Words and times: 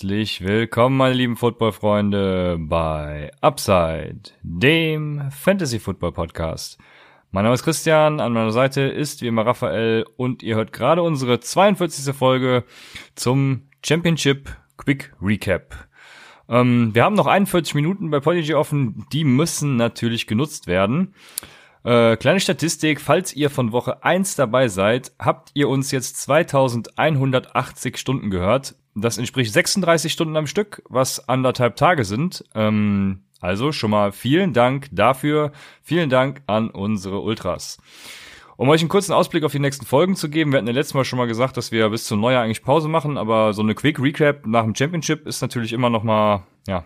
Herzlich 0.00 0.42
willkommen, 0.42 0.96
meine 0.96 1.12
lieben 1.12 1.36
Football-Freunde, 1.36 2.56
bei 2.58 3.30
Upside, 3.42 4.30
dem 4.42 5.30
Fantasy-Football-Podcast. 5.30 6.78
Mein 7.32 7.44
Name 7.44 7.52
ist 7.52 7.64
Christian, 7.64 8.18
an 8.18 8.32
meiner 8.32 8.50
Seite 8.50 8.80
ist 8.80 9.20
wie 9.20 9.26
immer 9.26 9.44
Raphael 9.44 10.06
und 10.16 10.42
ihr 10.42 10.56
hört 10.56 10.72
gerade 10.72 11.02
unsere 11.02 11.40
42. 11.40 12.14
Folge 12.14 12.64
zum 13.14 13.68
Championship 13.84 14.48
Quick 14.78 15.12
Recap. 15.20 15.74
Ähm, 16.48 16.94
wir 16.94 17.04
haben 17.04 17.14
noch 17.14 17.26
41 17.26 17.74
Minuten 17.74 18.10
bei 18.10 18.20
Podigy 18.20 18.54
offen, 18.54 19.04
die 19.12 19.24
müssen 19.24 19.76
natürlich 19.76 20.26
genutzt 20.26 20.66
werden. 20.66 21.14
Äh, 21.84 22.16
kleine 22.16 22.40
Statistik, 22.40 23.02
falls 23.02 23.36
ihr 23.36 23.50
von 23.50 23.72
Woche 23.72 24.02
1 24.02 24.34
dabei 24.36 24.68
seid, 24.68 25.12
habt 25.18 25.50
ihr 25.52 25.68
uns 25.68 25.90
jetzt 25.90 26.22
2180 26.22 27.98
Stunden 27.98 28.30
gehört. 28.30 28.76
Das 28.94 29.18
entspricht 29.18 29.52
36 29.52 30.12
Stunden 30.12 30.36
am 30.36 30.46
Stück, 30.46 30.82
was 30.88 31.28
anderthalb 31.28 31.76
Tage 31.76 32.04
sind. 32.04 32.44
Ähm, 32.54 33.22
also 33.40 33.72
schon 33.72 33.90
mal 33.90 34.12
vielen 34.12 34.52
Dank 34.52 34.88
dafür. 34.92 35.52
Vielen 35.82 36.10
Dank 36.10 36.42
an 36.46 36.70
unsere 36.70 37.20
Ultras. 37.20 37.78
Um 38.56 38.68
euch 38.68 38.82
einen 38.82 38.90
kurzen 38.90 39.14
Ausblick 39.14 39.44
auf 39.44 39.52
die 39.52 39.58
nächsten 39.58 39.86
Folgen 39.86 40.16
zu 40.16 40.28
geben, 40.28 40.52
wir 40.52 40.58
hatten 40.58 40.66
ja 40.66 40.74
letztes 40.74 40.92
Mal 40.92 41.06
schon 41.06 41.18
mal 41.18 41.26
gesagt, 41.26 41.56
dass 41.56 41.72
wir 41.72 41.88
bis 41.88 42.04
zum 42.04 42.20
Neujahr 42.20 42.42
eigentlich 42.42 42.62
Pause 42.62 42.88
machen, 42.88 43.16
aber 43.16 43.54
so 43.54 43.62
eine 43.62 43.74
Quick 43.74 43.98
Recap 43.98 44.46
nach 44.46 44.64
dem 44.64 44.74
Championship 44.74 45.26
ist 45.26 45.40
natürlich 45.40 45.72
immer 45.72 45.88
noch 45.88 46.02
mal, 46.02 46.46
ja, 46.66 46.84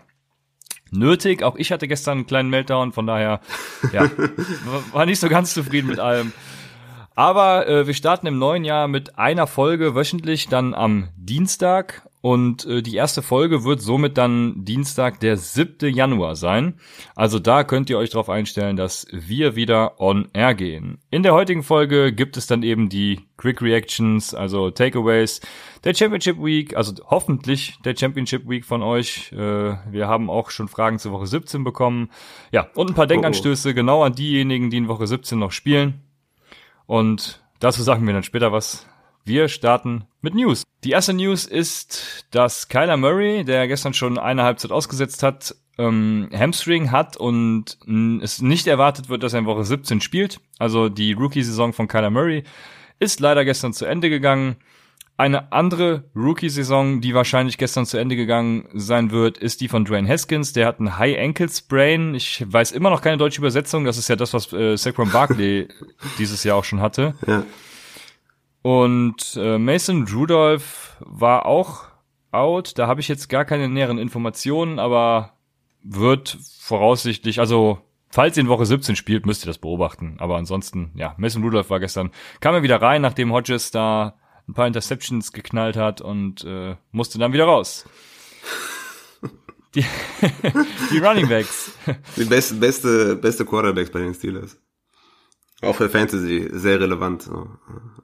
nötig. 0.91 1.43
Auch 1.43 1.57
ich 1.57 1.73
hatte 1.73 1.89
gestern 1.89 2.19
einen 2.19 2.27
kleinen 2.27 2.49
Meltdown, 2.49 2.93
von 2.93 3.05
daher, 3.05 3.41
ja, 3.91 4.09
war 4.93 5.05
nicht 5.05 5.19
so 5.19 5.27
ganz 5.27 5.53
zufrieden 5.53 5.87
mit 5.87 5.99
allem. 5.99 6.31
Aber 7.15 7.67
äh, 7.67 7.87
wir 7.87 7.93
starten 7.93 8.27
im 8.27 8.37
neuen 8.37 8.65
Jahr 8.65 8.87
mit 8.87 9.17
einer 9.17 9.47
Folge 9.47 9.95
wöchentlich, 9.95 10.47
dann 10.49 10.73
am 10.73 11.09
Dienstag. 11.15 12.07
Und 12.19 12.65
äh, 12.65 12.81
die 12.81 12.95
erste 12.95 13.21
Folge 13.21 13.63
wird 13.65 13.81
somit 13.81 14.17
dann 14.17 14.65
Dienstag, 14.65 15.19
der 15.19 15.37
7. 15.37 15.93
Januar 15.93 16.35
sein. 16.35 16.73
Also 17.15 17.37
da 17.37 17.63
könnt 17.63 17.87
ihr 17.91 17.99
euch 17.99 18.09
darauf 18.09 18.31
einstellen, 18.31 18.77
dass 18.77 19.05
wir 19.11 19.55
wieder 19.55 20.01
on 20.01 20.27
air 20.33 20.55
gehen. 20.55 20.97
In 21.11 21.21
der 21.21 21.35
heutigen 21.35 21.61
Folge 21.61 22.11
gibt 22.11 22.35
es 22.35 22.47
dann 22.47 22.63
eben 22.63 22.89
die 22.89 23.21
Quick 23.37 23.61
Reactions, 23.61 24.33
also 24.33 24.71
Takeaways 24.71 25.39
der 25.83 25.93
Championship 25.93 26.43
Week, 26.43 26.75
also 26.75 26.93
hoffentlich 27.05 27.77
der 27.85 27.95
Championship 27.95 28.49
Week 28.49 28.65
von 28.65 28.81
euch. 28.81 29.31
Äh, 29.31 29.37
wir 29.37 30.07
haben 30.07 30.31
auch 30.31 30.49
schon 30.49 30.67
Fragen 30.67 30.97
zur 30.97 31.11
Woche 31.11 31.27
17 31.27 31.63
bekommen. 31.63 32.09
Ja, 32.51 32.67
und 32.73 32.89
ein 32.89 32.95
paar 32.95 33.05
Denkanstöße 33.05 33.75
genau 33.75 34.01
an 34.01 34.15
diejenigen, 34.15 34.71
die 34.71 34.77
in 34.77 34.87
Woche 34.87 35.05
17 35.05 35.37
noch 35.37 35.51
spielen. 35.51 36.01
Und 36.87 37.41
dazu 37.59 37.83
sagen 37.83 38.05
wir 38.05 38.13
dann 38.13 38.23
später 38.23 38.51
was. 38.51 38.85
Wir 39.23 39.47
starten 39.47 40.05
mit 40.21 40.35
News. 40.35 40.63
Die 40.83 40.91
erste 40.91 41.13
News 41.13 41.45
ist, 41.45 42.25
dass 42.29 42.67
Kyler 42.67 42.97
Murray, 42.97 43.43
der 43.43 43.67
gestern 43.67 43.93
schon 43.93 44.19
eine 44.19 44.43
Halbzeit 44.43 44.71
ausgesetzt 44.71 45.23
hat, 45.23 45.55
ähm, 45.77 46.29
Hamstring 46.31 46.91
hat 46.91 47.17
und 47.17 47.77
es 48.21 48.41
nicht 48.41 48.67
erwartet 48.67 49.09
wird, 49.09 49.23
dass 49.23 49.33
er 49.33 49.39
in 49.39 49.45
Woche 49.45 49.63
17 49.63 49.99
spielt. 49.99 50.39
Also 50.59 50.89
die 50.89 51.13
Rookie-Saison 51.13 51.73
von 51.73 51.87
Kyler 51.87 52.11
Murray 52.11 52.43
ist 52.99 53.19
leider 53.19 53.43
gestern 53.45 53.73
zu 53.73 53.85
Ende 53.85 54.09
gegangen. 54.09 54.57
Eine 55.17 55.53
andere 55.53 56.03
Rookie-Saison, 56.13 56.99
die 56.99 57.13
wahrscheinlich 57.13 57.57
gestern 57.57 57.85
zu 57.85 57.97
Ende 57.97 58.17
gegangen 58.17 58.67
sein 58.73 59.11
wird, 59.11 59.37
ist 59.37 59.61
die 59.61 59.69
von 59.69 59.85
Dwayne 59.85 60.09
Haskins. 60.09 60.51
Der 60.51 60.67
hat 60.67 60.79
einen 60.79 60.97
High 60.97 61.17
Ankle 61.17 61.47
Sprain. 61.47 62.15
Ich 62.15 62.43
weiß 62.45 62.73
immer 62.73 62.89
noch 62.89 63.01
keine 63.01 63.17
deutsche 63.17 63.39
Übersetzung. 63.39 63.85
Das 63.85 63.97
ist 63.97 64.09
ja 64.09 64.17
das, 64.17 64.33
was 64.33 64.51
äh, 64.51 64.75
Saquon 64.75 65.11
Barkley 65.11 65.69
dieses 66.17 66.43
Jahr 66.43 66.57
auch 66.57 66.65
schon 66.65 66.81
hatte. 66.81 67.15
Ja. 67.27 67.43
Und 68.61 69.37
äh, 69.39 69.57
Mason 69.57 70.05
Rudolph 70.05 70.97
war 70.99 71.45
auch 71.45 71.85
out. 72.31 72.77
Da 72.77 72.87
habe 72.87 72.99
ich 72.99 73.07
jetzt 73.07 73.29
gar 73.29 73.45
keine 73.45 73.69
näheren 73.69 73.99
Informationen, 73.99 74.79
aber 74.79 75.37
wird 75.81 76.37
voraussichtlich, 76.59 77.39
also 77.39 77.77
falls 78.09 78.35
ihr 78.35 78.41
in 78.41 78.49
Woche 78.49 78.65
17 78.65 78.97
spielt, 78.97 79.25
müsst 79.25 79.45
ihr 79.45 79.47
das 79.47 79.59
beobachten. 79.59 80.15
Aber 80.17 80.35
ansonsten, 80.35 80.91
ja, 80.95 81.15
Mason 81.17 81.43
Rudolph 81.43 81.69
war 81.69 81.79
gestern, 81.79 82.11
kam 82.41 82.55
er 82.55 82.63
wieder 82.63 82.81
rein, 82.81 83.01
nachdem 83.01 83.31
Hodges 83.31 83.71
da 83.71 84.15
ein 84.47 84.53
paar 84.53 84.67
Interceptions 84.67 85.31
geknallt 85.31 85.75
hat 85.75 86.01
und 86.01 86.43
äh, 86.43 86.75
musste 86.91 87.17
dann 87.19 87.33
wieder 87.33 87.45
raus. 87.45 87.85
Die, 89.75 89.83
die 90.89 90.99
Running 90.99 91.27
Backs. 91.27 91.73
Die 92.15 92.23
beste, 92.23 92.55
beste, 92.55 93.15
beste 93.17 93.43
Quarterbacks 93.43 93.91
bei 93.91 93.99
den 93.99 94.13
Steelers. 94.13 94.57
Auch 95.61 95.75
für 95.75 95.89
Fantasy 95.89 96.47
sehr 96.53 96.79
relevant. 96.79 97.23
So. 97.23 97.49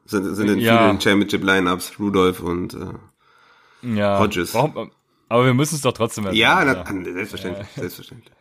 Sind, 0.06 0.36
sind 0.36 0.50
in 0.50 0.60
Ja. 0.60 0.80
vielen 0.86 1.00
Championship-Lineups 1.00 1.98
Rudolph 1.98 2.42
und 2.42 2.74
äh, 2.74 3.96
Ja, 3.96 4.20
Hodges. 4.20 4.54
Warum, 4.54 4.92
aber 5.30 5.46
wir 5.46 5.54
müssen 5.54 5.76
es 5.76 5.82
doch 5.82 5.94
trotzdem 5.94 6.26
ja, 6.34 6.62
erwähnen, 6.62 7.04
na, 7.06 7.14
selbstverständlich, 7.14 7.68
selbstverständlich. 7.74 8.34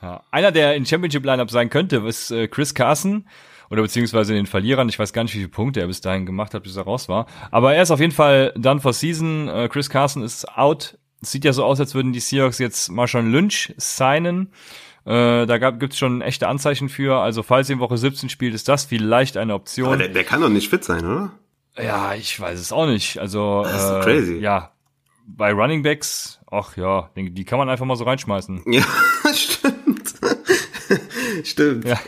Ja. 0.00 0.22
Einer, 0.30 0.52
der 0.52 0.76
in 0.76 0.86
Championship 0.86 1.24
Lineup 1.24 1.50
sein 1.50 1.70
könnte, 1.70 1.96
ist 2.06 2.30
äh, 2.30 2.46
Chris 2.46 2.72
Carson 2.74 3.26
oder 3.70 3.82
beziehungsweise 3.82 4.32
in 4.32 4.36
den 4.36 4.46
Verlierern. 4.46 4.88
Ich 4.88 4.98
weiß 4.98 5.12
gar 5.12 5.22
nicht, 5.24 5.34
wie 5.34 5.38
viele 5.38 5.48
Punkte 5.48 5.80
er 5.80 5.86
bis 5.86 6.00
dahin 6.00 6.26
gemacht 6.26 6.54
hat, 6.54 6.62
bis 6.62 6.76
er 6.76 6.84
raus 6.84 7.08
war. 7.08 7.26
Aber 7.50 7.74
er 7.74 7.82
ist 7.82 7.90
auf 7.90 8.00
jeden 8.00 8.12
Fall 8.12 8.52
done 8.56 8.80
for 8.80 8.92
season. 8.92 9.48
Äh, 9.48 9.68
Chris 9.68 9.88
Carson 9.90 10.22
ist 10.22 10.46
out. 10.56 10.98
Sieht 11.22 11.44
ja 11.44 11.52
so 11.52 11.64
aus, 11.64 11.80
als 11.80 11.94
würden 11.94 12.12
die 12.12 12.20
Seahawks 12.20 12.58
jetzt 12.58 12.90
Marshawn 12.90 13.30
Lynch 13.32 13.72
signen. 13.78 14.52
Äh, 15.06 15.46
da 15.46 15.58
gab, 15.58 15.80
gibt's 15.80 15.98
schon 15.98 16.20
echte 16.22 16.48
Anzeichen 16.48 16.88
für. 16.88 17.18
Also 17.20 17.42
falls 17.42 17.68
ihr 17.68 17.74
in 17.74 17.80
Woche 17.80 17.96
17 17.98 18.28
spielt, 18.28 18.54
ist 18.54 18.68
das 18.68 18.84
vielleicht 18.84 19.36
eine 19.36 19.52
Aber 19.54 19.62
Option. 19.62 19.98
der, 19.98 20.08
der 20.08 20.24
kann 20.24 20.40
doch 20.40 20.48
nicht 20.50 20.68
fit 20.70 20.84
sein, 20.84 21.04
oder? 21.04 21.30
Ja, 21.76 22.14
ich 22.14 22.38
weiß 22.38 22.58
es 22.60 22.72
auch 22.72 22.86
nicht. 22.86 23.18
Also 23.18 23.62
Das 23.64 23.82
ist 23.84 23.90
äh, 23.90 24.00
crazy. 24.00 24.36
ja, 24.38 24.70
bei 25.26 25.52
Running 25.52 25.82
Backs, 25.82 26.38
ach 26.50 26.76
ja, 26.76 27.10
die, 27.16 27.30
die 27.30 27.44
kann 27.44 27.58
man 27.58 27.68
einfach 27.68 27.86
mal 27.86 27.96
so 27.96 28.04
reinschmeißen. 28.04 28.62
Ja, 28.70 28.84
stimmt. 29.34 30.14
stimmt. 31.44 31.84
Ja. 31.86 31.98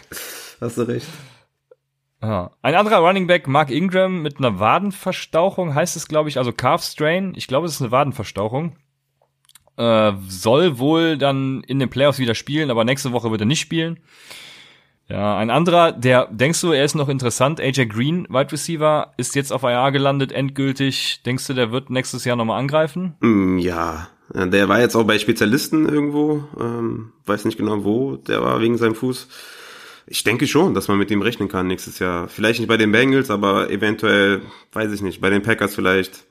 Hast 0.60 0.78
du 0.78 0.82
recht. 0.82 1.06
Ja. 2.22 2.50
Ein 2.62 2.74
anderer 2.74 2.98
Running 2.98 3.26
Back, 3.26 3.46
Mark 3.46 3.70
Ingram, 3.70 4.22
mit 4.22 4.38
einer 4.38 4.58
Wadenverstauchung, 4.58 5.74
heißt 5.74 5.96
es, 5.96 6.08
glaube 6.08 6.28
ich, 6.28 6.38
also 6.38 6.52
Calf 6.52 6.82
Strain. 6.82 7.34
Ich 7.36 7.46
glaube, 7.46 7.66
es 7.66 7.74
ist 7.74 7.82
eine 7.82 7.90
Wadenverstauchung. 7.90 8.76
Äh, 9.76 10.12
soll 10.28 10.78
wohl 10.78 11.18
dann 11.18 11.62
in 11.64 11.78
den 11.78 11.90
Playoffs 11.90 12.18
wieder 12.18 12.34
spielen, 12.34 12.70
aber 12.70 12.84
nächste 12.84 13.12
Woche 13.12 13.30
wird 13.30 13.42
er 13.42 13.46
nicht 13.46 13.60
spielen. 13.60 14.00
Ja, 15.08 15.36
ein 15.36 15.50
anderer, 15.50 15.92
der, 15.92 16.26
denkst 16.32 16.60
du, 16.62 16.72
er 16.72 16.84
ist 16.84 16.94
noch 16.96 17.08
interessant, 17.08 17.60
AJ 17.60 17.86
Green, 17.86 18.26
Wide 18.28 18.50
Receiver, 18.50 19.12
ist 19.18 19.36
jetzt 19.36 19.52
auf 19.52 19.62
IR 19.62 19.92
gelandet, 19.92 20.32
endgültig. 20.32 21.22
Denkst 21.24 21.46
du, 21.46 21.54
der 21.54 21.70
wird 21.70 21.90
nächstes 21.90 22.24
Jahr 22.24 22.36
nochmal 22.36 22.58
angreifen? 22.58 23.14
Mm, 23.20 23.58
Ja, 23.58 24.08
der 24.34 24.68
war 24.68 24.80
jetzt 24.80 24.96
auch 24.96 25.04
bei 25.04 25.18
Spezialisten 25.20 25.88
irgendwo, 25.88 26.42
ähm, 26.58 27.12
weiß 27.26 27.44
nicht 27.44 27.58
genau 27.58 27.84
wo, 27.84 28.16
der 28.16 28.42
war 28.42 28.60
wegen 28.60 28.76
seinem 28.78 28.96
Fuß. 28.96 29.28
Ich 30.06 30.22
denke 30.22 30.46
schon, 30.46 30.74
dass 30.74 30.88
man 30.88 30.98
mit 30.98 31.10
ihm 31.10 31.22
rechnen 31.22 31.48
kann 31.48 31.66
nächstes 31.66 31.98
Jahr. 31.98 32.28
Vielleicht 32.28 32.60
nicht 32.60 32.68
bei 32.68 32.76
den 32.76 32.92
Bengals, 32.92 33.30
aber 33.30 33.70
eventuell, 33.70 34.42
weiß 34.72 34.92
ich 34.92 35.02
nicht, 35.02 35.20
bei 35.20 35.30
den 35.30 35.42
Packers 35.42 35.74
vielleicht. 35.74 36.24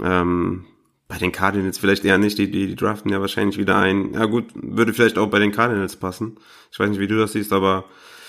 Ähm, 0.00 0.66
bei 1.08 1.18
den 1.18 1.32
Cardinals 1.32 1.78
vielleicht 1.78 2.04
eher 2.04 2.18
nicht, 2.18 2.38
die, 2.38 2.50
die, 2.50 2.66
die 2.66 2.76
draften 2.76 3.10
ja 3.10 3.20
wahrscheinlich 3.20 3.58
wieder 3.58 3.76
ein. 3.76 4.12
Ja 4.12 4.26
gut, 4.26 4.44
würde 4.54 4.92
vielleicht 4.92 5.18
auch 5.18 5.28
bei 5.28 5.38
den 5.38 5.52
Cardinals 5.52 5.96
passen. 5.96 6.38
Ich 6.70 6.78
weiß 6.78 6.90
nicht, 6.90 7.00
wie 7.00 7.06
du 7.08 7.16
das 7.16 7.32
siehst, 7.32 7.52
aber 7.52 7.86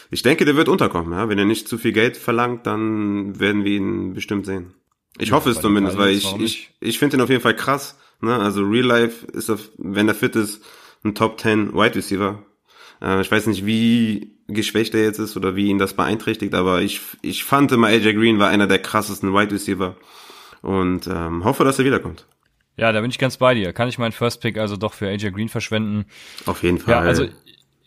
ich 0.10 0.24
denke, 0.24 0.46
der 0.46 0.56
wird 0.56 0.70
unterkommen. 0.70 1.12
Ja? 1.12 1.30
Wenn 1.30 1.38
er 1.38 1.46
nicht 1.46 1.68
zu 1.68 1.78
viel 1.78 1.92
Geld 1.92 2.18
verlangt, 2.18 2.66
dann 2.66 3.40
werden 3.40 3.66
wir 3.66 3.74
ihn 3.74 4.14
bestimmt 4.14 4.46
sehen. 4.46 4.74
Ich 5.20 5.30
Ja, 5.30 5.36
hoffe 5.36 5.50
es 5.50 5.60
zumindest, 5.62 5.98
weil 5.98 6.16
ich, 6.16 6.36
ich, 6.40 6.72
ich 6.80 6.98
finde 7.00 7.18
ihn 7.18 7.22
auf 7.22 7.30
jeden 7.30 7.42
Fall 7.42 7.56
krass. 7.56 8.00
Ne? 8.22 8.36
Also 8.36 8.64
Real 8.64 8.86
Life 8.86 9.28
ist, 9.28 9.50
auf, 9.50 9.70
wenn 9.78 10.08
er 10.08 10.16
fit 10.16 10.36
ist, 10.36 10.64
ein 11.04 11.14
Top 11.14 11.40
10 11.40 11.74
Wide 11.74 11.96
Receiver. 11.96 12.44
Äh, 13.02 13.22
ich 13.22 13.30
weiß 13.30 13.48
nicht, 13.48 13.66
wie 13.66 14.39
geschwächt 14.54 14.94
er 14.94 15.04
jetzt 15.04 15.20
ist 15.20 15.38
oder 15.38 15.56
wie 15.56 15.68
ihn 15.68 15.78
das 15.78 15.94
beeinträchtigt, 15.94 16.54
aber 16.54 16.82
ich, 16.82 17.02
ich 17.22 17.44
fand 17.44 17.72
immer 17.72 17.88
AJ 17.88 18.14
Green 18.14 18.40
war 18.40 18.50
einer 18.50 18.68
der 18.68 18.80
krassesten 18.80 19.34
Wide 19.34 19.54
Receiver 19.54 19.96
und 20.62 21.08
ähm, 21.08 21.44
hoffe, 21.44 21.64
dass 21.64 21.80
er 21.80 21.86
wiederkommt. 21.86 22.26
Ja, 22.78 22.92
da 22.92 23.02
bin 23.02 23.10
ich 23.10 23.20
ganz 23.20 23.38
bei 23.38 23.54
dir. 23.54 23.74
Kann 23.74 23.90
ich 23.90 23.98
meinen 23.98 24.14
First 24.14 24.42
Pick 24.42 24.58
also 24.58 24.78
doch 24.78 24.94
für 24.94 25.08
AJ 25.08 25.32
Green 25.32 25.50
verschwenden? 25.50 26.06
Auf 26.46 26.64
jeden 26.64 26.78
Fall. 26.78 26.94
Ja, 26.94 27.00
also 27.02 27.28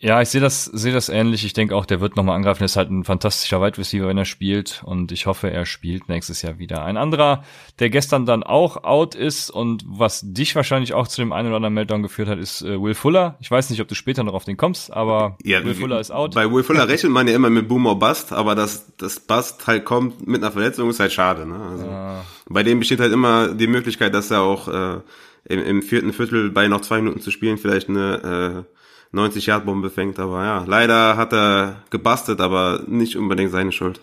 ja, 0.03 0.21
ich 0.21 0.27
sehe 0.27 0.41
das 0.41 0.65
sehe 0.65 0.91
das 0.91 1.07
ähnlich. 1.07 1.45
Ich 1.45 1.53
denke 1.53 1.73
auch, 1.77 1.85
der 1.85 2.01
wird 2.01 2.17
nochmal 2.17 2.35
angreifen. 2.35 2.61
Er 2.61 2.65
ist 2.65 2.75
halt 2.75 2.91
ein 2.91 3.05
fantastischer 3.05 3.61
Wide 3.61 3.77
Receiver, 3.77 4.05
wenn 4.09 4.17
er 4.17 4.25
spielt. 4.25 4.83
Und 4.85 5.13
ich 5.13 5.27
hoffe, 5.27 5.49
er 5.49 5.65
spielt 5.65 6.09
nächstes 6.09 6.41
Jahr 6.41 6.59
wieder. 6.59 6.83
Ein 6.83 6.97
anderer, 6.97 7.45
der 7.79 7.89
gestern 7.89 8.25
dann 8.25 8.43
auch 8.43 8.83
out 8.83 9.15
ist 9.15 9.49
und 9.49 9.85
was 9.87 10.19
dich 10.21 10.57
wahrscheinlich 10.57 10.93
auch 10.93 11.07
zu 11.07 11.21
dem 11.21 11.31
einen 11.31 11.47
oder 11.47 11.55
anderen 11.55 11.73
Meltdown 11.73 12.03
geführt 12.03 12.27
hat, 12.27 12.37
ist 12.37 12.63
äh, 12.63 12.81
Will 12.81 12.95
Fuller. 12.95 13.37
Ich 13.39 13.49
weiß 13.49 13.69
nicht, 13.69 13.79
ob 13.79 13.87
du 13.87 13.95
später 13.95 14.25
noch 14.25 14.33
auf 14.33 14.43
den 14.43 14.57
kommst, 14.57 14.91
aber 14.91 15.37
ja, 15.41 15.63
Will 15.63 15.73
Fuller 15.73 16.01
ist 16.01 16.11
out. 16.11 16.35
Bei 16.35 16.51
Will 16.51 16.63
Fuller 16.63 16.89
rechnet 16.89 17.13
man 17.13 17.29
ja 17.29 17.35
immer 17.35 17.49
mit 17.49 17.69
Boom 17.69 17.85
or 17.85 17.97
Bust, 17.97 18.33
aber 18.33 18.55
dass 18.55 18.97
das 18.97 19.21
Bust 19.21 19.65
halt 19.67 19.85
kommt 19.85 20.27
mit 20.27 20.43
einer 20.43 20.51
Verletzung 20.51 20.89
ist 20.89 20.99
halt 20.99 21.13
schade. 21.13 21.45
Ne? 21.45 21.55
Also, 21.55 22.25
Bei 22.49 22.63
dem 22.63 22.79
besteht 22.79 22.99
halt 22.99 23.13
immer 23.13 23.53
die 23.53 23.67
Möglichkeit, 23.67 24.13
dass 24.13 24.31
er 24.31 24.41
auch 24.41 24.67
äh, 24.67 24.99
im, 25.45 25.63
im 25.63 25.81
vierten 25.81 26.11
Viertel 26.11 26.49
bei 26.49 26.67
noch 26.67 26.81
zwei 26.81 26.97
Minuten 26.97 27.21
zu 27.21 27.31
spielen 27.31 27.57
vielleicht 27.57 27.87
eine 27.87 28.65
äh, 28.67 28.73
90-Yard-Bombe 29.13 29.89
fängt. 29.89 30.19
Aber 30.19 30.43
ja, 30.43 30.63
leider 30.65 31.17
hat 31.17 31.33
er 31.33 31.77
gebastelt, 31.89 32.41
aber 32.41 32.81
nicht 32.87 33.15
unbedingt 33.15 33.51
seine 33.51 33.71
Schuld. 33.71 34.01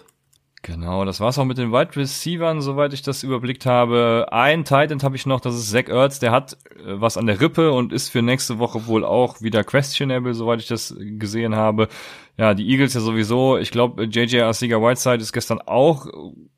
Genau, 0.63 1.07
das 1.07 1.21
war's 1.21 1.39
auch 1.39 1.47
mit 1.47 1.57
den 1.57 1.73
Wide 1.73 1.97
Receivern, 1.97 2.61
soweit 2.61 2.93
ich 2.93 3.01
das 3.01 3.23
überblickt 3.23 3.65
habe. 3.65 4.27
Ein 4.31 4.67
Titan 4.67 5.03
habe 5.03 5.17
ich 5.17 5.25
noch, 5.25 5.41
das 5.41 5.55
ist 5.55 5.71
Zach 5.71 5.89
Ertz, 5.89 6.19
der 6.19 6.33
hat 6.33 6.53
äh, 6.77 7.01
was 7.01 7.17
an 7.17 7.27
der 7.27 7.41
Rippe 7.41 7.73
und 7.73 7.95
ist 7.95 8.11
für 8.11 8.21
nächste 8.21 8.59
Woche 8.59 8.87
wohl 8.87 9.03
auch 9.03 9.41
wieder 9.41 9.65
questionable, 9.65 10.35
soweit 10.35 10.61
ich 10.61 10.69
das 10.69 10.95
gesehen 10.99 11.57
habe. 11.57 11.89
Ja, 12.37 12.53
die 12.53 12.69
Eagles 12.69 12.93
ja 12.93 13.01
sowieso. 13.01 13.57
Ich 13.57 13.71
glaube, 13.71 14.05
JJ 14.05 14.41
Arcega 14.41 14.77
Whiteside 14.77 15.23
ist 15.23 15.33
gestern 15.33 15.61
auch 15.63 16.07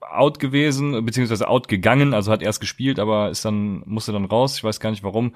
out 0.00 0.40
gewesen, 0.40 1.04
beziehungsweise 1.04 1.46
out 1.48 1.68
gegangen, 1.68 2.12
also 2.12 2.32
hat 2.32 2.42
erst 2.42 2.60
gespielt, 2.60 2.98
aber 2.98 3.30
ist 3.30 3.44
dann, 3.44 3.84
musste 3.86 4.10
dann 4.10 4.24
raus. 4.24 4.56
Ich 4.56 4.64
weiß 4.64 4.80
gar 4.80 4.90
nicht 4.90 5.04
warum. 5.04 5.32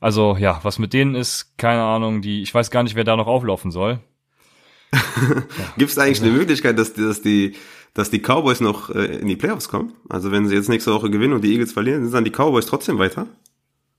Also 0.00 0.36
ja, 0.36 0.58
was 0.64 0.80
mit 0.80 0.92
denen 0.92 1.14
ist, 1.14 1.56
keine 1.56 1.82
Ahnung, 1.82 2.20
die, 2.20 2.42
ich 2.42 2.52
weiß 2.52 2.72
gar 2.72 2.82
nicht, 2.82 2.96
wer 2.96 3.04
da 3.04 3.16
noch 3.16 3.28
auflaufen 3.28 3.70
soll. 3.70 4.00
ja. 4.92 5.02
Gibt 5.76 5.90
es 5.90 5.98
eigentlich 5.98 6.22
eine 6.22 6.32
Möglichkeit, 6.32 6.78
dass 6.78 6.94
die, 6.94 7.02
dass 7.02 7.22
die 7.22 7.54
dass 7.94 8.10
die 8.10 8.20
Cowboys 8.20 8.60
noch 8.60 8.90
äh, 8.90 9.18
in 9.18 9.28
die 9.28 9.36
Playoffs 9.36 9.68
kommen. 9.68 9.92
Also 10.08 10.30
wenn 10.30 10.46
sie 10.48 10.54
jetzt 10.54 10.68
nächste 10.68 10.92
Woche 10.92 11.10
gewinnen 11.10 11.34
und 11.34 11.42
die 11.42 11.52
Eagles 11.52 11.72
verlieren, 11.72 12.04
sind 12.04 12.14
dann 12.14 12.24
die 12.24 12.30
Cowboys 12.30 12.66
trotzdem 12.66 12.98
weiter. 12.98 13.26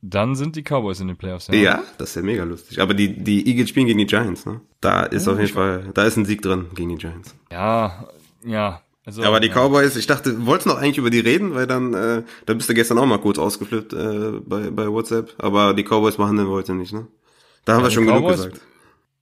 Dann 0.02 0.36
sind 0.36 0.56
die 0.56 0.64
Cowboys 0.64 1.02
in 1.02 1.10
den 1.10 1.18
Playoffs, 1.18 1.48
ja. 1.48 1.56
Ja, 1.56 1.84
das 1.98 2.12
ist 2.12 2.16
ja 2.16 2.22
mega 2.22 2.44
lustig. 2.46 2.80
Aber 2.80 2.94
die, 2.94 3.22
die 3.22 3.46
Eagles 3.48 3.70
spielen 3.70 3.88
gegen 3.88 4.00
die 4.00 4.06
Giants, 4.06 4.46
ne? 4.46 4.62
Da 4.80 5.04
ist 5.04 5.28
ja, 5.28 5.34
auf 5.34 5.40
jeden 5.40 5.52
Fall, 5.52 5.90
da 5.94 6.04
ist 6.04 6.16
ein 6.16 6.24
Sieg 6.24 6.42
drin 6.42 6.68
gegen 6.74 6.90
die 6.90 6.96
Giants. 6.96 7.36
Ja, 7.52 8.08
ja. 8.46 8.82
Also, 9.06 9.24
aber 9.24 9.42
die 9.42 9.48
ja. 9.48 9.54
Cowboys, 9.56 9.98
ich 9.98 10.08
dachte, 10.08 10.46
wolltest 10.46 10.68
noch 10.68 10.78
eigentlich 10.78 11.00
über 11.00 11.10
die 11.10 11.20
reden, 11.20 11.54
weil 11.54 11.68
dann, 11.68 11.94
äh, 11.94 12.24
da 12.46 12.54
bist 12.54 12.70
du 12.70 12.74
gestern 12.74 12.98
auch 12.98 13.06
mal 13.06 13.18
kurz 13.20 13.40
ausgeflippt 13.40 13.92
äh, 13.92 14.40
bei, 14.46 14.70
bei 14.70 14.88
WhatsApp. 14.88 15.34
Aber 15.38 15.74
die 15.74 15.84
Cowboys 15.84 16.18
machen 16.18 16.38
den 16.38 16.48
heute 16.48 16.76
nicht, 16.76 16.94
ne? 16.94 17.08
Da 17.66 17.74
haben 17.74 17.82
ja, 17.82 17.88
wir 17.88 17.92
schon 17.92 18.06
Cowboys, 18.06 18.38
genug 18.38 18.54
gesagt. 18.54 18.62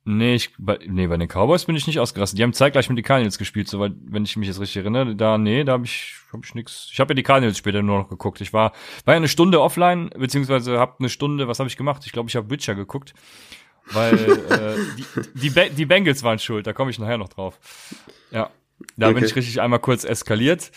Nee, 0.10 0.36
ich, 0.36 0.54
bei, 0.58 0.80
nee, 0.88 1.06
bei 1.08 1.18
den 1.18 1.28
Cowboys 1.28 1.66
bin 1.66 1.76
ich 1.76 1.86
nicht 1.86 2.00
ausgerastet. 2.00 2.40
Die 2.40 2.44
haben 2.44 2.54
zeitgleich 2.54 2.88
mit 2.88 2.98
den 2.98 3.04
Cardinals 3.04 3.38
gespielt, 3.38 3.68
soweit, 3.68 3.92
wenn 4.06 4.24
ich 4.24 4.38
mich 4.38 4.48
jetzt 4.48 4.62
richtig 4.62 4.78
erinnere. 4.78 5.18
Da, 5.18 5.38
nee, 5.38 5.66
da 5.66 5.74
habe 5.74 5.84
ich, 5.84 6.16
hab 6.32 6.46
ich 6.46 6.56
nix. 6.56 6.88
Ich 6.94 7.02
habe 7.02 7.12
ja 7.12 7.16
die 7.16 7.24
Cardinals 7.24 7.58
später 7.58 7.82
nur 7.82 7.98
noch 8.00 8.08
geguckt. 8.08 8.40
Ich 8.40 8.54
war, 8.54 8.72
war 9.04 9.16
ja 9.16 9.18
eine 9.18 9.28
Stunde 9.28 9.60
offline, 9.60 10.10
beziehungsweise 10.18 10.80
hab 10.80 11.02
eine 11.02 11.10
Stunde, 11.10 11.50
was 11.50 11.60
habe 11.60 11.68
ich 11.68 11.76
gemacht? 11.76 12.04
Ich 12.06 12.14
glaube, 12.14 12.30
ich 12.30 12.38
habe 12.38 12.50
Witcher 12.50 12.74
geguckt, 12.74 13.16
weil 13.92 14.14
äh, 14.50 14.76
die, 15.36 15.50
die, 15.50 15.70
die 15.72 15.86
Bengals 15.86 16.24
waren 16.24 16.40
schuld. 16.40 16.66
Da 16.68 16.72
komme 16.72 16.90
ich 16.90 17.00
nachher 17.00 17.18
noch 17.18 17.28
drauf. 17.28 17.60
Ja, 18.32 18.50
da 18.96 19.08
okay. 19.08 19.16
bin 19.16 19.26
ich 19.26 19.36
richtig 19.36 19.60
einmal 19.60 19.80
kurz 19.80 20.06
eskaliert. 20.06 20.72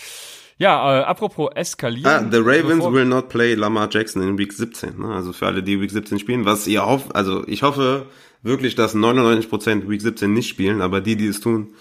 Ja, 0.60 1.00
äh, 1.00 1.04
apropos 1.04 1.50
eskalieren. 1.54 2.06
Ah, 2.06 2.30
the 2.30 2.36
Ravens 2.36 2.84
will 2.84 3.06
not 3.06 3.30
play 3.30 3.54
Lamar 3.54 3.88
Jackson 3.90 4.22
in 4.22 4.36
Week 4.36 4.52
17. 4.52 5.00
Ne? 5.00 5.08
Also 5.08 5.32
für 5.32 5.46
alle, 5.46 5.62
die 5.62 5.80
Week 5.80 5.90
17 5.90 6.18
spielen, 6.18 6.44
was 6.44 6.66
ihr 6.66 6.84
hofft, 6.84 7.14
also 7.16 7.48
ich 7.48 7.62
hoffe, 7.62 8.04
wirklich, 8.42 8.74
dass 8.74 8.94
99% 8.94 9.88
Week 9.88 10.02
17 10.02 10.30
nicht 10.30 10.48
spielen, 10.48 10.82
aber 10.82 11.00
die, 11.00 11.16
die 11.16 11.28
es 11.28 11.40
tun 11.40 11.74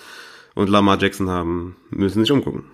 und 0.55 0.69
Lamar 0.69 0.97
Jackson 0.97 1.29
haben, 1.29 1.75
müssen 1.89 2.21
sich 2.21 2.31
umgucken. 2.31 2.71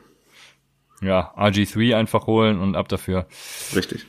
Ja, 1.01 1.33
RG3 1.37 1.95
einfach 1.95 2.27
holen 2.27 2.59
und 2.59 2.75
ab 2.75 2.87
dafür. 2.87 3.25
Richtig. 3.75 4.05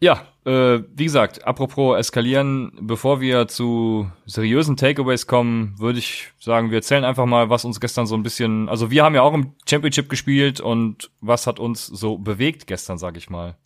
Ja, 0.00 0.31
äh, 0.44 0.82
wie 0.94 1.04
gesagt, 1.04 1.46
apropos 1.46 1.96
eskalieren, 1.96 2.72
bevor 2.80 3.20
wir 3.20 3.46
zu 3.46 4.10
seriösen 4.26 4.76
Takeaways 4.76 5.26
kommen, 5.26 5.74
würde 5.78 6.00
ich 6.00 6.32
sagen, 6.40 6.70
wir 6.70 6.78
erzählen 6.78 7.04
einfach 7.04 7.26
mal, 7.26 7.48
was 7.48 7.64
uns 7.64 7.78
gestern 7.78 8.06
so 8.06 8.16
ein 8.16 8.24
bisschen, 8.24 8.68
also 8.68 8.90
wir 8.90 9.04
haben 9.04 9.14
ja 9.14 9.22
auch 9.22 9.34
im 9.34 9.54
Championship 9.68 10.08
gespielt 10.08 10.60
und 10.60 11.10
was 11.20 11.46
hat 11.46 11.60
uns 11.60 11.86
so 11.86 12.18
bewegt 12.18 12.66
gestern, 12.66 12.98
sag 12.98 13.16
ich 13.16 13.30
mal. 13.30 13.56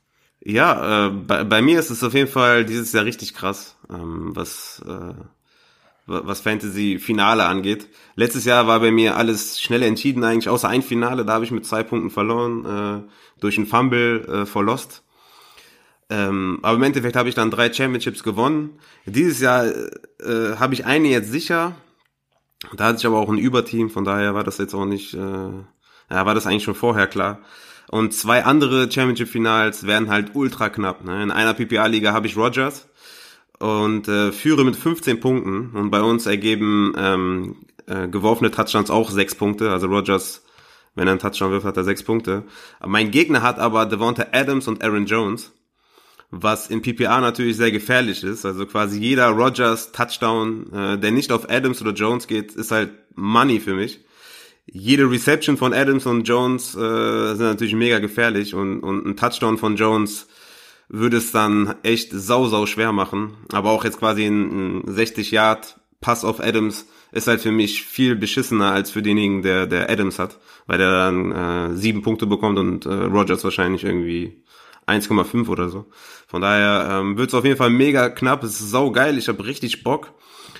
Ja, 0.44 1.06
äh, 1.06 1.10
bei, 1.10 1.44
bei 1.44 1.62
mir 1.62 1.78
ist 1.78 1.90
es 1.90 2.04
auf 2.04 2.12
jeden 2.12 2.30
Fall 2.30 2.66
dieses 2.66 2.92
Jahr 2.92 3.06
richtig 3.06 3.32
krass, 3.32 3.78
ähm, 3.90 4.36
was, 4.36 4.84
äh, 4.86 5.14
was 6.04 6.40
Fantasy-Finale 6.40 7.46
angeht. 7.46 7.88
Letztes 8.16 8.44
Jahr 8.44 8.66
war 8.66 8.80
bei 8.80 8.90
mir 8.90 9.16
alles 9.16 9.60
schnell 9.60 9.82
entschieden 9.82 10.22
eigentlich, 10.24 10.50
außer 10.50 10.68
ein 10.68 10.82
Finale, 10.82 11.24
da 11.24 11.32
habe 11.32 11.44
ich 11.46 11.50
mit 11.50 11.64
zwei 11.64 11.82
Punkten 11.82 12.10
verloren, 12.10 13.06
äh, 13.06 13.10
durch 13.40 13.56
einen 13.56 13.66
Fumble 13.66 14.26
äh, 14.26 14.46
vor 14.46 14.62
Lost. 14.62 15.02
Ähm, 16.08 16.60
aber 16.62 16.76
im 16.76 16.82
Endeffekt 16.82 17.16
habe 17.16 17.28
ich 17.28 17.34
dann 17.34 17.50
drei 17.50 17.72
Championships 17.72 18.22
gewonnen. 18.22 18.78
Dieses 19.06 19.40
Jahr 19.40 19.66
äh, 19.66 20.56
habe 20.56 20.74
ich 20.74 20.86
eine 20.86 21.08
jetzt 21.08 21.32
sicher. 21.32 21.74
Da 22.74 22.86
hatte 22.86 22.98
ich 22.98 23.06
aber 23.06 23.18
auch 23.18 23.28
ein 23.28 23.38
Überteam, 23.38 23.90
von 23.90 24.04
daher 24.04 24.34
war 24.34 24.44
das 24.44 24.58
jetzt 24.58 24.74
auch 24.74 24.86
nicht, 24.86 25.14
äh, 25.14 25.18
ja, 25.18 26.26
war 26.26 26.34
das 26.34 26.46
eigentlich 26.46 26.64
schon 26.64 26.74
vorher 26.74 27.06
klar. 27.06 27.40
Und 27.88 28.14
zwei 28.14 28.44
andere 28.44 28.90
Championship-Finals 28.90 29.86
werden 29.86 30.08
halt 30.08 30.34
ultra 30.34 30.68
knapp. 30.68 31.04
Ne? 31.04 31.22
In 31.22 31.30
einer 31.30 31.54
PPA-Liga 31.54 32.12
habe 32.12 32.26
ich 32.26 32.36
Rogers 32.36 32.88
und 33.58 34.08
äh, 34.08 34.32
führe 34.32 34.64
mit 34.64 34.76
15 34.76 35.20
Punkten. 35.20 35.70
Und 35.70 35.90
bei 35.90 36.02
uns 36.02 36.26
ergeben 36.26 36.94
ähm, 36.96 37.56
äh, 37.86 38.08
geworfene 38.08 38.50
Touchdowns 38.50 38.90
auch 38.90 39.10
sechs 39.10 39.34
Punkte. 39.34 39.70
Also 39.70 39.86
Rogers, 39.86 40.42
wenn 40.94 41.06
er 41.06 41.12
einen 41.12 41.20
Touchdown 41.20 41.52
wirft, 41.52 41.66
hat 41.66 41.76
er 41.76 41.84
sechs 41.84 42.02
Punkte. 42.02 42.44
Mein 42.84 43.10
Gegner 43.10 43.42
hat 43.42 43.58
aber 43.58 43.86
Devonta 43.86 44.26
Adams 44.32 44.66
und 44.66 44.82
Aaron 44.82 45.06
Jones, 45.06 45.52
was 46.30 46.68
in 46.68 46.82
PPA 46.82 47.20
natürlich 47.20 47.56
sehr 47.56 47.70
gefährlich 47.70 48.24
ist. 48.24 48.44
Also 48.44 48.66
quasi 48.66 48.98
jeder 48.98 49.28
Rogers 49.28 49.92
Touchdown, 49.92 50.72
äh, 50.72 50.98
der 50.98 51.10
nicht 51.10 51.32
auf 51.32 51.48
Adams 51.48 51.80
oder 51.80 51.92
Jones 51.92 52.26
geht, 52.26 52.52
ist 52.52 52.70
halt 52.70 52.90
Money 53.14 53.60
für 53.60 53.74
mich 53.74 54.00
jede 54.66 55.08
Reception 55.10 55.56
von 55.56 55.72
Adams 55.72 56.06
und 56.06 56.24
Jones 56.24 56.74
äh, 56.74 57.34
sind 57.34 57.46
natürlich 57.46 57.74
mega 57.74 57.98
gefährlich 58.00 58.54
und, 58.54 58.80
und 58.80 59.06
ein 59.06 59.16
Touchdown 59.16 59.58
von 59.58 59.76
Jones 59.76 60.26
würde 60.88 61.16
es 61.16 61.32
dann 61.32 61.74
echt 61.82 62.10
sau, 62.12 62.46
sau 62.46 62.66
schwer 62.66 62.92
machen. 62.92 63.34
Aber 63.52 63.70
auch 63.70 63.84
jetzt 63.84 63.98
quasi 63.98 64.24
ein, 64.24 64.80
ein 64.80 64.94
60 64.94 65.30
Yard 65.30 65.78
Pass 66.00 66.24
auf 66.24 66.40
Adams 66.40 66.86
ist 67.12 67.26
halt 67.26 67.40
für 67.40 67.50
mich 67.50 67.82
viel 67.82 68.16
beschissener 68.16 68.72
als 68.72 68.90
für 68.90 69.02
denjenigen, 69.02 69.42
der, 69.42 69.66
der 69.66 69.88
Adams 69.88 70.18
hat, 70.18 70.38
weil 70.66 70.78
der 70.78 70.90
dann 70.90 71.32
äh, 71.32 71.74
sieben 71.74 72.02
Punkte 72.02 72.26
bekommt 72.26 72.58
und 72.58 72.84
äh, 72.86 72.92
Rogers 72.92 73.42
wahrscheinlich 73.44 73.84
irgendwie 73.84 74.42
1,5 74.86 75.48
oder 75.48 75.68
so. 75.68 75.86
Von 76.26 76.42
daher 76.42 76.88
ähm, 76.90 77.18
wird 77.18 77.28
es 77.28 77.34
auf 77.34 77.44
jeden 77.44 77.56
Fall 77.56 77.70
mega 77.70 78.08
knapp. 78.08 78.44
Es 78.44 78.60
ist 78.60 78.70
sau 78.70 78.90
geil. 78.90 79.18
Ich 79.18 79.28
habe 79.28 79.44
richtig 79.44 79.82
Bock. 79.82 80.12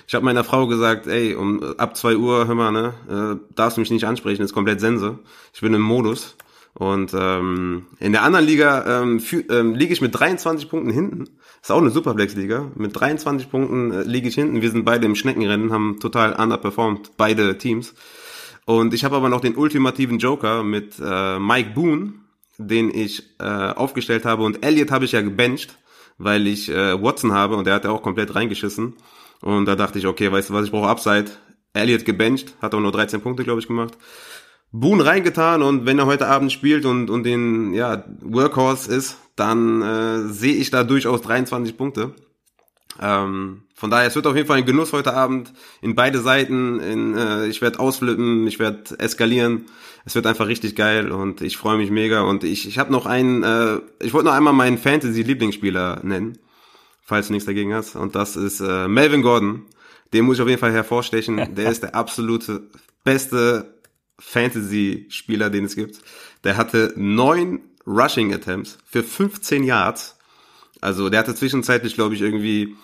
Ich 0.07 0.15
habe 0.15 0.25
meiner 0.25 0.43
Frau 0.43 0.67
gesagt, 0.67 1.07
ey, 1.07 1.35
um 1.35 1.61
ab 1.77 1.97
zwei 1.97 2.15
Uhr, 2.15 2.47
hör 2.47 2.55
mal, 2.55 2.71
ne, 2.71 2.93
äh, 3.09 3.53
darfst 3.55 3.77
du 3.77 3.81
mich 3.81 3.91
nicht 3.91 4.05
ansprechen, 4.05 4.41
ist 4.41 4.53
komplett 4.53 4.79
Sense. 4.79 5.19
Ich 5.53 5.61
bin 5.61 5.73
im 5.73 5.81
Modus. 5.81 6.35
Und 6.73 7.11
ähm, 7.15 7.87
in 7.99 8.11
der 8.11 8.21
anderen 8.21 8.45
Liga 8.45 9.01
ähm, 9.01 9.21
ähm, 9.49 9.73
liege 9.73 9.93
ich 9.93 10.01
mit 10.01 10.17
23 10.17 10.69
Punkten 10.69 10.91
hinten. 10.91 11.23
Ist 11.61 11.71
auch 11.71 11.81
eine 11.81 11.89
Superflex-Liga. 11.89 12.71
Mit 12.75 12.97
23 12.99 13.49
Punkten 13.49 13.91
äh, 13.91 14.03
liege 14.03 14.27
ich 14.27 14.35
hinten. 14.35 14.61
Wir 14.61 14.69
sind 14.69 14.85
beide 14.85 15.07
im 15.07 15.15
Schneckenrennen, 15.15 15.73
haben 15.73 15.99
total 15.99 16.33
underperformed, 16.33 17.17
beide 17.17 17.57
Teams. 17.57 17.95
Und 18.65 18.93
ich 18.93 19.03
habe 19.03 19.15
aber 19.15 19.29
noch 19.29 19.41
den 19.41 19.55
ultimativen 19.55 20.19
Joker 20.19 20.61
mit 20.61 20.99
äh, 21.03 21.39
Mike 21.39 21.71
Boone, 21.73 22.13
den 22.57 22.93
ich 22.93 23.23
äh, 23.39 23.43
aufgestellt 23.43 24.25
habe. 24.25 24.43
Und 24.43 24.65
Elliot 24.65 24.91
habe 24.91 25.05
ich 25.05 25.11
ja 25.11 25.21
gebencht, 25.21 25.77
weil 26.17 26.47
ich 26.47 26.69
äh, 26.69 27.01
Watson 27.01 27.33
habe 27.33 27.55
und 27.55 27.65
der 27.65 27.75
hat 27.75 27.85
ja 27.85 27.91
auch 27.91 28.01
komplett 28.01 28.35
reingeschissen. 28.35 28.93
Und 29.41 29.65
da 29.65 29.75
dachte 29.75 29.99
ich, 29.99 30.07
okay, 30.07 30.31
weißt 30.31 30.49
du 30.49 30.53
was, 30.53 30.65
ich 30.65 30.71
brauche 30.71 30.89
Upside. 30.89 31.25
Elliott 31.73 32.05
gebencht, 32.05 32.55
hat 32.61 32.73
auch 32.73 32.79
nur 32.79 32.91
13 32.91 33.21
Punkte, 33.21 33.43
glaube 33.43 33.59
ich, 33.59 33.67
gemacht. 33.67 33.97
Boone 34.71 35.05
reingetan 35.05 35.61
und 35.61 35.85
wenn 35.85 35.99
er 35.99 36.07
heute 36.07 36.27
Abend 36.27 36.51
spielt 36.51 36.85
und, 36.85 37.09
und 37.09 37.23
den 37.23 37.73
ja, 37.73 38.03
Workhorse 38.21 38.93
ist, 38.93 39.17
dann 39.35 39.81
äh, 39.81 40.27
sehe 40.27 40.55
ich 40.55 40.71
da 40.71 40.83
durchaus 40.83 41.21
23 41.21 41.77
Punkte. 41.77 42.13
Ähm, 43.01 43.63
von 43.75 43.91
daher, 43.91 44.07
es 44.07 44.15
wird 44.15 44.27
auf 44.27 44.35
jeden 44.35 44.47
Fall 44.47 44.57
ein 44.57 44.65
Genuss 44.65 44.93
heute 44.93 45.13
Abend 45.13 45.53
in 45.81 45.95
beide 45.95 46.19
Seiten. 46.19 46.79
In, 46.79 47.15
äh, 47.15 47.47
ich 47.47 47.61
werde 47.61 47.79
ausflippen, 47.79 48.47
ich 48.47 48.59
werde 48.59 48.99
eskalieren. 48.99 49.65
Es 50.05 50.15
wird 50.15 50.25
einfach 50.25 50.47
richtig 50.47 50.75
geil 50.75 51.11
und 51.11 51.41
ich 51.41 51.57
freue 51.57 51.77
mich 51.77 51.91
mega. 51.91 52.21
Und 52.21 52.43
ich, 52.43 52.67
ich 52.67 52.79
habe 52.79 52.91
noch 52.91 53.05
einen, 53.05 53.43
äh, 53.43 53.79
ich 54.01 54.13
wollte 54.13 54.27
noch 54.27 54.33
einmal 54.33 54.53
meinen 54.53 54.77
Fantasy-Lieblingsspieler 54.77 55.99
nennen 56.03 56.39
falls 57.07 57.27
du 57.27 57.33
nichts 57.33 57.47
dagegen 57.47 57.73
hast. 57.73 57.95
Und 57.95 58.15
das 58.15 58.35
ist 58.35 58.59
äh, 58.59 58.87
Melvin 58.87 59.21
Gordon. 59.21 59.65
Den 60.13 60.25
muss 60.25 60.37
ich 60.37 60.41
auf 60.41 60.49
jeden 60.49 60.59
Fall 60.59 60.73
hervorstechen. 60.73 61.55
Der 61.55 61.71
ist 61.71 61.81
der 61.81 61.95
absolute 61.95 62.69
beste 63.03 63.79
Fantasy-Spieler, 64.19 65.49
den 65.49 65.65
es 65.65 65.75
gibt. 65.75 66.01
Der 66.43 66.57
hatte 66.57 66.93
neun 66.97 67.61
Rushing 67.87 68.33
Attempts 68.33 68.77
für 68.85 69.03
15 69.03 69.63
Yards. 69.63 70.17
Also 70.81 71.09
der 71.09 71.21
hatte 71.21 71.33
zwischenzeitlich, 71.33 71.95
glaube 71.95 72.13
ich, 72.13 72.21
irgendwie 72.21 72.75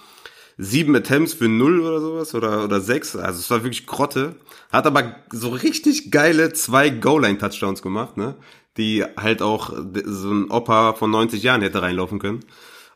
sieben 0.58 0.96
Attempts 0.96 1.34
für 1.34 1.48
null 1.48 1.82
oder 1.82 2.00
sowas 2.00 2.36
oder, 2.36 2.64
oder 2.64 2.82
sechs. 2.82 3.16
Also 3.16 3.40
es 3.40 3.50
war 3.50 3.64
wirklich 3.64 3.86
Grotte. 3.86 4.36
Hat 4.72 4.88
aber 4.88 5.16
so 5.32 5.50
richtig 5.50 6.12
geile 6.12 6.54
zwei 6.54 6.90
Goal-Line-Touchdowns 6.90 7.82
gemacht, 7.82 8.18
ne? 8.18 8.36
Die 8.78 9.04
halt 9.04 9.42
auch 9.42 9.72
so 10.06 10.32
ein 10.32 10.50
Opa 10.50 10.94
von 10.94 11.12
90 11.12 11.44
Jahren 11.44 11.62
hätte 11.62 11.82
reinlaufen 11.82 12.18
können 12.18 12.40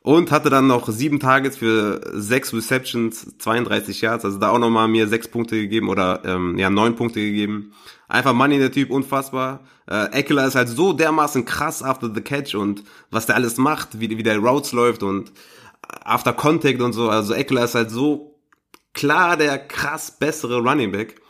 und 0.07 0.31
hatte 0.31 0.49
dann 0.49 0.67
noch 0.67 0.87
sieben 0.87 1.19
Targets 1.19 1.57
für 1.57 1.99
sechs 2.13 2.53
Receptions, 2.53 3.37
32 3.39 3.99
Yards, 3.99 4.23
also 4.23 4.37
da 4.37 4.51
auch 4.51 4.57
nochmal 4.57 4.87
mir 4.87 5.05
sechs 5.09 5.27
Punkte 5.27 5.57
gegeben 5.57 5.89
oder 5.89 6.21
ähm, 6.23 6.57
ja 6.57 6.69
neun 6.69 6.95
Punkte 6.95 7.19
gegeben. 7.19 7.73
Einfach 8.07 8.33
Money 8.33 8.57
der 8.57 8.71
Typ, 8.71 8.89
unfassbar. 8.89 9.65
Äh, 9.85 10.13
Eckler 10.13 10.47
ist 10.47 10.55
halt 10.55 10.69
so 10.69 10.93
dermaßen 10.93 11.43
krass 11.43 11.83
after 11.83 12.09
the 12.13 12.21
catch 12.21 12.55
und 12.55 12.85
was 13.11 13.25
der 13.25 13.35
alles 13.35 13.57
macht, 13.57 13.99
wie, 13.99 14.09
wie 14.17 14.23
der 14.23 14.37
Routes 14.37 14.71
läuft 14.71 15.03
und 15.03 15.33
after 15.87 16.33
contact 16.33 16.81
und 16.81 16.93
so. 16.93 17.09
Also 17.09 17.33
Eckler 17.33 17.63
ist 17.63 17.75
halt 17.75 17.91
so 17.91 18.37
klar 18.93 19.37
der 19.37 19.57
krass 19.59 20.17
bessere 20.19 20.59
Running 20.59 20.91
Back. 20.91 21.21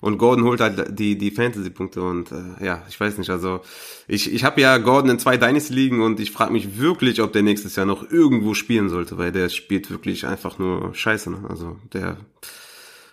und 0.00 0.16
Gordon 0.16 0.44
holt 0.44 0.60
halt 0.60 0.98
die, 0.98 1.18
die 1.18 1.30
Fantasy-Punkte 1.30 2.00
und 2.02 2.32
äh, 2.32 2.64
ja, 2.64 2.82
ich 2.88 2.98
weiß 2.98 3.18
nicht, 3.18 3.28
also 3.30 3.60
ich, 4.08 4.32
ich 4.32 4.44
habe 4.44 4.60
ja 4.60 4.78
Gordon 4.78 5.10
in 5.10 5.18
zwei 5.18 5.36
Dynasty 5.36 5.74
liegen 5.74 6.00
und 6.00 6.20
ich 6.20 6.30
frage 6.30 6.52
mich 6.52 6.78
wirklich, 6.78 7.20
ob 7.20 7.32
der 7.32 7.42
nächstes 7.42 7.76
Jahr 7.76 7.86
noch 7.86 8.10
irgendwo 8.10 8.54
spielen 8.54 8.88
sollte, 8.88 9.18
weil 9.18 9.32
der 9.32 9.50
spielt 9.50 9.90
wirklich 9.90 10.26
einfach 10.26 10.58
nur 10.58 10.94
Scheiße, 10.94 11.30
ne? 11.30 11.44
also 11.48 11.76
der, 11.92 12.16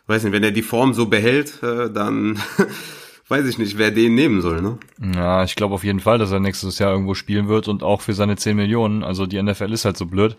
weiß 0.07 0.23
nicht, 0.23 0.31
wenn 0.31 0.43
er 0.43 0.51
die 0.51 0.61
Form 0.61 0.93
so 0.93 1.07
behält, 1.07 1.61
äh, 1.61 1.91
dann 1.91 2.39
weiß 3.27 3.45
ich 3.47 3.57
nicht, 3.57 3.77
wer 3.77 3.91
den 3.91 4.15
nehmen 4.15 4.41
soll, 4.41 4.61
ne? 4.61 4.77
Ja, 5.13 5.43
ich 5.43 5.55
glaube 5.55 5.73
auf 5.73 5.83
jeden 5.83 5.99
Fall, 5.99 6.17
dass 6.17 6.31
er 6.31 6.39
nächstes 6.39 6.79
Jahr 6.79 6.93
irgendwo 6.93 7.15
spielen 7.15 7.49
wird 7.49 7.67
und 7.67 7.83
auch 7.83 7.99
für 7.99 8.13
seine 8.13 8.37
10 8.37 8.55
Millionen, 8.55 9.03
also 9.03 9.25
die 9.25 9.41
NFL 9.41 9.73
ist 9.73 9.83
halt 9.83 9.97
so 9.97 10.05
blöd. 10.05 10.37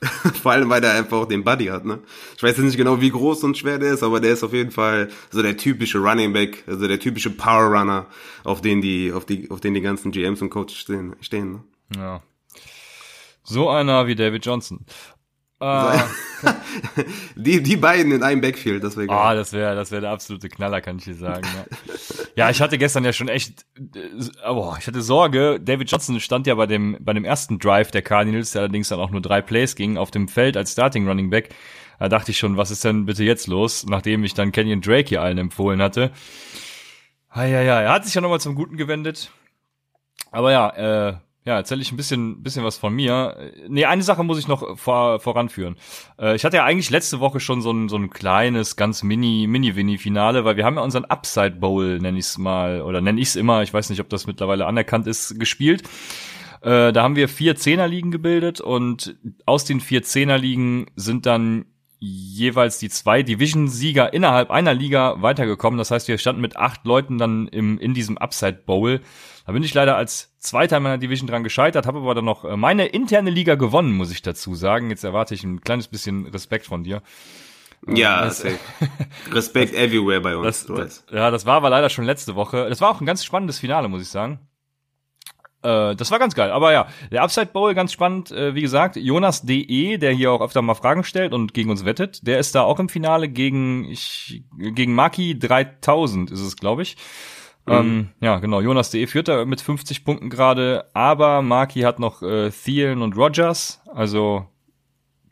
Vor 0.42 0.52
allem, 0.52 0.68
weil 0.70 0.80
der 0.80 0.92
einfach 0.92 1.18
auch 1.18 1.26
den 1.26 1.44
Buddy 1.44 1.66
hat, 1.66 1.84
ne? 1.84 1.98
Ich 2.36 2.42
weiß 2.42 2.56
jetzt 2.56 2.66
nicht 2.66 2.76
genau, 2.76 3.00
wie 3.00 3.10
groß 3.10 3.42
und 3.44 3.58
schwer 3.58 3.78
der 3.78 3.94
ist, 3.94 4.02
aber 4.02 4.20
der 4.20 4.32
ist 4.32 4.44
auf 4.44 4.52
jeden 4.52 4.70
Fall 4.70 5.08
so 5.30 5.42
der 5.42 5.56
typische 5.56 5.98
Running 5.98 6.32
Back, 6.32 6.64
also 6.66 6.86
der 6.86 7.00
typische 7.00 7.30
Power 7.30 7.76
Runner, 7.76 8.06
auf 8.44 8.60
den 8.60 8.80
die, 8.80 9.12
auf 9.12 9.24
die, 9.24 9.50
auf 9.50 9.60
den 9.60 9.74
die 9.74 9.80
ganzen 9.80 10.12
GMs 10.12 10.40
und 10.40 10.50
Coaches 10.50 10.76
stehen, 10.76 11.16
stehen 11.20 11.52
ne? 11.52 11.64
Ja. 11.96 12.22
So 13.42 13.70
einer 13.70 14.06
wie 14.06 14.14
David 14.14 14.44
Johnson. 14.44 14.84
Äh, 15.60 15.98
die, 17.36 17.62
die 17.62 17.76
beiden 17.76 18.12
in 18.12 18.22
einem 18.22 18.40
Backfield, 18.40 18.84
das 18.84 18.96
wäre 18.96 19.08
geil. 19.08 19.16
Ah, 19.16 19.34
das 19.34 19.52
wäre, 19.52 19.74
das 19.74 19.90
wäre 19.90 20.02
der 20.02 20.10
absolute 20.10 20.48
Knaller, 20.48 20.80
kann 20.80 20.98
ich 20.98 21.04
dir 21.04 21.14
sagen. 21.14 21.42
Ja. 21.42 21.94
ja, 22.36 22.50
ich 22.50 22.60
hatte 22.60 22.78
gestern 22.78 23.04
ja 23.04 23.12
schon 23.12 23.28
echt, 23.28 23.66
oh, 24.48 24.74
ich 24.78 24.86
hatte 24.86 25.02
Sorge. 25.02 25.58
David 25.60 25.90
Johnson 25.90 26.20
stand 26.20 26.46
ja 26.46 26.54
bei 26.54 26.66
dem, 26.66 26.96
bei 27.00 27.12
dem 27.12 27.24
ersten 27.24 27.58
Drive 27.58 27.90
der 27.90 28.02
Cardinals, 28.02 28.52
der 28.52 28.62
allerdings 28.62 28.88
dann 28.88 29.00
auch 29.00 29.10
nur 29.10 29.20
drei 29.20 29.42
Plays 29.42 29.74
ging, 29.74 29.96
auf 29.96 30.12
dem 30.12 30.28
Feld 30.28 30.56
als 30.56 30.72
Starting 30.72 31.08
Running 31.08 31.30
Back. 31.30 31.50
Da 31.98 32.08
dachte 32.08 32.30
ich 32.30 32.38
schon, 32.38 32.56
was 32.56 32.70
ist 32.70 32.84
denn 32.84 33.06
bitte 33.06 33.24
jetzt 33.24 33.48
los, 33.48 33.84
nachdem 33.86 34.22
ich 34.22 34.34
dann 34.34 34.52
Kenyon 34.52 34.80
Drake 34.80 35.08
hier 35.08 35.22
allen 35.22 35.38
empfohlen 35.38 35.82
hatte. 35.82 36.12
Ja, 37.34 37.44
ja, 37.44 37.62
ja, 37.62 37.80
er 37.80 37.92
hat 37.92 38.04
sich 38.04 38.14
ja 38.14 38.20
nochmal 38.20 38.40
zum 38.40 38.54
Guten 38.54 38.76
gewendet. 38.76 39.32
Aber 40.30 40.52
ja, 40.52 41.08
äh, 41.08 41.14
ja, 41.48 41.56
erzähle 41.56 41.80
ich 41.80 41.90
ein 41.90 41.96
bisschen, 41.96 42.42
bisschen 42.42 42.62
was 42.62 42.76
von 42.76 42.92
mir. 42.92 43.52
Nee, 43.68 43.86
eine 43.86 44.02
Sache 44.02 44.22
muss 44.22 44.38
ich 44.38 44.48
noch 44.48 44.76
vor, 44.76 45.18
voranführen. 45.18 45.76
Äh, 46.20 46.36
ich 46.36 46.44
hatte 46.44 46.58
ja 46.58 46.64
eigentlich 46.66 46.90
letzte 46.90 47.20
Woche 47.20 47.40
schon 47.40 47.62
so 47.62 47.70
ein, 47.70 47.88
so 47.88 47.96
ein 47.96 48.10
kleines, 48.10 48.76
ganz 48.76 49.02
mini, 49.02 49.46
mini-Winnie-Finale, 49.48 50.44
weil 50.44 50.58
wir 50.58 50.66
haben 50.66 50.76
ja 50.76 50.82
unseren 50.82 51.06
Upside 51.06 51.52
Bowl, 51.52 52.00
nenn 52.00 52.18
ich's 52.18 52.36
mal, 52.36 52.82
oder 52.82 53.00
nenn 53.00 53.16
ich's 53.16 53.34
immer, 53.34 53.62
ich 53.62 53.72
weiß 53.72 53.88
nicht, 53.88 54.00
ob 54.00 54.10
das 54.10 54.26
mittlerweile 54.26 54.66
anerkannt 54.66 55.06
ist, 55.06 55.40
gespielt. 55.40 55.84
Äh, 56.60 56.92
da 56.92 57.02
haben 57.02 57.16
wir 57.16 57.30
vier 57.30 57.56
Zehnerligen 57.56 58.10
gebildet 58.10 58.60
und 58.60 59.16
aus 59.46 59.64
den 59.64 59.80
vier 59.80 60.02
Zehnerligen 60.02 60.84
sind 60.96 61.24
dann 61.24 61.64
jeweils 61.98 62.78
die 62.78 62.88
zwei 62.88 63.22
Division-Sieger 63.22 64.12
innerhalb 64.12 64.50
einer 64.50 64.74
Liga 64.74 65.20
weitergekommen. 65.20 65.78
Das 65.78 65.90
heißt, 65.90 66.08
wir 66.08 66.18
standen 66.18 66.40
mit 66.40 66.56
acht 66.56 66.84
Leuten 66.84 67.18
dann 67.18 67.48
im, 67.48 67.78
in 67.78 67.94
diesem 67.94 68.18
Upside 68.18 68.62
Bowl. 68.64 69.00
Da 69.46 69.52
bin 69.52 69.62
ich 69.62 69.74
leider 69.74 69.96
als 69.96 70.34
Zweiter 70.38 70.76
in 70.76 70.82
meiner 70.82 70.98
Division 70.98 71.26
dran 71.26 71.42
gescheitert, 71.42 71.86
habe 71.86 71.98
aber 71.98 72.14
dann 72.14 72.24
noch 72.24 72.44
äh, 72.44 72.56
meine 72.56 72.86
interne 72.86 73.30
Liga 73.30 73.56
gewonnen, 73.56 73.92
muss 73.92 74.12
ich 74.12 74.22
dazu 74.22 74.54
sagen. 74.54 74.90
Jetzt 74.90 75.04
erwarte 75.04 75.34
ich 75.34 75.42
ein 75.42 75.60
kleines 75.60 75.88
bisschen 75.88 76.26
Respekt 76.26 76.66
von 76.66 76.84
dir. 76.84 77.02
Ja, 77.86 78.24
das, 78.24 78.44
Respekt 79.32 79.74
everywhere 79.74 80.20
bei 80.20 80.36
uns. 80.36 80.66
Das, 80.66 81.04
ja, 81.10 81.30
das 81.30 81.46
war 81.46 81.56
aber 81.56 81.70
leider 81.70 81.88
schon 81.90 82.04
letzte 82.04 82.34
Woche. 82.34 82.68
Das 82.68 82.80
war 82.80 82.90
auch 82.90 83.00
ein 83.00 83.06
ganz 83.06 83.24
spannendes 83.24 83.58
Finale, 83.58 83.88
muss 83.88 84.02
ich 84.02 84.08
sagen. 84.08 84.40
Äh, 85.68 85.96
das 85.96 86.10
war 86.10 86.18
ganz 86.18 86.34
geil. 86.34 86.50
Aber 86.50 86.72
ja, 86.72 86.88
der 87.10 87.22
Upside 87.22 87.46
Bowl, 87.52 87.74
ganz 87.74 87.92
spannend. 87.92 88.30
Äh, 88.30 88.54
wie 88.54 88.62
gesagt, 88.62 88.96
Jonas 88.96 89.42
DE, 89.42 89.98
der 89.98 90.12
hier 90.12 90.32
auch 90.32 90.40
öfter 90.40 90.62
mal 90.62 90.74
Fragen 90.74 91.04
stellt 91.04 91.32
und 91.32 91.52
gegen 91.54 91.70
uns 91.70 91.84
wettet, 91.84 92.26
der 92.26 92.38
ist 92.38 92.54
da 92.54 92.62
auch 92.62 92.80
im 92.80 92.88
Finale 92.88 93.28
gegen, 93.28 93.84
ich, 93.84 94.44
gegen 94.56 94.94
Maki 94.94 95.38
3000 95.38 96.30
ist 96.30 96.40
es, 96.40 96.56
glaube 96.56 96.82
ich. 96.82 96.96
Mhm. 97.66 97.72
Ähm, 97.72 98.08
ja, 98.20 98.38
genau. 98.38 98.60
Jonas 98.60 98.90
DE 98.90 99.06
führt 99.06 99.28
da 99.28 99.44
mit 99.44 99.60
50 99.60 100.04
Punkten 100.04 100.30
gerade, 100.30 100.86
aber 100.94 101.42
Maki 101.42 101.80
hat 101.80 101.98
noch 101.98 102.22
äh, 102.22 102.50
Thielen 102.50 103.02
und 103.02 103.16
Rogers. 103.16 103.82
Also 103.92 104.46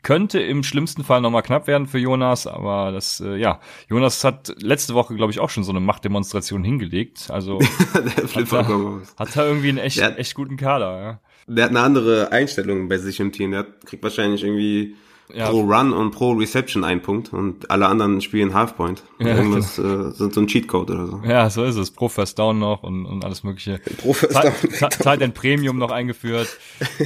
könnte 0.07 0.39
im 0.39 0.63
schlimmsten 0.63 1.03
Fall 1.03 1.19
nochmal 1.19 1.41
knapp 1.41 1.67
werden 1.67 1.85
für 1.85 1.97
Jonas, 1.97 2.47
aber 2.47 2.93
das, 2.93 3.19
äh, 3.19 3.35
ja, 3.35 3.59
Jonas 3.89 4.23
hat 4.23 4.55
letzte 4.61 4.93
Woche, 4.93 5.13
glaube 5.15 5.33
ich, 5.33 5.41
auch 5.41 5.49
schon 5.49 5.65
so 5.65 5.73
eine 5.73 5.81
Machtdemonstration 5.81 6.63
hingelegt. 6.63 7.29
Also 7.29 7.59
hat, 7.93 8.53
er, 8.53 9.01
hat 9.17 9.35
er 9.35 9.45
irgendwie 9.45 9.67
einen 9.67 9.79
echt, 9.79 9.99
echt 9.99 10.33
guten 10.33 10.55
Kader, 10.55 11.01
ja. 11.01 11.19
Der 11.53 11.65
hat 11.65 11.71
eine 11.71 11.81
andere 11.81 12.31
Einstellung 12.31 12.87
bei 12.87 12.99
sich 12.99 13.19
im 13.19 13.33
Team. 13.33 13.51
Der 13.51 13.65
kriegt 13.83 14.01
wahrscheinlich 14.01 14.45
irgendwie 14.45 14.95
ja. 15.33 15.49
pro 15.49 15.61
Run 15.61 15.93
und 15.93 16.11
pro 16.11 16.31
Reception 16.33 16.83
ein 16.83 17.01
Punkt 17.01 17.33
und 17.33 17.69
alle 17.69 17.87
anderen 17.87 18.21
spielen 18.21 18.53
Halfpoint. 18.53 19.03
Ja, 19.19 19.35
Irgendwas 19.35 19.77
äh, 19.77 20.11
sind 20.11 20.33
so 20.33 20.41
ein 20.41 20.47
Cheatcode 20.47 20.91
oder 20.91 21.07
so. 21.07 21.21
Ja, 21.25 21.49
so 21.49 21.63
ist 21.63 21.75
es. 21.75 21.91
Pro 21.91 22.09
First 22.09 22.39
Down 22.39 22.59
noch 22.59 22.83
und, 22.83 23.05
und 23.05 23.25
alles 23.25 23.43
mögliche. 23.43 23.79
Pro 23.97 24.13
First 24.13 24.35
Down. 24.35 24.91
Zeit 24.91 25.21
in 25.21 25.33
Premium 25.33 25.77
noch 25.77 25.91
eingeführt. 25.91 26.47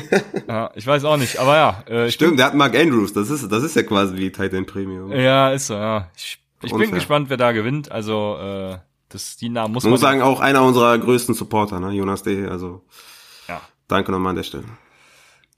ja, 0.47 0.71
ich 0.75 0.85
weiß 0.85 1.03
auch 1.05 1.17
nicht, 1.17 1.39
aber 1.39 1.55
ja. 1.55 1.83
Äh, 1.87 2.11
Stimmt, 2.11 2.39
der 2.39 2.47
hat 2.47 2.55
Mark 2.55 2.75
Andrews. 2.75 3.13
Das 3.13 3.29
ist, 3.29 3.51
das 3.51 3.63
ist 3.63 3.75
ja 3.75 3.83
quasi 3.83 4.17
wie 4.17 4.31
Titan 4.31 4.65
Premium. 4.65 5.11
Ja, 5.11 5.51
ist 5.51 5.67
so, 5.67 5.73
ja. 5.73 6.09
Ich, 6.15 6.39
ich 6.61 6.73
bin 6.73 6.91
gespannt, 6.91 7.29
wer 7.29 7.37
da 7.37 7.51
gewinnt. 7.51 7.91
Also, 7.91 8.37
äh, 8.39 8.77
das, 9.09 9.35
die 9.37 9.49
Namen 9.49 9.73
muss 9.73 9.83
man. 9.83 9.89
Ich 9.89 9.91
muss 9.93 10.01
sagen, 10.01 10.21
auch 10.21 10.39
einer 10.39 10.63
unserer 10.63 10.97
größten 10.97 11.35
Supporter, 11.35 11.79
ne? 11.79 11.91
Jonas 11.91 12.23
D. 12.23 12.45
Also, 12.45 12.83
ja. 13.47 13.61
danke 13.87 14.11
nochmal 14.11 14.31
an 14.31 14.35
der 14.37 14.43
Stelle. 14.43 14.65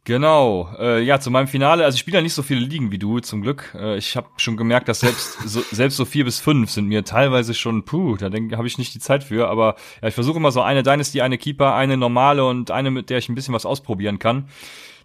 Genau, 0.06 0.70
äh, 0.78 1.02
ja, 1.02 1.22
zu 1.22 1.32
meinem 1.32 1.48
Finale, 1.48 1.86
also 1.86 1.96
ich 1.96 2.02
spiele 2.02 2.18
ja 2.18 2.22
nicht 2.22 2.34
so 2.34 2.44
viele 2.44 2.60
Ligen 2.60 2.92
wie 2.92 2.98
du, 2.98 3.20
zum 3.22 3.42
Glück. 3.42 3.74
Äh, 3.74 3.98
ich 3.98 4.18
habe 4.18 4.28
schon 4.36 4.58
gemerkt, 4.58 4.90
dass 4.90 5.00
selbst 5.00 5.40
so, 5.46 5.62
selbst 5.72 5.96
so 5.96 6.04
vier 6.04 6.26
bis 6.26 6.42
fünf 6.42 6.72
sind 6.72 6.88
mir 6.88 7.06
teilweise 7.06 7.54
schon, 7.54 7.86
puh, 7.86 8.18
da 8.18 8.26
habe 8.58 8.68
ich 8.68 8.78
nicht 8.78 8.94
die 8.94 9.00
Zeit 9.00 9.24
für, 9.24 9.48
aber 9.48 9.76
ja, 10.02 10.10
ich 10.10 10.14
versuche 10.14 10.38
immer 10.38 10.52
so 10.52 10.62
eine 10.62 10.84
Dynasty, 10.84 11.22
eine 11.22 11.38
Keeper, 11.38 11.74
eine 11.76 11.96
normale 11.96 12.44
und 12.46 12.70
eine, 12.70 12.92
mit 12.92 13.10
der 13.10 13.20
ich 13.20 13.30
ein 13.30 13.36
bisschen 13.36 13.54
was 13.54 13.66
ausprobieren 13.66 14.20
kann. 14.20 14.50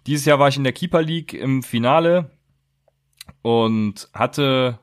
Dieses 0.05 0.25
Jahr 0.25 0.39
war 0.39 0.49
ich 0.49 0.57
in 0.57 0.65
der 0.65 0.73
Keeper 0.73 1.01
League 1.01 1.33
im 1.33 1.63
Finale 1.63 2.31
und 3.41 4.09
hatte 4.13 4.79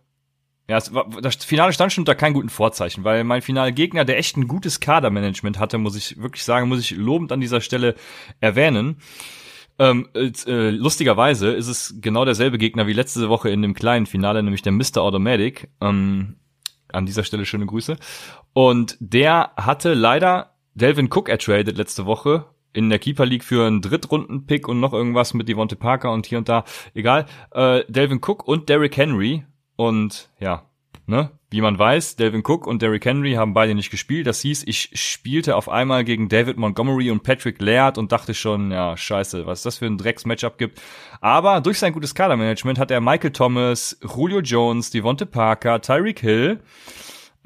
ja, 0.68 0.78
war, 0.92 1.08
das 1.20 1.36
Finale 1.44 1.74
stand 1.74 1.92
schon 1.92 2.02
unter 2.02 2.14
keinem 2.14 2.34
guten 2.34 2.48
Vorzeichen, 2.48 3.04
weil 3.04 3.22
mein 3.22 3.42
Finalgegner, 3.42 4.06
der 4.06 4.18
echt 4.18 4.38
ein 4.38 4.48
gutes 4.48 4.80
Kadermanagement 4.80 5.58
hatte, 5.58 5.76
muss 5.76 5.94
ich 5.94 6.20
wirklich 6.20 6.42
sagen, 6.42 6.68
muss 6.68 6.80
ich 6.80 6.92
lobend 6.92 7.32
an 7.32 7.40
dieser 7.40 7.60
Stelle 7.60 7.94
erwähnen. 8.40 8.96
Ähm, 9.78 10.08
äh, 10.14 10.70
lustigerweise 10.70 11.50
ist 11.50 11.68
es 11.68 11.96
genau 12.00 12.24
derselbe 12.24 12.58
Gegner 12.58 12.86
wie 12.86 12.92
letzte 12.92 13.28
Woche 13.28 13.50
in 13.50 13.62
dem 13.62 13.74
kleinen 13.74 14.06
Finale, 14.06 14.42
nämlich 14.42 14.62
der 14.62 14.72
Mr. 14.72 14.98
Automatic. 14.98 15.68
Ähm, 15.80 16.36
an 16.92 17.06
dieser 17.06 17.24
Stelle 17.24 17.44
schöne 17.44 17.66
Grüße. 17.66 17.96
Und 18.52 18.96
der 19.00 19.52
hatte 19.56 19.94
leider 19.94 20.54
Delvin 20.74 21.10
Cook 21.10 21.28
ertradet 21.28 21.76
letzte 21.76 22.06
Woche 22.06 22.46
in 22.72 22.90
der 22.90 22.98
Keeper 22.98 23.26
League 23.26 23.44
für 23.44 23.66
einen 23.66 23.80
Drittrunden-Pick 23.80 24.68
und 24.68 24.80
noch 24.80 24.92
irgendwas 24.92 25.34
mit 25.34 25.48
Devonte 25.48 25.76
Parker 25.76 26.12
und 26.12 26.26
hier 26.26 26.38
und 26.38 26.48
da. 26.48 26.64
Egal. 26.94 27.26
Äh, 27.52 27.84
Delvin 27.88 28.20
Cook 28.22 28.46
und 28.46 28.68
Derrick 28.68 28.96
Henry. 28.96 29.44
Und 29.76 30.30
ja, 30.38 30.65
ne? 31.06 31.30
Wie 31.50 31.60
man 31.60 31.78
weiß, 31.78 32.16
Delvin 32.16 32.42
Cook 32.44 32.66
und 32.66 32.82
Derrick 32.82 33.04
Henry 33.04 33.34
haben 33.34 33.54
beide 33.54 33.74
nicht 33.74 33.90
gespielt. 33.90 34.26
Das 34.26 34.40
hieß, 34.40 34.64
ich 34.66 34.90
spielte 34.94 35.56
auf 35.56 35.68
einmal 35.68 36.04
gegen 36.04 36.28
David 36.28 36.56
Montgomery 36.56 37.10
und 37.10 37.22
Patrick 37.22 37.60
Laird 37.60 37.98
und 37.98 38.12
dachte 38.12 38.34
schon, 38.34 38.72
ja, 38.72 38.96
scheiße, 38.96 39.46
was 39.46 39.62
das 39.62 39.78
für 39.78 39.86
ein 39.86 39.98
Drecks-Matchup 39.98 40.58
gibt. 40.58 40.80
Aber 41.20 41.60
durch 41.60 41.78
sein 41.78 41.92
gutes 41.92 42.14
Kadermanagement 42.14 42.78
hat 42.78 42.90
er 42.90 43.00
Michael 43.00 43.30
Thomas, 43.30 43.98
Julio 44.02 44.40
Jones, 44.40 44.90
Devonte 44.90 45.26
Parker, 45.26 45.80
Tyreek 45.80 46.20
Hill, 46.20 46.60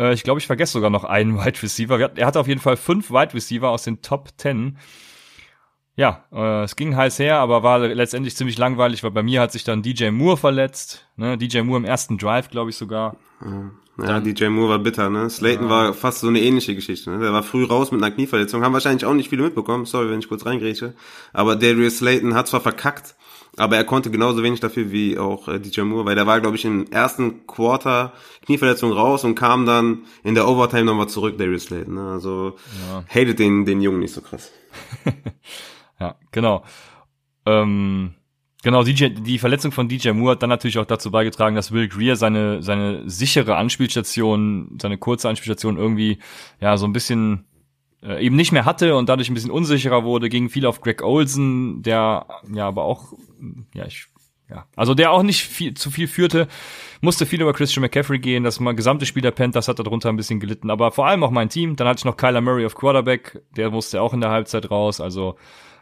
äh, 0.01 0.15
ich 0.15 0.23
glaube, 0.23 0.41
ich 0.41 0.47
vergesse 0.47 0.73
sogar 0.73 0.91
noch 0.91 1.05
einen 1.05 1.39
Wide 1.45 1.63
Receiver. 1.63 2.01
Er 2.17 2.27
hatte 2.27 2.41
auf 2.41 2.49
jeden 2.49 2.61
Fall 2.61 2.77
fünf 2.77 3.11
Wide 3.11 3.35
Receiver 3.35 3.69
aus 3.69 3.85
den 3.85 4.03
Top 4.03 4.37
Ten. 4.39 4.79
Ja, 6.01 6.25
äh, 6.33 6.63
es 6.63 6.77
ging 6.77 6.97
heiß 6.97 7.19
her, 7.19 7.41
aber 7.41 7.63
war 7.63 7.79
letztendlich 7.81 8.35
ziemlich 8.35 8.57
langweilig, 8.57 9.05
weil 9.05 9.11
bei 9.11 9.23
mir 9.23 9.43
hat 9.43 9.53
sich 9.53 9.65
dann 9.65 9.83
DJ 9.83 10.09
Moore 10.09 10.39
verletzt. 10.39 11.07
Ne? 11.17 11.37
DJ 11.37 11.61
Moore 11.61 11.81
im 11.81 11.85
ersten 11.85 12.17
Drive, 12.17 12.49
glaube 12.49 12.71
ich 12.71 12.77
sogar. 12.77 13.17
Ja. 13.45 13.71
Ja, 14.07 14.19
DJ 14.19 14.47
Moore 14.47 14.71
war 14.71 14.79
bitter, 14.79 15.11
ne? 15.11 15.29
Slayton 15.29 15.65
ja. 15.65 15.71
war 15.71 15.93
fast 15.93 16.21
so 16.21 16.29
eine 16.29 16.41
ähnliche 16.41 16.75
Geschichte, 16.75 17.11
ne? 17.11 17.19
Der 17.19 17.35
war 17.35 17.43
früh 17.43 17.65
raus 17.65 17.93
mit 17.93 18.03
einer 18.03 18.11
Knieverletzung, 18.11 18.65
haben 18.65 18.73
wahrscheinlich 18.73 19.05
auch 19.05 19.13
nicht 19.13 19.29
viele 19.29 19.43
mitbekommen, 19.43 19.85
sorry, 19.85 20.09
wenn 20.09 20.21
ich 20.21 20.29
kurz 20.29 20.47
reingrätsche. 20.47 20.95
Aber 21.35 21.55
Darius 21.55 21.99
Slayton 21.99 22.33
hat 22.33 22.49
zwar 22.49 22.63
verkackt, 22.63 23.15
aber 23.59 23.77
er 23.77 23.85
konnte 23.85 24.11
genauso 24.11 24.43
wenig 24.43 24.61
dafür 24.61 24.91
wie 24.91 25.19
auch 25.19 25.49
äh, 25.49 25.59
DJ 25.61 25.83
Moore, 25.83 26.07
weil 26.07 26.15
der 26.15 26.27
war, 26.27 26.41
glaube 26.41 26.57
ich, 26.57 26.65
im 26.65 26.87
ersten 26.91 27.47
Quarter 27.47 28.15
Knieverletzung 28.47 28.93
raus 28.93 29.25
und 29.25 29.35
kam 29.35 29.67
dann 29.67 30.07
in 30.25 30.35
der 30.35 30.49
Overtime 30.49 30.85
nochmal 30.85 31.11
zurück, 31.11 31.37
Darius 31.37 31.65
Slayton. 31.65 31.97
Ne? 31.97 32.11
Also 32.11 32.57
ja. 32.89 33.05
hatet 33.07 33.39
den, 33.39 33.67
den 33.67 33.83
Jungen 33.83 33.99
nicht 33.99 34.15
so 34.15 34.23
krass. 34.23 34.51
ja, 36.01 36.17
genau. 36.31 36.65
Ähm 37.47 38.15
Genau, 38.63 38.83
DJ, 38.83 39.07
die 39.09 39.39
Verletzung 39.39 39.73
von 39.73 39.89
DJ 39.89 40.11
Moore 40.11 40.33
hat 40.33 40.43
dann 40.43 40.51
natürlich 40.51 40.79
auch 40.79 40.85
dazu 40.85 41.11
beigetragen, 41.11 41.57
dass 41.57 41.73
Will 41.73 41.89
Greer 41.89 42.17
seine, 42.17 42.63
seine 42.63 43.09
sichere 43.09 43.57
Anspielstation, 43.57 44.79
seine 44.81 44.99
kurze 44.99 45.31
Anspielstation 45.31 45.79
irgendwie, 45.79 46.19
ja, 46.61 46.77
so 46.77 46.87
ein 46.87 46.93
bisschen 46.93 47.47
äh, 48.03 48.25
eben 48.25 48.37
nicht 48.37 48.53
mehr 48.53 48.67
hatte 48.67 48.97
und 48.97 49.09
dadurch 49.09 49.31
ein 49.31 49.35
bisschen 49.35 49.51
unsicherer 49.51 50.05
wurde, 50.05 50.29
ging 50.29 50.51
viel 50.51 50.67
auf 50.67 50.83
Greg 50.83 51.03
Olsen, 51.03 51.83
der 51.83 52.27
ja 52.53 52.67
aber 52.67 52.85
auch, 52.85 53.15
ja, 53.75 53.87
ich 53.87 54.09
ja, 54.51 54.67
also 54.75 54.95
der 54.95 55.13
auch 55.13 55.23
nicht 55.23 55.45
viel, 55.45 55.75
zu 55.75 55.93
viel 55.93 56.09
führte, 56.09 56.49
musste 57.01 57.25
viel 57.25 57.41
über 57.41 57.53
Christian 57.53 57.83
McCaffrey 57.83 58.19
gehen, 58.19 58.43
das 58.43 58.59
gesamte 58.59 59.07
Spiel 59.07 59.23
der 59.23 59.31
Panthers 59.31 59.69
hat 59.69 59.79
darunter 59.79 60.09
ein 60.09 60.17
bisschen 60.17 60.41
gelitten, 60.41 60.71
aber 60.71 60.91
vor 60.91 61.07
allem 61.07 61.23
auch 61.23 61.31
mein 61.31 61.49
Team, 61.49 61.77
dann 61.77 61.87
hatte 61.87 62.01
ich 62.01 62.05
noch 62.05 62.17
Kyler 62.17 62.41
Murray 62.41 62.67
auf 62.67 62.75
Quarterback, 62.75 63.41
der 63.57 63.71
musste 63.71 64.03
auch 64.03 64.13
in 64.13 64.21
der 64.21 64.31
Halbzeit 64.31 64.69
raus, 64.71 65.01
also 65.01 65.37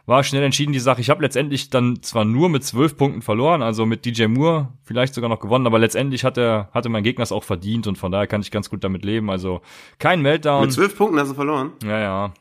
war 0.09 0.23
schnell 0.23 0.43
entschieden 0.43 0.73
die 0.73 0.79
Sache. 0.79 1.01
Ich 1.01 1.09
habe 1.09 1.21
letztendlich 1.21 1.69
dann 1.69 2.01
zwar 2.01 2.25
nur 2.25 2.49
mit 2.49 2.63
zwölf 2.63 2.97
Punkten 2.97 3.21
verloren, 3.21 3.61
also 3.61 3.85
mit 3.85 4.05
DJ 4.05 4.25
Moore 4.25 4.69
vielleicht 4.83 5.13
sogar 5.13 5.29
noch 5.29 5.39
gewonnen, 5.39 5.67
aber 5.67 5.77
letztendlich 5.77 6.23
hat 6.23 6.37
er, 6.37 6.67
hatte 6.73 6.89
mein 6.89 7.03
Gegner 7.03 7.23
es 7.23 7.31
auch 7.31 7.43
verdient 7.43 7.85
und 7.85 7.97
von 7.97 8.11
daher 8.11 8.25
kann 8.25 8.41
ich 8.41 8.49
ganz 8.49 8.69
gut 8.69 8.83
damit 8.83 9.05
leben. 9.05 9.29
Also 9.29 9.61
kein 9.99 10.21
Meltdown. 10.21 10.63
Mit 10.63 10.73
zwölf 10.73 10.97
Punkten 10.97 11.19
hast 11.19 11.29
du 11.29 11.35
verloren? 11.35 11.73
Ja, 11.83 11.99
ja. 11.99 12.33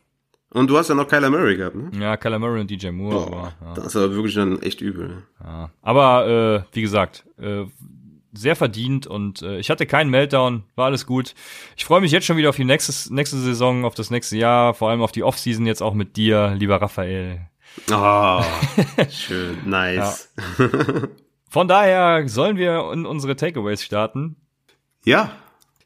Und 0.50 0.70
du 0.70 0.78
hast 0.78 0.88
ja 0.88 0.94
noch 0.94 1.06
Kyler 1.06 1.28
Murray 1.28 1.56
gehabt, 1.56 1.76
ne? 1.76 1.90
Ja, 2.00 2.16
Kyler 2.16 2.38
Murray 2.38 2.62
und 2.62 2.70
DJ 2.70 2.88
Moore. 2.88 3.14
Boah, 3.14 3.26
aber, 3.26 3.52
ja. 3.60 3.74
Das 3.74 3.86
ist 3.88 3.96
aber 3.96 4.14
wirklich 4.14 4.34
dann 4.34 4.62
echt 4.62 4.80
übel. 4.80 5.08
Ne? 5.08 5.22
Ja. 5.44 5.70
Aber 5.82 6.64
äh, 6.72 6.74
wie 6.74 6.80
gesagt, 6.80 7.26
äh, 7.36 7.66
sehr 8.32 8.56
verdient 8.56 9.06
und 9.06 9.42
äh, 9.42 9.58
ich 9.58 9.68
hatte 9.68 9.84
keinen 9.84 10.08
Meltdown, 10.08 10.64
war 10.74 10.86
alles 10.86 11.04
gut. 11.04 11.34
Ich 11.76 11.84
freue 11.84 12.00
mich 12.00 12.12
jetzt 12.12 12.24
schon 12.24 12.38
wieder 12.38 12.48
auf 12.48 12.56
die 12.56 12.64
nächste, 12.64 13.12
nächste 13.12 13.36
Saison, 13.36 13.84
auf 13.84 13.94
das 13.94 14.10
nächste 14.10 14.38
Jahr, 14.38 14.72
vor 14.72 14.88
allem 14.88 15.02
auf 15.02 15.12
die 15.12 15.22
Offseason 15.22 15.66
jetzt 15.66 15.82
auch 15.82 15.92
mit 15.92 16.16
dir, 16.16 16.54
lieber 16.58 16.80
Raphael. 16.80 17.42
Oh, 17.90 18.42
schön, 19.10 19.58
nice. 19.64 20.32
Ja. 20.58 21.08
Von 21.48 21.68
daher 21.68 22.28
sollen 22.28 22.56
wir 22.56 22.90
in 22.92 23.06
unsere 23.06 23.36
Takeaways 23.36 23.82
starten. 23.82 24.36
Ja, 25.04 25.32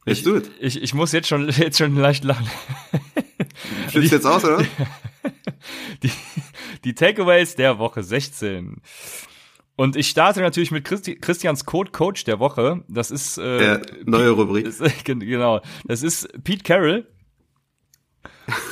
let's 0.04 0.22
do 0.22 0.36
it. 0.36 0.50
Ich, 0.60 0.82
ich 0.82 0.94
muss 0.94 1.12
jetzt 1.12 1.28
schon, 1.28 1.48
jetzt 1.50 1.78
schon 1.78 1.94
leicht 1.96 2.24
lachen. 2.24 2.48
Flippst 3.88 4.12
jetzt 4.12 4.26
aus, 4.26 4.44
oder? 4.44 4.64
Die, 6.02 6.10
die 6.82 6.94
Takeaways 6.94 7.54
der 7.54 7.78
Woche 7.78 8.02
16. 8.02 8.82
Und 9.76 9.94
ich 9.94 10.08
starte 10.08 10.40
natürlich 10.40 10.72
mit 10.72 10.84
Christi 10.84 11.14
Christians 11.14 11.64
Code 11.64 11.92
Coach 11.92 12.24
der 12.24 12.40
Woche. 12.40 12.84
Das 12.88 13.12
ist 13.12 13.38
äh, 13.38 13.58
der 13.58 13.82
neue 14.04 14.30
Rubrik. 14.30 14.64
Das, 14.64 14.80
genau. 15.04 15.60
Das 15.84 16.02
ist 16.02 16.28
Pete 16.42 16.64
Carroll. 16.64 17.06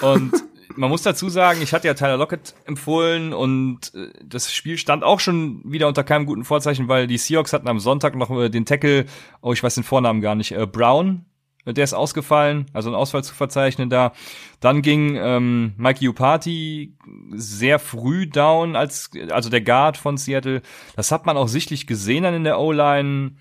Und 0.02 0.32
man 0.76 0.90
muss 0.90 1.02
dazu 1.02 1.28
sagen, 1.28 1.60
ich 1.62 1.72
hatte 1.72 1.86
ja 1.86 1.94
Tyler 1.94 2.16
Lockett 2.16 2.54
empfohlen 2.64 3.32
und 3.32 3.92
äh, 3.94 4.10
das 4.24 4.52
Spiel 4.52 4.78
stand 4.78 5.04
auch 5.04 5.20
schon 5.20 5.62
wieder 5.64 5.88
unter 5.88 6.04
keinem 6.04 6.26
guten 6.26 6.44
Vorzeichen, 6.44 6.88
weil 6.88 7.06
die 7.06 7.18
Seahawks 7.18 7.52
hatten 7.52 7.68
am 7.68 7.80
Sonntag 7.80 8.14
noch 8.16 8.30
äh, 8.30 8.48
den 8.48 8.66
Tackle, 8.66 9.06
oh, 9.40 9.52
ich 9.52 9.62
weiß 9.62 9.74
den 9.74 9.84
Vornamen 9.84 10.20
gar 10.20 10.34
nicht, 10.34 10.52
äh, 10.52 10.66
Brown, 10.66 11.24
äh, 11.64 11.72
der 11.72 11.84
ist 11.84 11.94
ausgefallen, 11.94 12.66
also 12.72 12.90
ein 12.90 12.94
Ausfall 12.94 13.24
zu 13.24 13.34
verzeichnen 13.34 13.90
da. 13.90 14.12
Dann 14.60 14.82
ging 14.82 15.16
ähm, 15.16 15.74
Mike 15.76 16.06
Upati 16.08 16.96
sehr 17.32 17.78
früh 17.78 18.26
down, 18.26 18.76
als 18.76 19.10
also 19.30 19.50
der 19.50 19.62
Guard 19.62 19.96
von 19.96 20.16
Seattle. 20.16 20.62
Das 20.96 21.12
hat 21.12 21.26
man 21.26 21.36
auch 21.36 21.48
sichtlich 21.48 21.86
gesehen 21.86 22.24
dann 22.24 22.34
in 22.34 22.44
der 22.44 22.58
O-Line. 22.58 23.36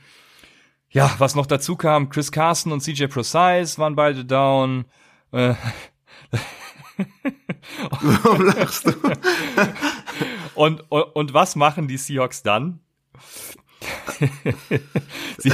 Ja, 0.91 1.13
was 1.19 1.36
noch 1.36 1.45
dazu 1.45 1.75
kam, 1.75 2.09
Chris 2.09 2.31
Carson 2.31 2.71
und 2.71 2.81
CJ 2.81 3.05
Precise 3.05 3.77
waren 3.77 3.95
beide 3.95 4.25
down. 4.25 4.86
Äh, 5.31 5.53
Warum 8.09 8.45
lachst 8.45 8.87
du? 8.87 8.93
und, 10.55 10.83
und, 10.89 11.01
und 11.01 11.33
was 11.33 11.55
machen 11.55 11.87
die 11.87 11.97
Seahawks 11.97 12.43
dann? 12.43 12.79
sie, 15.37 15.51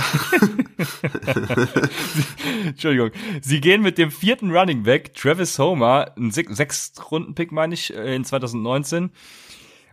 Entschuldigung. 2.65 3.12
Sie 3.41 3.62
gehen 3.62 3.81
mit 3.81 3.97
dem 3.97 4.12
vierten 4.12 4.55
Running 4.55 4.83
Back, 4.83 5.13
Travis 5.13 5.57
Homer, 5.59 6.12
ein 6.17 6.31
Sechs-Runden-Pick, 6.31 7.51
meine 7.51 7.74
ich, 7.74 7.93
äh, 7.93 8.15
in 8.15 8.25
2019. 8.25 9.12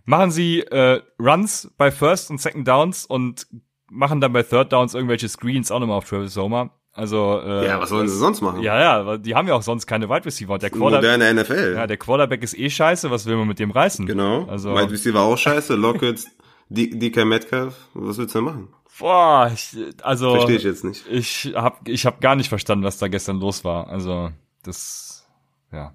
Machen 0.04 0.31
sie 0.31 0.61
äh, 0.61 1.00
Runs 1.19 1.71
bei 1.76 1.90
First 1.90 2.31
und 2.31 2.40
Second 2.40 2.66
Downs 2.66 3.07
und 3.07 3.47
machen 3.90 4.20
dann 4.20 4.33
bei 4.33 4.42
Third 4.42 4.72
Downs 4.72 4.94
irgendwelche 4.94 5.29
Screens 5.29 5.70
auch 5.70 5.81
nochmal 5.81 5.98
auf 5.98 6.09
Travis 6.09 6.37
Homer. 6.37 6.70
Also 6.94 7.40
äh, 7.42 7.66
ja, 7.66 7.81
was 7.81 7.88
sollen 7.88 8.07
sie 8.09 8.16
sonst 8.16 8.42
machen? 8.42 8.61
Ja, 8.61 8.78
ja, 8.78 9.16
die 9.16 9.35
haben 9.35 9.48
ja 9.48 9.55
auch 9.55 9.62
sonst 9.62 9.87
keine 9.87 10.11
Wide 10.11 10.26
Receiver. 10.26 10.59
der 10.59 10.68
Quarterback, 10.68 11.11
Moderne 11.11 11.42
NFL. 11.42 11.74
Ja, 11.74 11.87
der 11.87 11.96
Quarterback 11.96 12.42
ist 12.42 12.59
eh 12.59 12.68
scheiße. 12.68 13.11
Was 13.11 13.24
will 13.24 13.37
man 13.37 13.48
mit 13.48 13.59
dem 13.59 13.70
reißen? 13.70 14.05
Genau. 14.05 14.44
Also 14.44 14.74
Wide 14.74 14.90
Receiver 14.90 15.20
auch 15.20 15.38
scheiße. 15.38 15.74
Lockett, 15.74 16.26
DK 16.68 17.24
Metcalf. 17.24 17.74
Was 17.94 18.18
willst 18.18 18.35
du 18.35 18.38
denn 18.38 18.44
machen? 18.44 18.68
Boah, 18.98 19.50
ich, 19.52 19.74
also 20.02 20.33
verstehe 20.33 20.57
ich 20.57 20.64
jetzt 20.64 20.85
nicht. 20.85 21.07
Ich 21.09 21.55
hab, 21.55 21.88
ich 21.88 22.05
hab 22.05 22.20
gar 22.20 22.37
nicht 22.37 22.50
verstanden, 22.50 22.85
was 22.85 22.98
da 22.98 23.09
gestern 23.09 23.40
los 23.40 23.64
war. 23.64 23.88
Also 23.88 24.31
das, 24.62 25.26
ja. 25.72 25.94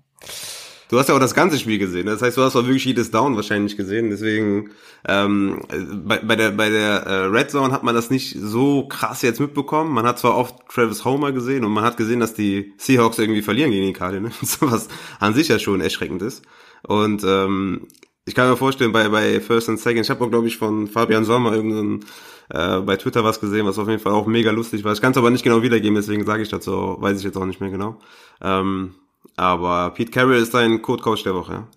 Du 0.89 0.97
hast 0.97 1.09
ja 1.09 1.15
auch 1.15 1.19
das 1.19 1.35
ganze 1.35 1.59
Spiel 1.59 1.79
gesehen. 1.79 2.05
Das 2.05 2.21
heißt, 2.21 2.37
du 2.37 2.41
hast 2.41 2.55
auch 2.55 2.63
wirklich 2.63 2.85
jedes 2.85 3.11
Down 3.11 3.35
wahrscheinlich 3.35 3.75
gesehen. 3.75 4.09
Deswegen 4.09 4.71
ähm, 5.07 5.61
bei, 6.05 6.19
bei 6.19 6.35
der 6.35 6.51
bei 6.51 6.69
der 6.69 7.03
äh, 7.05 7.25
Red 7.25 7.51
Zone 7.51 7.73
hat 7.73 7.83
man 7.83 7.93
das 7.93 8.09
nicht 8.09 8.37
so 8.39 8.87
krass 8.87 9.21
jetzt 9.21 9.41
mitbekommen. 9.41 9.93
Man 9.93 10.05
hat 10.05 10.19
zwar 10.19 10.37
oft 10.37 10.55
Travis 10.69 11.03
Homer 11.03 11.33
gesehen 11.33 11.65
und 11.65 11.73
man 11.73 11.83
hat 11.83 11.97
gesehen, 11.97 12.21
dass 12.21 12.33
die 12.33 12.73
Seahawks 12.77 13.19
irgendwie 13.19 13.41
verlieren 13.41 13.71
gegen 13.71 13.87
die 13.87 13.93
Cardinals, 13.93 14.57
was 14.61 14.87
an 15.19 15.33
sich 15.33 15.49
ja 15.49 15.59
schon 15.59 15.81
erschreckend 15.81 16.21
ist. 16.21 16.43
Und 16.83 17.23
ähm, 17.25 17.87
ich 18.25 18.35
kann 18.35 18.49
mir 18.49 18.55
vorstellen, 18.57 18.93
bei 18.93 19.09
bei 19.09 19.41
First 19.41 19.67
and 19.67 19.79
Second, 19.79 20.05
ich 20.05 20.09
habe 20.09 20.23
auch 20.23 20.29
glaube 20.29 20.47
ich 20.47 20.57
von 20.57 20.87
Fabian 20.87 21.25
Sommer 21.25 21.53
irgendeinen 21.53 22.05
äh, 22.49 22.79
bei 22.79 22.95
Twitter 22.95 23.25
was 23.25 23.41
gesehen, 23.41 23.65
was 23.65 23.77
auf 23.77 23.89
jeden 23.89 23.99
Fall 23.99 24.13
auch 24.13 24.25
mega 24.25 24.51
lustig 24.51 24.85
war. 24.85 24.93
Ich 24.93 25.01
kann 25.01 25.11
es 25.11 25.17
aber 25.17 25.31
nicht 25.31 25.43
genau 25.43 25.63
wiedergeben, 25.63 25.95
deswegen 25.95 26.25
sage 26.25 26.43
ich 26.43 26.49
dazu, 26.49 26.95
weiß 26.99 27.17
ich 27.17 27.25
jetzt 27.25 27.35
auch 27.35 27.45
nicht 27.45 27.59
mehr 27.59 27.71
genau. 27.71 27.99
Ähm, 28.41 28.95
aber 29.35 29.91
Pete 29.91 30.11
Carroll 30.11 30.37
ist 30.37 30.53
dein 30.53 30.81
Code-Coach 30.81 31.23
der 31.23 31.35
Woche, 31.35 31.67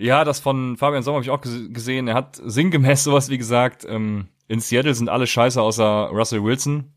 ja? 0.00 0.24
Das 0.24 0.40
von 0.40 0.78
Fabian 0.78 1.02
Sommer 1.02 1.16
habe 1.16 1.24
ich 1.24 1.30
auch 1.30 1.42
gesehen. 1.42 2.08
Er 2.08 2.14
hat 2.14 2.40
sinngemäß 2.42 3.04
sowas 3.04 3.28
wie 3.28 3.38
gesagt, 3.38 3.84
ähm, 3.88 4.28
in 4.48 4.60
Seattle 4.60 4.94
sind 4.94 5.08
alle 5.08 5.26
scheiße 5.26 5.60
außer 5.60 6.08
Russell 6.12 6.42
Wilson. 6.42 6.92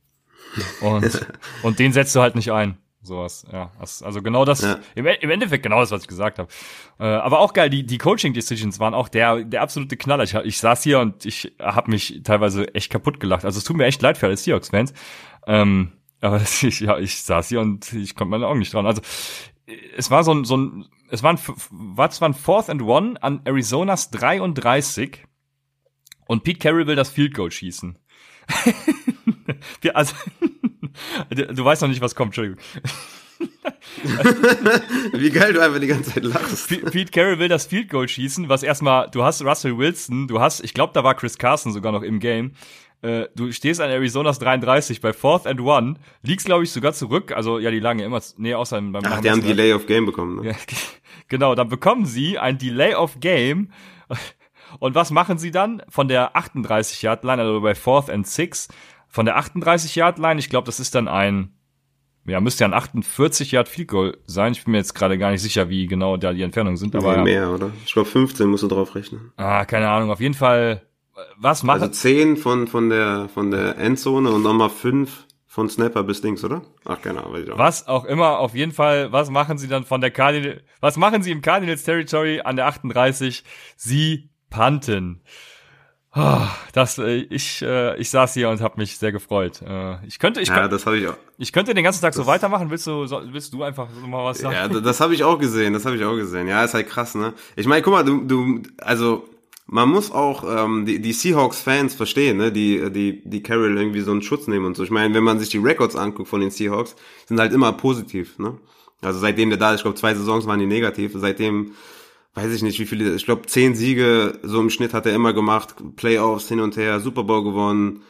Und, 0.81 1.27
und 1.63 1.79
den 1.79 1.91
setzt 1.91 2.15
du 2.15 2.21
halt 2.21 2.35
nicht 2.35 2.51
ein. 2.51 2.77
Sowas, 3.01 3.45
ja. 3.51 3.69
Also 3.77 4.21
genau 4.21 4.45
das, 4.45 4.61
ja. 4.61 4.79
im, 4.95 5.05
im, 5.05 5.29
Endeffekt 5.29 5.63
genau 5.63 5.81
das, 5.81 5.91
was 5.91 6.03
ich 6.03 6.07
gesagt 6.07 6.39
habe. 6.39 6.47
Äh, 6.99 7.03
aber 7.03 7.39
auch 7.39 7.51
geil, 7.51 7.69
die, 7.69 7.85
die 7.85 7.97
Coaching-Decisions 7.97 8.79
waren 8.79 8.93
auch 8.93 9.09
der, 9.09 9.43
der 9.43 9.61
absolute 9.61 9.97
Knaller. 9.97 10.23
Ich, 10.23 10.33
ich 10.33 10.57
saß 10.57 10.83
hier 10.83 11.01
und 11.01 11.25
ich 11.25 11.53
habe 11.59 11.91
mich 11.91 12.21
teilweise 12.23 12.73
echt 12.73 12.89
kaputt 12.89 13.19
gelacht. 13.19 13.43
Also 13.43 13.57
es 13.57 13.65
tut 13.65 13.75
mir 13.75 13.85
echt 13.85 14.01
leid 14.01 14.17
für 14.17 14.27
alle 14.27 14.37
Seahawks-Fans. 14.37 14.93
Ähm, 15.47 15.91
aber 16.21 16.41
ich, 16.61 16.79
ja, 16.79 16.97
ich 16.97 17.21
saß 17.21 17.49
hier 17.49 17.59
und 17.59 17.91
ich 17.91 18.15
konnte 18.15 18.31
meine 18.31 18.47
Augen 18.47 18.59
nicht 18.59 18.73
dran. 18.73 18.85
Also 18.85 19.01
es 19.97 20.11
war 20.11 20.23
so 20.23 20.33
ein, 20.33 20.45
so 20.45 20.57
ein, 20.57 20.85
es 21.09 21.23
war, 21.23 21.33
ein, 21.33 21.39
war 21.69 22.09
zwar 22.11 22.29
ein 22.29 22.33
Fourth 22.33 22.69
and 22.69 22.81
One 22.81 23.21
an 23.21 23.41
Arizonas 23.45 24.11
33 24.11 25.25
und 26.27 26.43
Pete 26.43 26.59
Carroll 26.59 26.87
will 26.87 26.95
das 26.95 27.09
Field 27.09 27.33
Goal 27.33 27.51
schießen. 27.51 27.97
Wir, 29.81 29.95
also, 29.95 30.15
du 31.29 31.65
weißt 31.65 31.81
noch 31.81 31.89
nicht, 31.89 32.01
was 32.01 32.15
kommt, 32.15 32.37
Entschuldigung. 32.37 32.63
Wie 35.13 35.29
geil 35.29 35.53
du 35.53 35.61
einfach 35.61 35.79
die 35.79 35.87
ganze 35.87 36.13
Zeit 36.13 36.23
lachst. 36.23 36.67
Pete 36.67 37.11
Carroll 37.11 37.39
will 37.39 37.47
das 37.47 37.65
Field 37.65 37.89
Goal 37.89 38.07
schießen, 38.07 38.49
was 38.49 38.63
erstmal, 38.63 39.09
du 39.09 39.23
hast 39.23 39.43
Russell 39.43 39.77
Wilson, 39.77 40.27
du 40.27 40.39
hast, 40.39 40.61
ich 40.61 40.73
glaube, 40.73 40.93
da 40.93 41.03
war 41.03 41.15
Chris 41.15 41.37
Carson 41.37 41.73
sogar 41.73 41.91
noch 41.91 42.03
im 42.03 42.19
Game 42.19 42.53
äh, 43.03 43.27
du 43.35 43.51
stehst 43.51 43.81
an 43.81 43.89
Arizonas 43.89 44.39
33 44.39 45.01
bei 45.01 45.11
Fourth 45.13 45.45
and 45.45 45.59
One, 45.59 45.95
liegst, 46.21 46.45
glaube 46.45 46.63
ich, 46.63 46.71
sogar 46.71 46.93
zurück, 46.93 47.31
also 47.33 47.59
ja, 47.59 47.69
die 47.69 47.79
lange 47.79 48.03
immer, 48.03 48.21
nee, 48.37 48.53
außer 48.53 48.81
beim 48.81 49.01
Ach, 49.03 49.19
die 49.19 49.29
haben 49.29 49.41
Delay 49.41 49.73
of 49.73 49.85
Game 49.85 50.05
bekommen, 50.05 50.41
ne? 50.41 50.51
Ja, 50.51 50.55
genau, 51.27 51.53
dann 51.53 51.67
bekommen 51.67 52.05
sie 52.05 52.39
ein 52.39 52.57
Delay 52.57 52.95
of 52.95 53.19
Game 53.19 53.71
und 54.79 54.95
was 54.95 55.11
machen 55.11 55.37
sie 55.37 55.51
dann? 55.51 55.81
Von 55.89 56.07
der 56.07 56.35
38 56.37 57.01
Yard 57.01 57.23
Line, 57.25 57.41
also 57.41 57.59
bei 57.59 57.75
Fourth 57.75 58.09
and 58.09 58.25
Six, 58.25 58.69
von 59.09 59.25
der 59.25 59.35
38 59.35 59.95
Yard 59.95 60.17
Line, 60.17 60.39
ich 60.39 60.49
glaube, 60.49 60.65
das 60.65 60.79
ist 60.79 60.95
dann 60.95 61.07
ein 61.07 61.53
ja, 62.25 62.39
müsste 62.39 62.63
ja 62.63 62.69
ein 62.69 62.73
48 62.73 63.51
Yard 63.51 63.67
Field 63.67 63.89
Goal 63.89 64.17
sein. 64.25 64.53
Ich 64.53 64.63
bin 64.63 64.71
mir 64.71 64.77
jetzt 64.77 64.93
gerade 64.93 65.17
gar 65.17 65.31
nicht 65.31 65.41
sicher, 65.41 65.67
wie 65.67 65.87
genau 65.87 66.15
da 66.15 66.31
die 66.31 66.41
Entfernungen 66.41 66.77
sind, 66.77 66.95
aber. 66.95 67.17
Nee, 67.17 67.23
mehr, 67.23 67.49
oder? 67.49 67.69
Ich 67.85 67.91
glaube 67.91 68.07
15 68.07 68.47
musst 68.47 68.63
du 68.63 68.69
drauf 68.69 68.95
rechnen. 68.95 69.33
Ah, 69.35 69.65
keine 69.65 69.89
Ahnung. 69.89 70.09
Auf 70.09 70.21
jeden 70.21 70.33
Fall 70.33 70.83
was 71.37 71.63
machen? 71.63 71.81
Also 71.81 71.93
zehn 71.93 72.37
von, 72.37 72.67
von 72.67 72.89
der, 72.89 73.29
von 73.33 73.51
der 73.51 73.77
Endzone 73.77 74.31
und 74.31 74.41
nochmal 74.41 74.69
fünf 74.69 75.25
von 75.47 75.69
Snapper 75.69 76.03
bis 76.03 76.21
Dings, 76.21 76.43
oder? 76.43 76.63
Ach, 76.83 76.99
keine 76.99 77.23
Ahnung. 77.23 77.51
Auch. 77.51 77.57
Was 77.59 77.87
auch 77.87 78.05
immer, 78.05 78.39
auf 78.39 78.55
jeden 78.55 78.71
Fall, 78.71 79.11
was 79.11 79.29
machen 79.29 79.59
sie 79.59 79.67
dann 79.67 79.83
von 79.83 80.01
der 80.01 80.09
Cardinal, 80.09 80.63
was 80.79 80.97
machen 80.97 81.21
sie 81.21 81.31
im 81.31 81.41
Cardinals 81.41 81.83
Territory 81.83 82.41
an 82.41 82.55
der 82.55 82.65
38? 82.65 83.43
Sie 83.77 84.29
panten. 84.49 85.21
Oh, 86.15 86.41
das, 86.73 86.99
äh, 86.99 87.15
ich, 87.29 87.61
äh, 87.63 87.97
ich 87.97 88.09
saß 88.09 88.33
hier 88.35 88.49
und 88.49 88.61
habe 88.61 88.77
mich 88.77 88.97
sehr 88.97 89.11
gefreut. 89.11 89.61
Äh, 89.61 90.03
ich 90.05 90.19
könnte, 90.19 90.41
ich 90.41 90.49
ja, 90.49 90.55
könnte, 90.55 90.69
das 90.69 90.85
habe 90.85 90.97
ich 90.97 91.07
auch. 91.07 91.17
Ich 91.37 91.51
könnte 91.51 91.73
den 91.73 91.83
ganzen 91.83 92.01
Tag 92.01 92.13
das, 92.13 92.17
so 92.17 92.27
weitermachen. 92.27 92.69
Willst 92.69 92.85
du, 92.85 93.09
willst 93.09 93.51
du 93.53 93.63
einfach 93.63 93.87
mal 94.07 94.23
was 94.23 94.39
sagen? 94.39 94.55
Ja, 94.55 94.67
das 94.67 95.01
habe 95.01 95.15
ich 95.15 95.23
auch 95.23 95.39
gesehen. 95.39 95.73
Das 95.73 95.85
habe 95.85 95.95
ich 95.95 96.03
auch 96.03 96.15
gesehen. 96.15 96.47
Ja, 96.47 96.63
ist 96.63 96.75
halt 96.75 96.87
krass, 96.87 97.15
ne? 97.15 97.33
Ich 97.55 97.65
meine, 97.65 97.81
guck 97.81 97.93
mal, 97.93 98.03
du, 98.03 98.21
du, 98.25 98.61
also 98.79 99.27
man 99.65 99.89
muss 99.89 100.11
auch 100.11 100.43
ähm, 100.47 100.85
die, 100.85 100.99
die 100.99 101.13
Seahawks-Fans 101.13 101.95
verstehen, 101.95 102.37
ne? 102.37 102.51
die, 102.51 102.91
die, 102.91 103.21
die 103.23 103.43
Carroll 103.43 103.77
irgendwie 103.77 104.01
so 104.01 104.11
einen 104.11 104.21
Schutz 104.21 104.47
nehmen 104.47 104.65
und 104.65 104.75
so. 104.75 104.83
Ich 104.83 104.91
meine, 104.91 105.13
wenn 105.13 105.23
man 105.23 105.39
sich 105.39 105.49
die 105.49 105.57
Records 105.57 105.95
anguckt 105.95 106.29
von 106.29 106.41
den 106.41 106.51
Seahawks, 106.51 106.95
sind 107.27 107.39
halt 107.39 107.53
immer 107.53 107.71
positiv. 107.73 108.37
Ne? 108.39 108.57
Also 109.01 109.19
seitdem 109.19 109.49
der 109.49 109.59
da 109.59 109.71
ist, 109.71 109.77
ich 109.77 109.83
glaube, 109.83 109.97
zwei 109.97 110.13
Saisons 110.13 110.45
waren 110.45 110.59
die 110.59 110.65
negativ. 110.65 111.13
Seitdem 111.15 111.71
weiß 112.35 112.53
ich 112.53 112.61
nicht, 112.61 112.79
wie 112.79 112.85
viele, 112.85 113.15
ich 113.15 113.25
glaube 113.25 113.45
zehn 113.45 113.75
Siege 113.75 114.39
so 114.43 114.59
im 114.59 114.69
Schnitt 114.69 114.93
hat 114.93 115.05
er 115.05 115.15
immer 115.15 115.33
gemacht, 115.33 115.75
Playoffs 115.95 116.47
hin 116.47 116.59
und 116.59 116.77
her, 116.77 116.99
Super 116.99 117.23
Bowl 117.23 117.43
gewonnen, 117.43 118.01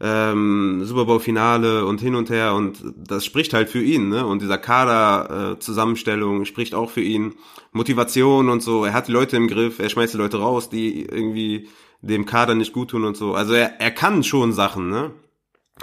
ähm, 0.00 0.82
Super 0.84 1.04
Bowl 1.04 1.20
Finale 1.20 1.84
und 1.84 2.00
hin 2.00 2.14
und 2.14 2.30
her 2.30 2.54
und 2.54 2.82
das 2.96 3.24
spricht 3.24 3.52
halt 3.52 3.68
für 3.68 3.82
ihn, 3.82 4.08
ne? 4.08 4.26
Und 4.26 4.40
dieser 4.40 4.58
Kader 4.58 5.52
äh, 5.52 5.58
Zusammenstellung 5.58 6.46
spricht 6.46 6.74
auch 6.74 6.90
für 6.90 7.02
ihn, 7.02 7.34
Motivation 7.72 8.48
und 8.48 8.62
so. 8.62 8.84
Er 8.84 8.94
hat 8.94 9.08
die 9.08 9.12
Leute 9.12 9.36
im 9.36 9.46
Griff, 9.46 9.78
er 9.78 9.90
schmeißt 9.90 10.14
die 10.14 10.18
Leute 10.18 10.38
raus, 10.38 10.70
die 10.70 11.04
irgendwie 11.04 11.68
dem 12.00 12.24
Kader 12.24 12.54
nicht 12.54 12.72
gut 12.72 12.90
tun 12.90 13.04
und 13.04 13.16
so. 13.16 13.34
Also 13.34 13.52
er, 13.52 13.78
er 13.80 13.90
kann 13.90 14.24
schon 14.24 14.52
Sachen, 14.52 14.88
ne? 14.88 15.12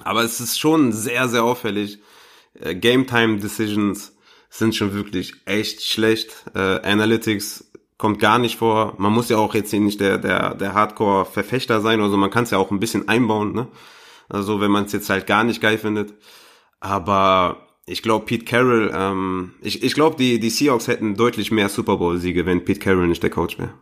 Aber 0.04 0.24
es 0.24 0.40
ist 0.40 0.60
schon 0.60 0.92
sehr 0.92 1.30
sehr 1.30 1.44
auffällig. 1.44 2.00
Äh, 2.60 2.76
Game 2.76 3.06
Time 3.06 3.38
Decisions 3.38 4.16
sind 4.50 4.76
schon 4.76 4.94
wirklich 4.94 5.34
echt 5.46 5.84
schlecht. 5.84 6.46
Äh, 6.56 6.82
Analytics 6.82 7.72
kommt 7.98 8.20
gar 8.20 8.40
nicht 8.40 8.58
vor. 8.58 8.96
Man 8.98 9.14
muss 9.14 9.30
ja 9.30 9.38
auch 9.38 9.54
jetzt 9.54 9.72
hier 9.72 9.80
nicht 9.80 10.00
der, 10.00 10.18
der, 10.18 10.56
der 10.56 10.74
Hardcore-Verfechter 10.74 11.82
sein 11.82 12.00
oder 12.00 12.10
so. 12.10 12.18
Man 12.18 12.30
kann 12.30 12.44
es 12.44 12.52
ja 12.52 12.58
auch 12.58 12.72
ein 12.72 12.80
bisschen 12.80 13.08
einbauen, 13.08 13.54
ne? 13.54 13.68
Also 14.30 14.60
wenn 14.60 14.72
man 14.72 14.86
es 14.86 14.92
jetzt 14.92 15.10
halt 15.10 15.28
gar 15.28 15.44
nicht 15.44 15.62
geil 15.62 15.78
findet. 15.78 16.14
Aber 16.80 17.68
ich 17.86 18.04
glaube, 18.04 18.26
Pete 18.26 18.46
Carroll, 18.46 18.92
ähm, 18.94 19.54
ich, 19.62 19.84
ich 19.84 19.94
glaube, 19.94 20.18
die, 20.18 20.40
die 20.40 20.50
Seahawks 20.50 20.88
hätten 20.88 21.16
deutlich 21.16 21.52
mehr 21.52 21.70
Super 21.70 21.98
Bowl-Siege, 21.98 22.46
wenn 22.46 22.66
Pete 22.66 22.80
Carroll 22.80 23.08
nicht 23.08 23.24
der 23.24 23.30
Coach 23.30 23.58
wäre. 23.58 23.74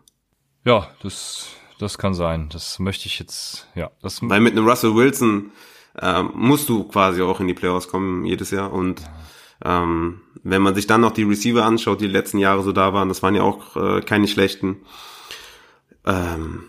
Ja, 0.64 0.90
das, 1.02 1.48
das 1.80 1.98
kann 1.98 2.14
sein. 2.14 2.50
Das 2.52 2.80
möchte 2.80 3.08
ich 3.08 3.20
jetzt, 3.20 3.68
ja. 3.76 3.92
Das 4.02 4.20
Weil 4.22 4.42
mit 4.42 4.54
einem 4.54 4.68
Russell 4.68 4.96
Wilson 4.96 5.52
ähm, 6.00 6.32
musst 6.36 6.70
du 6.70 6.84
quasi 6.84 7.22
auch 7.22 7.40
in 7.40 7.48
die 7.48 7.54
Playoffs 7.54 7.88
kommen 7.88 8.26
jedes 8.26 8.52
Jahr 8.52 8.72
und 8.72 9.02
ähm, 9.64 10.22
wenn 10.44 10.62
man 10.62 10.76
sich 10.76 10.86
dann 10.86 11.02
noch 11.02 11.12
die 11.12 11.24
Receiver 11.24 11.64
anschaut, 11.64 12.02
die, 12.02 12.08
die 12.08 12.14
letzten 12.14 12.38
Jahre 12.38 12.62
so 12.62 12.72
da 12.72 12.94
waren, 12.94 13.08
das 13.08 13.24
waren 13.24 13.36
ja 13.36 13.44
auch 13.44 13.76
äh, 13.76 14.02
keine 14.02 14.28
schlechten. 14.28 14.82
Ähm, 16.06 16.64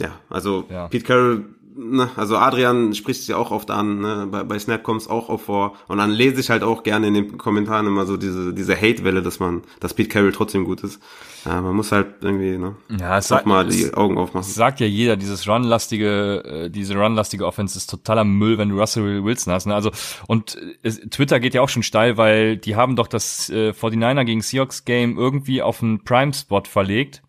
ja, 0.00 0.18
also 0.30 0.66
ja. 0.70 0.88
Pete 0.88 1.04
Carroll 1.04 1.44
ne, 1.74 2.10
also 2.16 2.36
Adrian 2.36 2.94
spricht 2.94 3.20
es 3.20 3.26
ja 3.26 3.36
auch 3.36 3.50
oft 3.50 3.70
an, 3.70 4.00
ne, 4.00 4.28
bei, 4.30 4.44
bei 4.44 4.58
Snap 4.58 4.82
kommt 4.82 5.02
es 5.02 5.08
auch 5.08 5.28
oft 5.28 5.46
vor. 5.46 5.76
Und 5.88 5.98
dann 5.98 6.10
lese 6.10 6.40
ich 6.40 6.50
halt 6.50 6.62
auch 6.62 6.82
gerne 6.82 7.08
in 7.08 7.14
den 7.14 7.38
Kommentaren 7.38 7.86
immer 7.86 8.06
so 8.06 8.16
diese, 8.16 8.52
diese 8.54 8.76
Hate-Welle, 8.76 9.22
dass 9.22 9.40
man, 9.40 9.62
dass 9.80 9.94
Pete 9.94 10.08
Carroll 10.08 10.32
trotzdem 10.32 10.64
gut 10.64 10.82
ist. 10.82 11.00
Ja, 11.44 11.60
man 11.60 11.74
muss 11.74 11.90
halt 11.90 12.14
irgendwie, 12.20 12.56
ne, 12.56 12.76
ja, 13.00 13.18
es 13.18 13.28
sagt, 13.28 13.46
mal 13.46 13.66
die 13.66 13.82
es, 13.82 13.94
Augen 13.94 14.16
aufmachen. 14.16 14.46
Es 14.46 14.54
sagt 14.54 14.80
ja 14.80 14.86
jeder, 14.86 15.16
dieses 15.16 15.48
runlastige, 15.48 16.44
äh, 16.44 16.70
diese 16.70 16.96
runlastige 16.96 17.46
Offense 17.46 17.76
ist 17.76 17.90
totaler 17.90 18.24
Müll, 18.24 18.58
wenn 18.58 18.68
du 18.68 18.78
Russell 18.78 19.24
Wilson 19.24 19.52
hast. 19.52 19.66
Ne? 19.66 19.74
Also 19.74 19.90
und 20.28 20.56
äh, 20.82 20.90
Twitter 20.90 21.40
geht 21.40 21.54
ja 21.54 21.62
auch 21.62 21.68
schon 21.68 21.82
steil, 21.82 22.16
weil 22.16 22.56
die 22.56 22.76
haben 22.76 22.96
doch 22.96 23.08
das 23.08 23.50
äh, 23.50 23.70
49er 23.70 24.24
gegen 24.24 24.42
Seahawks 24.42 24.84
Game 24.84 25.18
irgendwie 25.18 25.62
auf 25.62 25.82
einen 25.82 26.04
Prime-Spot 26.04 26.62
verlegt. 26.64 27.22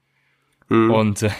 Mhm. 0.69 0.91
Und 0.91 1.23
äh, 1.23 1.32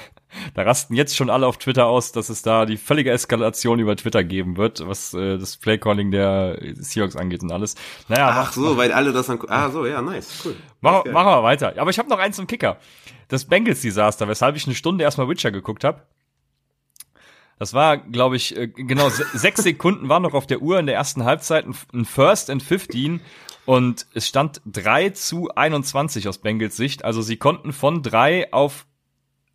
da 0.54 0.64
rasten 0.64 0.94
jetzt 0.94 1.16
schon 1.16 1.30
alle 1.30 1.48
auf 1.48 1.58
Twitter 1.58 1.88
aus, 1.88 2.12
dass 2.12 2.30
es 2.30 2.42
da 2.42 2.66
die 2.66 2.78
völlige 2.78 3.12
Eskalation 3.12 3.80
über 3.80 3.96
Twitter 3.96 4.24
geben 4.24 4.58
wird, 4.58 4.88
was 4.88 5.14
äh, 5.14 5.38
das 5.38 5.58
Playcalling 5.58 6.12
der 6.12 6.60
Seahawks 6.76 7.16
angeht 7.16 7.44
und 7.44 7.52
alles. 7.52 7.76
Naja, 8.08 8.30
Ach 8.30 8.36
mach, 8.36 8.54
so, 8.54 8.62
mach, 8.62 8.78
weil 8.78 8.92
alle 8.92 9.12
das 9.14 9.28
dann. 9.28 9.40
Ah 9.48 9.70
so, 9.70 9.86
ja, 9.86 10.02
nice, 10.02 10.42
cool. 10.46 10.56
Mach, 10.82 11.06
machen 11.06 11.28
wir 11.28 11.44
weiter. 11.44 11.74
Aber 11.78 11.90
ich 11.90 12.00
habe 12.00 12.10
noch 12.10 12.20
eins 12.20 12.36
zum 12.36 12.48
Kicker. 12.48 12.78
Das 13.28 13.46
Bengals-Desaster, 13.46 14.28
weshalb 14.28 14.56
ich 14.56 14.66
eine 14.66 14.76
Stunde 14.76 15.04
erstmal 15.04 15.30
Witcher 15.30 15.52
geguckt 15.52 15.84
habe. 15.84 16.04
Das 17.60 17.74
war, 17.74 17.98
glaube 17.98 18.36
ich, 18.36 18.58
äh, 18.58 18.68
genau 18.68 19.10
sechs 19.34 19.64
Sekunden 19.64 20.10
waren 20.10 20.24
noch 20.24 20.34
auf 20.34 20.48
der 20.48 20.62
Uhr 20.62 20.80
in 20.80 20.86
der 20.86 20.96
ersten 20.96 21.24
Halbzeit 21.24 21.66
ein 21.94 22.06
First 22.06 22.50
and 22.50 22.62
15 22.62 23.22
und 23.66 24.06
es 24.14 24.28
stand 24.28 24.62
3 24.66 25.12
zu 25.12 25.50
21 25.56 26.28
aus 26.28 26.40
Bengals 26.40 26.76
Sicht. 26.76 27.06
Also 27.06 27.22
sie 27.22 27.38
konnten 27.38 27.72
von 27.72 28.04
3 28.04 28.52
auf 28.52 28.86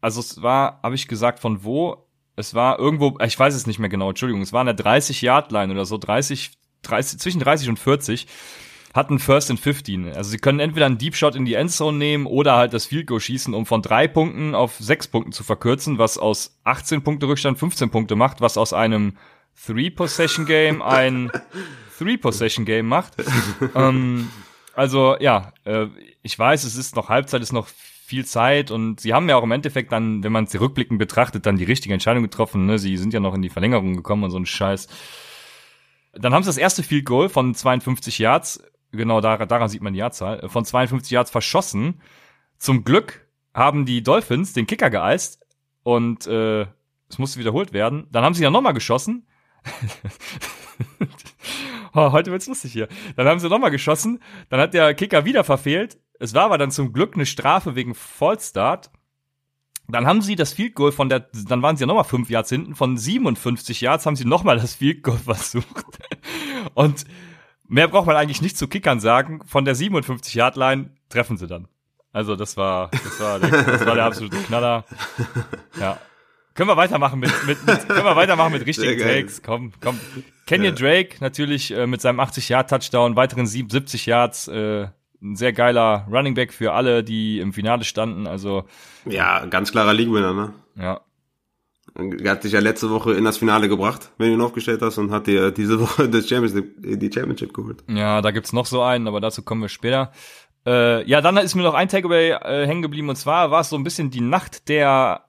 also 0.00 0.20
es 0.20 0.42
war, 0.42 0.80
habe 0.82 0.94
ich 0.94 1.08
gesagt, 1.08 1.40
von 1.40 1.64
wo? 1.64 2.06
Es 2.36 2.54
war 2.54 2.78
irgendwo, 2.78 3.18
ich 3.24 3.38
weiß 3.38 3.54
es 3.54 3.66
nicht 3.66 3.78
mehr 3.78 3.88
genau, 3.88 4.10
Entschuldigung, 4.10 4.42
es 4.42 4.52
war 4.52 4.60
eine 4.60 4.72
30-Yard-Line 4.72 5.72
oder 5.72 5.84
so, 5.84 5.98
30, 5.98 6.52
30, 6.82 7.18
zwischen 7.18 7.40
30 7.40 7.68
und 7.68 7.78
40, 7.80 8.28
hatten 8.94 9.18
First 9.18 9.50
and 9.50 9.60
15. 9.60 10.14
Also 10.14 10.30
sie 10.30 10.38
können 10.38 10.60
entweder 10.60 10.86
einen 10.86 10.98
Deep 10.98 11.16
Shot 11.16 11.34
in 11.34 11.44
die 11.44 11.54
Endzone 11.54 11.98
nehmen 11.98 12.26
oder 12.26 12.56
halt 12.56 12.72
das 12.72 12.86
Field 12.86 13.06
Goal 13.06 13.20
schießen, 13.20 13.54
um 13.54 13.66
von 13.66 13.82
drei 13.82 14.08
Punkten 14.08 14.54
auf 14.54 14.76
sechs 14.78 15.08
Punkten 15.08 15.32
zu 15.32 15.44
verkürzen, 15.44 15.98
was 15.98 16.16
aus 16.16 16.58
18 16.64 17.02
Punkte 17.02 17.26
Rückstand 17.26 17.58
15 17.58 17.90
Punkte 17.90 18.16
macht, 18.16 18.40
was 18.40 18.56
aus 18.56 18.72
einem 18.72 19.16
Three-Possession-Game 19.66 20.80
ein 20.82 21.30
Three-Possession-Game 21.98 22.86
macht. 22.86 23.14
ähm, 23.74 24.30
also 24.74 25.16
ja, 25.18 25.52
äh, 25.64 25.86
ich 26.22 26.38
weiß, 26.38 26.64
es 26.64 26.76
ist 26.76 26.96
noch 26.96 27.08
Halbzeit, 27.08 27.42
ist 27.42 27.52
noch 27.52 27.68
viel 28.08 28.24
Zeit 28.24 28.70
und 28.70 29.00
sie 29.00 29.12
haben 29.12 29.28
ja 29.28 29.36
auch 29.36 29.42
im 29.42 29.52
Endeffekt 29.52 29.92
dann, 29.92 30.24
wenn 30.24 30.32
man 30.32 30.46
sie 30.46 30.56
rückblickend 30.56 30.98
betrachtet, 30.98 31.44
dann 31.44 31.58
die 31.58 31.64
richtige 31.64 31.92
Entscheidung 31.92 32.22
getroffen. 32.22 32.64
Ne? 32.64 32.78
Sie 32.78 32.96
sind 32.96 33.12
ja 33.12 33.20
noch 33.20 33.34
in 33.34 33.42
die 33.42 33.50
Verlängerung 33.50 33.96
gekommen 33.96 34.24
und 34.24 34.30
so 34.30 34.38
ein 34.38 34.46
Scheiß. 34.46 34.88
Dann 36.14 36.32
haben 36.32 36.42
sie 36.42 36.48
das 36.48 36.56
erste 36.56 36.82
Field 36.82 37.04
Goal 37.04 37.28
von 37.28 37.54
52 37.54 38.18
Yards, 38.18 38.62
genau 38.92 39.20
daran, 39.20 39.46
daran 39.46 39.68
sieht 39.68 39.82
man 39.82 39.92
die 39.92 39.98
Jahrzahl, 39.98 40.48
von 40.48 40.64
52 40.64 41.10
Yards 41.10 41.30
verschossen. 41.30 42.00
Zum 42.56 42.82
Glück 42.82 43.28
haben 43.52 43.84
die 43.84 44.02
Dolphins 44.02 44.54
den 44.54 44.66
Kicker 44.66 44.88
geeist 44.88 45.44
und 45.82 46.26
äh, 46.26 46.62
es 47.10 47.18
musste 47.18 47.38
wiederholt 47.38 47.74
werden. 47.74 48.06
Dann 48.10 48.24
haben 48.24 48.32
sie 48.32 48.42
ja 48.42 48.48
nochmal 48.48 48.72
geschossen. 48.72 49.26
oh, 51.92 52.12
heute 52.12 52.30
wird's 52.30 52.46
lustig 52.46 52.72
hier. 52.72 52.88
Dann 53.16 53.28
haben 53.28 53.38
sie 53.38 53.50
nochmal 53.50 53.70
geschossen. 53.70 54.22
Dann 54.48 54.60
hat 54.60 54.72
der 54.72 54.94
Kicker 54.94 55.26
wieder 55.26 55.44
verfehlt. 55.44 55.98
Es 56.18 56.34
war 56.34 56.44
aber 56.44 56.58
dann 56.58 56.70
zum 56.70 56.92
Glück 56.92 57.14
eine 57.14 57.26
Strafe 57.26 57.74
wegen 57.74 57.94
Fallstart. 57.94 58.90
Dann 59.88 60.06
haben 60.06 60.20
sie 60.20 60.36
das 60.36 60.52
Field 60.52 60.74
Goal 60.74 60.92
von 60.92 61.08
der, 61.08 61.28
dann 61.48 61.62
waren 61.62 61.76
sie 61.76 61.82
ja 61.82 61.86
nochmal 61.86 62.04
fünf 62.04 62.28
Yards 62.28 62.50
hinten, 62.50 62.74
von 62.74 62.98
57 62.98 63.80
Yards 63.80 64.04
haben 64.04 64.16
sie 64.16 64.26
nochmal 64.26 64.58
das 64.58 64.74
Field 64.74 65.02
Goal 65.02 65.18
versucht. 65.24 65.86
Und 66.74 67.04
mehr 67.66 67.88
braucht 67.88 68.06
man 68.06 68.16
eigentlich 68.16 68.42
nicht 68.42 68.58
zu 68.58 68.68
Kickern 68.68 69.00
sagen. 69.00 69.40
Von 69.46 69.64
der 69.64 69.74
57 69.74 70.34
Yard 70.34 70.56
Line 70.56 70.90
treffen 71.08 71.38
sie 71.38 71.46
dann. 71.46 71.68
Also 72.12 72.36
das 72.36 72.56
war, 72.56 72.90
das 72.90 73.20
war, 73.20 73.38
der, 73.38 73.50
das 73.62 73.86
war 73.86 73.94
der 73.94 74.04
absolute 74.04 74.36
Knaller. 74.38 74.84
Ja. 75.78 75.98
Können 76.54 76.70
wir 76.70 76.76
weitermachen 76.76 77.20
mit, 77.20 77.30
mit, 77.46 77.64
mit 77.64 77.88
können 77.88 78.04
wir 78.04 78.16
weitermachen 78.16 78.52
mit 78.52 78.66
richtigen 78.66 79.00
Takes? 79.00 79.42
Komm, 79.42 79.72
komm. 79.80 80.00
Kenyon 80.44 80.74
ja. 80.74 80.80
Drake 80.80 81.18
natürlich 81.20 81.70
äh, 81.70 81.86
mit 81.86 82.00
seinem 82.00 82.18
80 82.18 82.48
Yard 82.48 82.70
Touchdown, 82.70 83.14
weiteren 83.14 83.46
70 83.46 84.06
Yards, 84.06 84.48
äh, 84.48 84.88
ein 85.22 85.36
sehr 85.36 85.52
geiler 85.52 86.06
Running 86.10 86.34
Back 86.34 86.52
für 86.52 86.72
alle, 86.72 87.02
die 87.02 87.40
im 87.40 87.52
Finale 87.52 87.84
standen. 87.84 88.26
Also 88.26 88.64
ja, 89.04 89.44
ganz 89.46 89.72
klarer 89.72 89.94
League-Winner, 89.94 90.32
ne? 90.32 90.52
Ja. 90.76 91.00
Er 91.94 92.30
hat 92.30 92.44
dich 92.44 92.52
ja 92.52 92.60
letzte 92.60 92.90
Woche 92.90 93.14
in 93.14 93.24
das 93.24 93.38
Finale 93.38 93.68
gebracht, 93.68 94.12
wenn 94.18 94.28
du 94.28 94.34
ihn 94.34 94.40
aufgestellt 94.40 94.82
hast, 94.82 94.98
und 94.98 95.10
hat 95.10 95.26
dir 95.26 95.50
diese 95.50 95.80
Woche 95.80 96.08
das 96.08 96.28
Championship, 96.28 96.74
die 96.78 97.10
Championship 97.12 97.52
geholt. 97.52 97.82
Ja, 97.88 98.22
da 98.22 98.30
gibt's 98.30 98.52
noch 98.52 98.66
so 98.66 98.82
einen, 98.82 99.08
aber 99.08 99.20
dazu 99.20 99.42
kommen 99.42 99.62
wir 99.62 99.68
später. 99.68 100.12
Äh, 100.64 101.04
ja, 101.08 101.20
dann 101.20 101.36
ist 101.38 101.54
mir 101.54 101.62
noch 101.62 101.74
ein 101.74 101.88
Takeaway 101.88 102.30
äh, 102.30 102.66
hängen 102.66 102.82
geblieben, 102.82 103.08
und 103.08 103.16
zwar 103.16 103.50
war 103.50 103.62
es 103.62 103.70
so 103.70 103.76
ein 103.76 103.84
bisschen 103.84 104.10
die 104.10 104.20
Nacht 104.20 104.68
der 104.68 105.24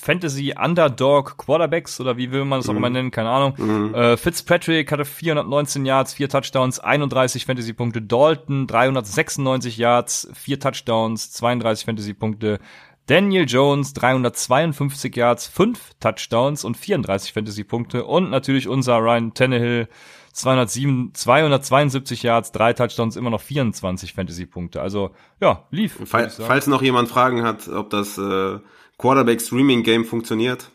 Fantasy 0.00 0.54
Underdog 0.58 1.36
Quarterbacks 1.36 2.00
oder 2.00 2.16
wie 2.16 2.32
will 2.32 2.46
man 2.46 2.60
das 2.60 2.70
auch 2.70 2.74
immer 2.74 2.88
mhm. 2.88 2.94
nennen, 2.94 3.10
keine 3.10 3.28
Ahnung. 3.28 3.54
Mhm. 3.58 3.94
Äh, 3.94 4.16
Fitzpatrick 4.16 4.90
hatte 4.90 5.04
419 5.04 5.84
Yards, 5.84 6.14
4 6.14 6.28
Touchdowns, 6.30 6.80
31 6.80 7.44
Fantasy 7.44 7.74
Punkte. 7.74 8.00
Dalton 8.00 8.66
396 8.66 9.76
Yards, 9.76 10.28
4 10.32 10.60
Touchdowns, 10.60 11.32
32 11.32 11.84
Fantasy 11.84 12.14
Punkte. 12.14 12.60
Daniel 13.06 13.44
Jones 13.46 13.92
352 13.92 15.16
Yards, 15.16 15.46
5 15.46 15.94
Touchdowns 16.00 16.64
und 16.64 16.76
34 16.76 17.32
Fantasy 17.32 17.64
Punkte 17.64 18.04
und 18.04 18.30
natürlich 18.30 18.68
unser 18.68 18.98
Ryan 18.98 19.34
Tannehill 19.34 19.88
207, 20.32 21.12
272 21.14 22.22
Yards, 22.22 22.52
3 22.52 22.72
Touchdowns, 22.74 23.16
immer 23.16 23.30
noch 23.30 23.40
24 23.40 24.14
Fantasy 24.14 24.46
Punkte. 24.46 24.80
Also 24.80 25.10
ja, 25.40 25.64
lief. 25.70 25.98
Fall, 26.04 26.30
falls 26.30 26.66
noch 26.68 26.80
jemand 26.80 27.08
Fragen 27.08 27.42
hat, 27.42 27.68
ob 27.68 27.90
das 27.90 28.16
äh 28.16 28.58
Quarterback 28.98 29.40
Streaming 29.40 29.82
Game 29.82 30.04
funktioniert. 30.04 30.70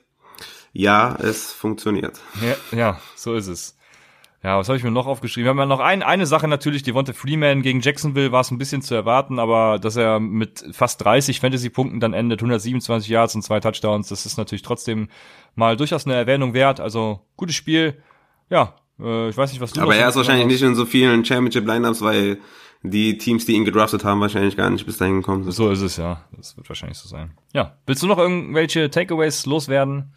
Ja, 0.71 1.15
es 1.15 1.51
funktioniert. 1.51 2.19
Ja, 2.41 2.77
ja 2.77 3.01
so 3.15 3.35
ist 3.35 3.47
es. 3.47 3.77
Ja, 4.43 4.57
was 4.57 4.67
habe 4.67 4.77
ich 4.77 4.83
mir 4.83 4.91
noch 4.91 5.07
aufgeschrieben? 5.07 5.45
Wir 5.45 5.49
haben 5.51 5.59
ja 5.59 5.65
noch 5.65 5.79
ein, 5.79 6.03
eine 6.03 6.25
Sache 6.25 6.49
natürlich, 6.49 6.83
die 6.83 6.93
Wonte 6.93 7.13
Freeman 7.13 7.61
gegen 7.61 7.79
Jacksonville 7.79 8.33
war 8.33 8.41
es 8.41 8.51
ein 8.51 8.57
bisschen 8.57 8.81
zu 8.81 8.93
erwarten, 8.93 9.39
aber 9.39 9.79
dass 9.79 9.95
er 9.95 10.19
mit 10.19 10.65
fast 10.73 11.01
30 11.03 11.39
Fantasy-Punkten 11.39 12.01
dann 12.01 12.13
endet, 12.13 12.41
127 12.41 13.09
Yards 13.09 13.35
und 13.35 13.41
zwei 13.43 13.61
Touchdowns, 13.61 14.09
das 14.09 14.25
ist 14.25 14.37
natürlich 14.37 14.63
trotzdem 14.63 15.07
mal 15.55 15.77
durchaus 15.77 16.05
eine 16.05 16.15
Erwähnung 16.15 16.53
wert. 16.53 16.81
Also 16.81 17.21
gutes 17.37 17.55
Spiel. 17.55 18.03
Ja, 18.49 18.75
äh, 18.99 19.29
ich 19.29 19.37
weiß 19.37 19.51
nicht, 19.51 19.61
was 19.61 19.71
du 19.71 19.81
Aber 19.81 19.95
er 19.95 20.09
ist 20.09 20.17
wahrscheinlich 20.17 20.47
nicht 20.47 20.61
in 20.61 20.75
so 20.75 20.85
vielen 20.85 21.23
Championship-Lineups, 21.23 22.01
weil 22.01 22.39
die 22.83 23.17
Teams, 23.17 23.45
die 23.45 23.53
ihn 23.53 23.65
gedraftet 23.65 24.03
haben, 24.03 24.19
wahrscheinlich 24.19 24.57
gar 24.57 24.69
nicht 24.69 24.85
bis 24.85 24.97
dahin 24.97 25.21
gekommen 25.21 25.43
sind. 25.43 25.53
So 25.53 25.71
ist 25.71 25.81
es, 25.81 25.97
ja. 25.97 26.21
Das 26.35 26.57
wird 26.57 26.67
wahrscheinlich 26.69 26.97
so 26.97 27.07
sein. 27.07 27.31
Ja. 27.53 27.77
Willst 27.85 28.03
du 28.03 28.07
noch 28.07 28.17
irgendwelche 28.17 28.89
Takeaways 28.89 29.45
loswerden? 29.45 30.13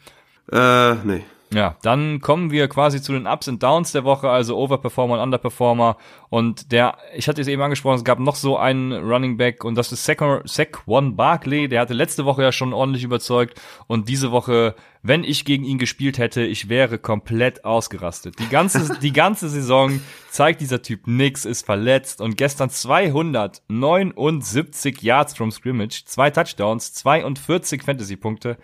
Äh, 0.50 0.94
nee. 0.96 1.22
Ja, 1.54 1.76
dann 1.82 2.20
kommen 2.20 2.50
wir 2.50 2.66
quasi 2.66 3.00
zu 3.00 3.12
den 3.12 3.28
Ups 3.28 3.46
und 3.46 3.62
Downs 3.62 3.92
der 3.92 4.02
Woche, 4.02 4.28
also 4.28 4.56
Overperformer 4.56 5.14
und 5.14 5.20
Underperformer. 5.20 5.96
Und 6.28 6.72
der, 6.72 6.98
ich 7.14 7.28
hatte 7.28 7.40
es 7.40 7.46
eben 7.46 7.62
angesprochen, 7.62 7.98
es 7.98 8.04
gab 8.04 8.18
noch 8.18 8.34
so 8.34 8.58
einen 8.58 8.92
Running 8.92 9.36
Back 9.36 9.62
und 9.62 9.76
das 9.76 9.92
ist 9.92 10.04
Saquon 10.04 11.14
Barkley. 11.14 11.68
Der 11.68 11.80
hatte 11.80 11.94
letzte 11.94 12.24
Woche 12.24 12.42
ja 12.42 12.50
schon 12.50 12.72
ordentlich 12.72 13.04
überzeugt 13.04 13.60
und 13.86 14.08
diese 14.08 14.32
Woche, 14.32 14.74
wenn 15.02 15.22
ich 15.22 15.44
gegen 15.44 15.62
ihn 15.64 15.78
gespielt 15.78 16.18
hätte, 16.18 16.42
ich 16.42 16.68
wäre 16.68 16.98
komplett 16.98 17.64
ausgerastet. 17.64 18.40
Die 18.40 18.48
ganze, 18.48 18.98
die 19.00 19.12
ganze 19.12 19.48
Saison 19.48 20.00
zeigt 20.30 20.60
dieser 20.60 20.82
Typ 20.82 21.06
nix, 21.06 21.44
ist 21.44 21.64
verletzt 21.64 22.20
und 22.20 22.36
gestern 22.36 22.70
279 22.70 25.00
Yards 25.00 25.36
from 25.36 25.52
Scrimmage, 25.52 26.06
zwei 26.06 26.30
Touchdowns, 26.30 26.92
42 26.94 27.84
Fantasy-Punkte. 27.84 28.58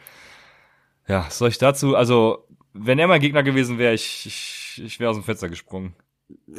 Ja, 1.08 1.26
soll 1.30 1.50
ich 1.50 1.58
dazu, 1.58 1.96
also 1.96 2.46
wenn 2.72 2.98
er 2.98 3.08
mein 3.08 3.20
Gegner 3.20 3.42
gewesen 3.42 3.78
wäre, 3.78 3.94
ich, 3.94 4.26
ich, 4.26 4.82
ich 4.84 5.00
wäre 5.00 5.10
aus 5.10 5.16
dem 5.16 5.24
Fenster 5.24 5.48
gesprungen. 5.48 5.94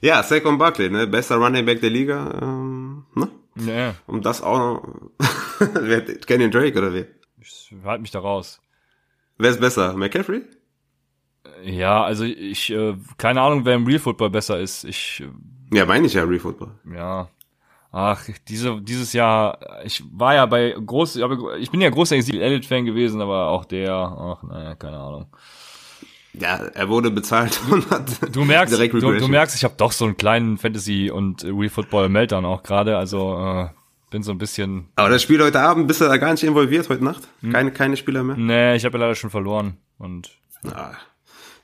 ja, 0.00 0.22
Saquon 0.22 0.58
Barkley, 0.58 0.90
ne? 0.90 1.06
Bester 1.06 1.36
Running 1.36 1.64
Back 1.64 1.80
der 1.80 1.90
Liga. 1.90 2.38
Ähm, 2.42 3.06
ne? 3.14 3.28
Ja. 3.56 3.94
Um 4.06 4.20
das 4.22 4.42
auch 4.42 4.58
noch. 4.58 4.82
Kenny 6.26 6.50
Drake 6.50 6.78
oder 6.78 6.92
wie? 6.94 7.06
Ich 7.40 7.74
halte 7.84 8.02
mich 8.02 8.10
da 8.10 8.20
raus. 8.20 8.60
Wer 9.38 9.50
ist 9.50 9.60
besser? 9.60 9.94
McCaffrey? 9.94 10.42
Ja, 11.64 12.04
also 12.04 12.24
ich, 12.24 12.70
äh, 12.70 12.96
keine 13.18 13.40
Ahnung, 13.40 13.64
wer 13.64 13.74
im 13.74 13.86
Real 13.86 13.98
Football 13.98 14.30
besser 14.30 14.60
ist. 14.60 14.84
Ich. 14.84 15.22
Äh, 15.22 15.76
ja, 15.76 15.86
meine 15.86 16.06
ich 16.06 16.14
ja 16.14 16.24
Real 16.24 16.40
Football. 16.40 16.72
Ja. 16.92 17.28
Ach, 17.94 18.26
diese, 18.48 18.80
dieses 18.80 19.12
Jahr, 19.12 19.58
ich 19.84 20.02
war 20.10 20.34
ja 20.34 20.46
bei 20.46 20.74
groß, 20.74 21.20
ich 21.60 21.70
bin 21.70 21.82
ja 21.82 21.90
großer 21.90 22.16
Ezekiel 22.16 22.40
Elliott-Fan 22.40 22.86
gewesen, 22.86 23.20
aber 23.20 23.48
auch 23.48 23.66
der, 23.66 23.92
ach, 23.92 24.42
naja, 24.42 24.74
keine 24.74 24.96
Ahnung. 24.96 25.26
Ja, 26.32 26.56
er 26.56 26.88
wurde 26.88 27.10
bezahlt 27.10 27.60
und 27.70 27.90
hat 27.90 28.34
du 28.34 28.44
merkst, 28.46 28.74
direkt 28.74 28.94
du, 28.94 29.12
du 29.12 29.28
merkst, 29.28 29.54
ich 29.54 29.64
habe 29.64 29.74
doch 29.76 29.92
so 29.92 30.06
einen 30.06 30.16
kleinen 30.16 30.56
Fantasy 30.56 31.10
und 31.10 31.44
Wii 31.44 31.68
Football 31.68 32.08
Meltdown 32.08 32.46
auch 32.46 32.62
gerade, 32.62 32.96
also 32.96 33.36
äh, 33.36 33.68
bin 34.10 34.22
so 34.22 34.32
ein 34.32 34.38
bisschen. 34.38 34.88
Aber 34.96 35.10
das 35.10 35.22
Spiel 35.22 35.42
heute 35.42 35.60
Abend 35.60 35.86
bist 35.86 36.00
du 36.00 36.06
da 36.06 36.16
gar 36.16 36.32
nicht 36.32 36.44
involviert 36.44 36.88
heute 36.88 37.04
Nacht? 37.04 37.28
Hm? 37.40 37.52
Keine 37.52 37.72
keine 37.72 37.98
Spieler 37.98 38.22
mehr? 38.22 38.36
Nee, 38.36 38.76
ich 38.76 38.86
habe 38.86 38.96
ja 38.96 39.04
leider 39.04 39.14
schon 39.14 39.30
verloren 39.30 39.76
und. 39.98 40.30
Ah, 40.64 40.92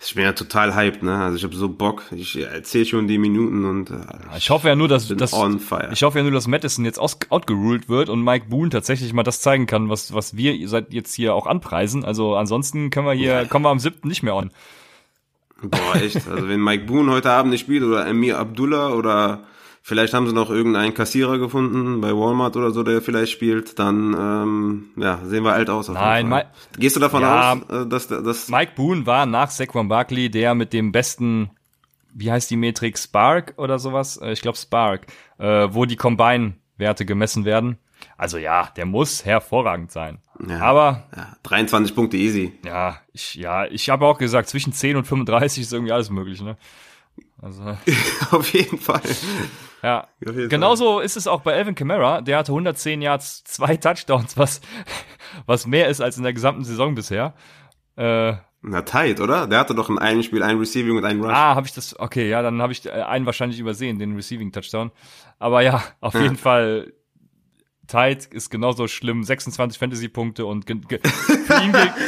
ich 0.01 0.15
bin 0.15 0.25
ja 0.25 0.33
total 0.33 0.77
hyped, 0.77 1.03
ne? 1.03 1.17
Also 1.17 1.37
ich 1.37 1.45
habe 1.45 1.57
so 1.57 1.69
Bock. 1.69 2.05
Ich 2.13 2.37
erzähle 2.37 2.85
schon 2.85 3.09
die 3.09 3.19
Minuten 3.19 3.65
und 3.65 3.91
äh, 3.91 3.97
ich 4.37 4.49
hoffe 4.51 4.69
ja 4.69 4.77
nur, 4.77 4.87
dass, 4.87 5.09
dass 5.09 5.33
ich 5.33 6.03
hoffe 6.03 6.19
ja 6.19 6.23
nur, 6.23 6.31
dass 6.33 6.47
Madison 6.47 6.85
jetzt 6.85 7.01
aus, 7.01 7.19
outgeruled 7.31 7.89
wird 7.89 8.09
und 8.09 8.23
Mike 8.23 8.47
Boone 8.49 8.71
tatsächlich 8.71 9.13
mal 9.13 9.25
das 9.25 9.41
zeigen 9.41 9.67
kann, 9.67 9.89
was 9.89 10.15
was 10.15 10.37
wir 10.37 10.69
seit 10.69 10.93
jetzt 10.93 11.15
hier 11.15 11.35
auch 11.35 11.47
anpreisen. 11.47 12.05
Also 12.05 12.37
ansonsten 12.37 12.91
können 12.91 13.07
wir 13.07 13.15
hier 13.15 13.47
kommen 13.47 13.65
wir 13.65 13.71
am 13.71 13.81
siebten 13.81 14.07
nicht 14.07 14.23
mehr 14.23 14.37
on. 14.37 14.53
Boah, 15.63 15.97
echt. 15.97 16.29
Also 16.29 16.49
wenn 16.49 16.63
Mike 16.63 16.85
Boone 16.85 17.11
heute 17.11 17.31
Abend 17.33 17.51
nicht 17.51 17.63
spielt 17.63 17.83
oder 17.83 18.07
Emir 18.07 18.39
Abdullah 18.39 18.91
oder 18.91 19.43
Vielleicht 19.89 20.13
haben 20.13 20.27
sie 20.27 20.35
noch 20.35 20.51
irgendeinen 20.51 20.93
Kassierer 20.93 21.39
gefunden 21.39 22.03
bei 22.03 22.11
Walmart 22.11 22.59
oder 22.59 22.73
so, 22.73 22.83
der 22.83 23.01
vielleicht 23.01 23.33
spielt. 23.33 23.79
Dann 23.79 24.13
ähm, 24.13 24.91
ja, 24.97 25.19
sehen 25.25 25.45
wir 25.45 25.55
alt 25.55 25.71
aus. 25.71 25.89
Nein, 25.89 26.29
Ma 26.29 26.43
gehst 26.79 26.97
du 26.97 27.01
davon 27.01 27.23
ja, 27.23 27.55
aus, 27.55 27.63
äh, 27.71 27.87
dass 27.89 28.07
dass 28.07 28.51
Mike 28.51 28.73
Boone 28.77 29.07
war 29.07 29.25
nach 29.25 29.49
Saquon 29.49 29.89
Barkley 29.89 30.31
der 30.31 30.55
mit 30.55 30.75
dem 30.75 30.93
besten, 30.93 31.49
wie 32.13 32.31
heißt 32.31 32.51
die 32.51 32.59
Metrik 32.59 32.99
Spark 32.99 33.55
oder 33.57 33.79
sowas? 33.79 34.19
Äh, 34.19 34.33
ich 34.33 34.43
glaube 34.43 34.59
Spark, 34.59 35.07
äh, 35.39 35.69
wo 35.71 35.87
die 35.87 35.97
Combine-Werte 35.97 37.07
gemessen 37.07 37.47
werden. 37.47 37.79
Also 38.19 38.37
ja, 38.37 38.69
der 38.77 38.85
muss 38.85 39.25
hervorragend 39.25 39.91
sein. 39.91 40.19
Ja, 40.47 40.61
Aber 40.61 41.09
ja, 41.17 41.29
23 41.45 41.95
Punkte 41.95 42.19
easy. 42.19 42.53
Ja, 42.63 42.99
ich 43.15 43.37
ja, 43.37 43.65
ich 43.65 43.89
habe 43.89 44.05
auch 44.05 44.19
gesagt, 44.19 44.51
zwischen 44.51 44.75
10 44.75 44.97
und 44.97 45.07
35 45.07 45.63
ist 45.63 45.73
irgendwie 45.73 45.93
alles 45.93 46.11
möglich, 46.11 46.43
ne? 46.43 46.59
Also 47.41 47.63
auf 48.33 48.53
jeden 48.53 48.79
Fall. 48.79 49.03
Ja, 49.83 50.09
genauso 50.21 51.01
ist 51.01 51.17
es 51.17 51.27
auch 51.27 51.43
bei 51.43 51.53
Elvin 51.53 51.75
Kamara. 51.75 52.21
Der 52.21 52.39
hatte 52.39 52.53
110 52.53 53.01
Yards, 53.01 53.45
zwei 53.45 53.77
Touchdowns, 53.77 54.37
was, 54.37 54.61
was 55.47 55.67
mehr 55.67 55.89
ist 55.89 56.01
als 56.01 56.17
in 56.17 56.25
der 56.25 56.33
gesamten 56.33 56.65
Saison 56.65 56.95
bisher. 56.95 57.35
Äh, 57.97 58.35
Na, 58.63 58.83
tight, 58.83 59.21
oder? 59.21 59.47
Der 59.47 59.61
hatte 59.61 59.75
doch 59.75 59.89
in 59.89 59.99
einem 59.99 60.23
Spiel 60.23 60.43
ein 60.43 60.59
Receiving 60.59 60.97
und 60.97 61.05
ein 61.05 61.21
Rush. 61.21 61.33
Ah, 61.33 61.55
habe 61.55 61.67
ich 61.67 61.75
das, 61.75 61.99
okay, 61.99 62.29
ja, 62.29 62.43
dann 62.43 62.61
habe 62.61 62.73
ich 62.73 62.85
äh, 62.87 62.91
einen 62.91 63.25
wahrscheinlich 63.25 63.61
übersehen, 63.61 63.99
den 63.99 64.17
Receiving 64.17 64.51
Touchdown. 64.51 64.91
Aber 65.39 65.63
ja, 65.63 65.83
auf 66.01 66.15
ja. 66.15 66.23
jeden 66.23 66.37
Fall 66.37 66.93
tight 67.87 68.27
ist 68.27 68.51
genauso 68.51 68.89
schlimm. 68.89 69.23
26 69.23 69.79
Fantasy-Punkte 69.79 70.45
und 70.45 70.67
für 70.67 70.73
ihn 70.73 70.83
gilt, 70.89 71.05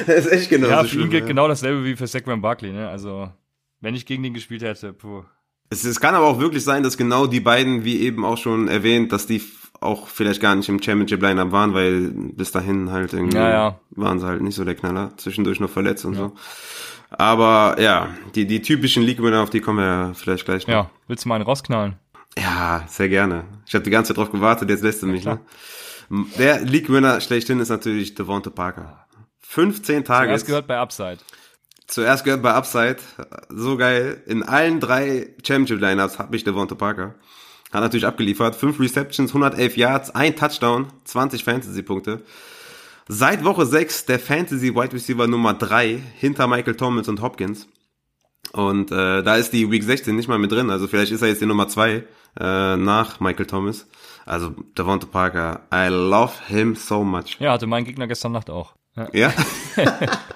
das 0.06 0.26
ist 0.26 0.32
echt 0.32 0.50
genauso 0.50 0.72
ja, 0.72 0.84
für 0.84 1.00
ihn 1.00 1.10
gilt 1.10 1.22
ja. 1.22 1.28
genau 1.28 1.46
dasselbe 1.46 1.84
wie 1.84 1.94
für 1.96 2.06
Saquon 2.06 2.40
Barkley, 2.40 2.72
ne? 2.72 2.88
Also, 2.88 3.30
wenn 3.80 3.94
ich 3.94 4.06
gegen 4.06 4.22
den 4.22 4.34
gespielt 4.34 4.62
hätte, 4.62 4.92
puh. 4.92 5.24
Es, 5.70 5.84
es 5.84 6.00
kann 6.00 6.14
aber 6.14 6.26
auch 6.26 6.40
wirklich 6.40 6.64
sein, 6.64 6.82
dass 6.82 6.96
genau 6.96 7.26
die 7.26 7.40
beiden, 7.40 7.84
wie 7.84 8.00
eben 8.00 8.24
auch 8.24 8.38
schon 8.38 8.68
erwähnt, 8.68 9.12
dass 9.12 9.26
die 9.26 9.42
auch 9.80 10.08
vielleicht 10.08 10.40
gar 10.40 10.54
nicht 10.54 10.68
im 10.68 10.82
Championship 10.82 11.22
Lineup 11.22 11.52
waren, 11.52 11.74
weil 11.74 12.10
bis 12.10 12.50
dahin 12.52 12.90
halt 12.90 13.12
irgendwie 13.12 13.36
ja, 13.36 13.50
ja. 13.50 13.80
waren 13.90 14.20
sie 14.20 14.26
halt 14.26 14.42
nicht 14.42 14.54
so 14.54 14.64
der 14.64 14.74
Knaller, 14.74 15.16
zwischendurch 15.16 15.60
noch 15.60 15.70
verletzt 15.70 16.04
und 16.04 16.14
ja. 16.14 16.18
so. 16.18 16.34
Aber 17.10 17.80
ja, 17.80 18.14
die, 18.34 18.46
die 18.46 18.62
typischen 18.62 19.02
League-Winner, 19.02 19.42
auf 19.42 19.50
die 19.50 19.60
kommen 19.60 19.78
wir 19.78 19.86
ja 19.86 20.14
vielleicht 20.14 20.44
gleich 20.44 20.66
noch. 20.66 20.74
Ja, 20.74 20.90
willst 21.08 21.24
du 21.24 21.28
mal 21.28 21.36
einen 21.36 21.44
rausknallen? 21.44 21.96
Ja, 22.38 22.84
sehr 22.88 23.08
gerne. 23.08 23.44
Ich 23.66 23.74
habe 23.74 23.82
die 23.82 23.90
ganze 23.90 24.08
Zeit 24.08 24.18
drauf 24.18 24.30
gewartet, 24.30 24.70
jetzt 24.70 24.82
lässt 24.82 25.02
du 25.02 25.06
mich. 25.06 25.24
Ne? 25.24 25.40
Der 26.38 26.60
League-Winner 26.60 27.20
schlechthin 27.20 27.58
ist 27.58 27.68
natürlich 27.68 28.14
Devonta 28.14 28.50
Parker. 28.50 29.06
15 29.40 30.04
Tage. 30.04 30.28
Zuerst 30.28 30.46
gehört 30.46 30.66
bei 30.68 30.78
Upside. 30.78 31.18
Zuerst 31.90 32.22
gehört 32.22 32.42
bei 32.42 32.54
Upside. 32.54 32.98
So 33.48 33.76
geil. 33.76 34.22
In 34.26 34.44
allen 34.44 34.78
drei 34.78 35.34
Championship-Lineups 35.44 36.20
hat 36.20 36.30
mich 36.30 36.44
Devonta 36.44 36.76
Parker. 36.76 37.16
Hat 37.72 37.80
natürlich 37.82 38.06
abgeliefert. 38.06 38.54
Fünf 38.54 38.78
Receptions, 38.78 39.30
111 39.30 39.76
Yards, 39.76 40.14
ein 40.14 40.36
Touchdown, 40.36 40.86
20 41.04 41.42
Fantasy-Punkte. 41.42 42.22
Seit 43.08 43.44
Woche 43.44 43.66
6 43.66 44.06
der 44.06 44.20
Fantasy 44.20 44.72
Wide 44.72 44.92
Receiver 44.92 45.26
Nummer 45.26 45.52
3 45.52 46.00
hinter 46.16 46.46
Michael 46.46 46.76
Thomas 46.76 47.08
und 47.08 47.22
Hopkins. 47.22 47.66
Und 48.52 48.92
äh, 48.92 49.24
da 49.24 49.34
ist 49.34 49.52
die 49.52 49.68
Week 49.68 49.82
16 49.82 50.14
nicht 50.14 50.28
mal 50.28 50.38
mit 50.38 50.52
drin. 50.52 50.70
Also 50.70 50.86
vielleicht 50.86 51.10
ist 51.10 51.22
er 51.22 51.28
jetzt 51.28 51.42
die 51.42 51.46
Nummer 51.46 51.66
2 51.66 52.04
äh, 52.38 52.76
nach 52.76 53.18
Michael 53.18 53.46
Thomas. 53.46 53.88
Also 54.26 54.54
Devonta 54.78 55.08
Parker, 55.08 55.62
I 55.74 55.88
love 55.88 56.34
him 56.46 56.76
so 56.76 57.02
much. 57.02 57.40
Ja, 57.40 57.52
hatte 57.52 57.66
mein 57.66 57.82
Gegner 57.84 58.06
gestern 58.06 58.30
Nacht 58.30 58.48
auch. 58.48 58.74
Ja. 58.94 59.08
ja? 59.12 59.32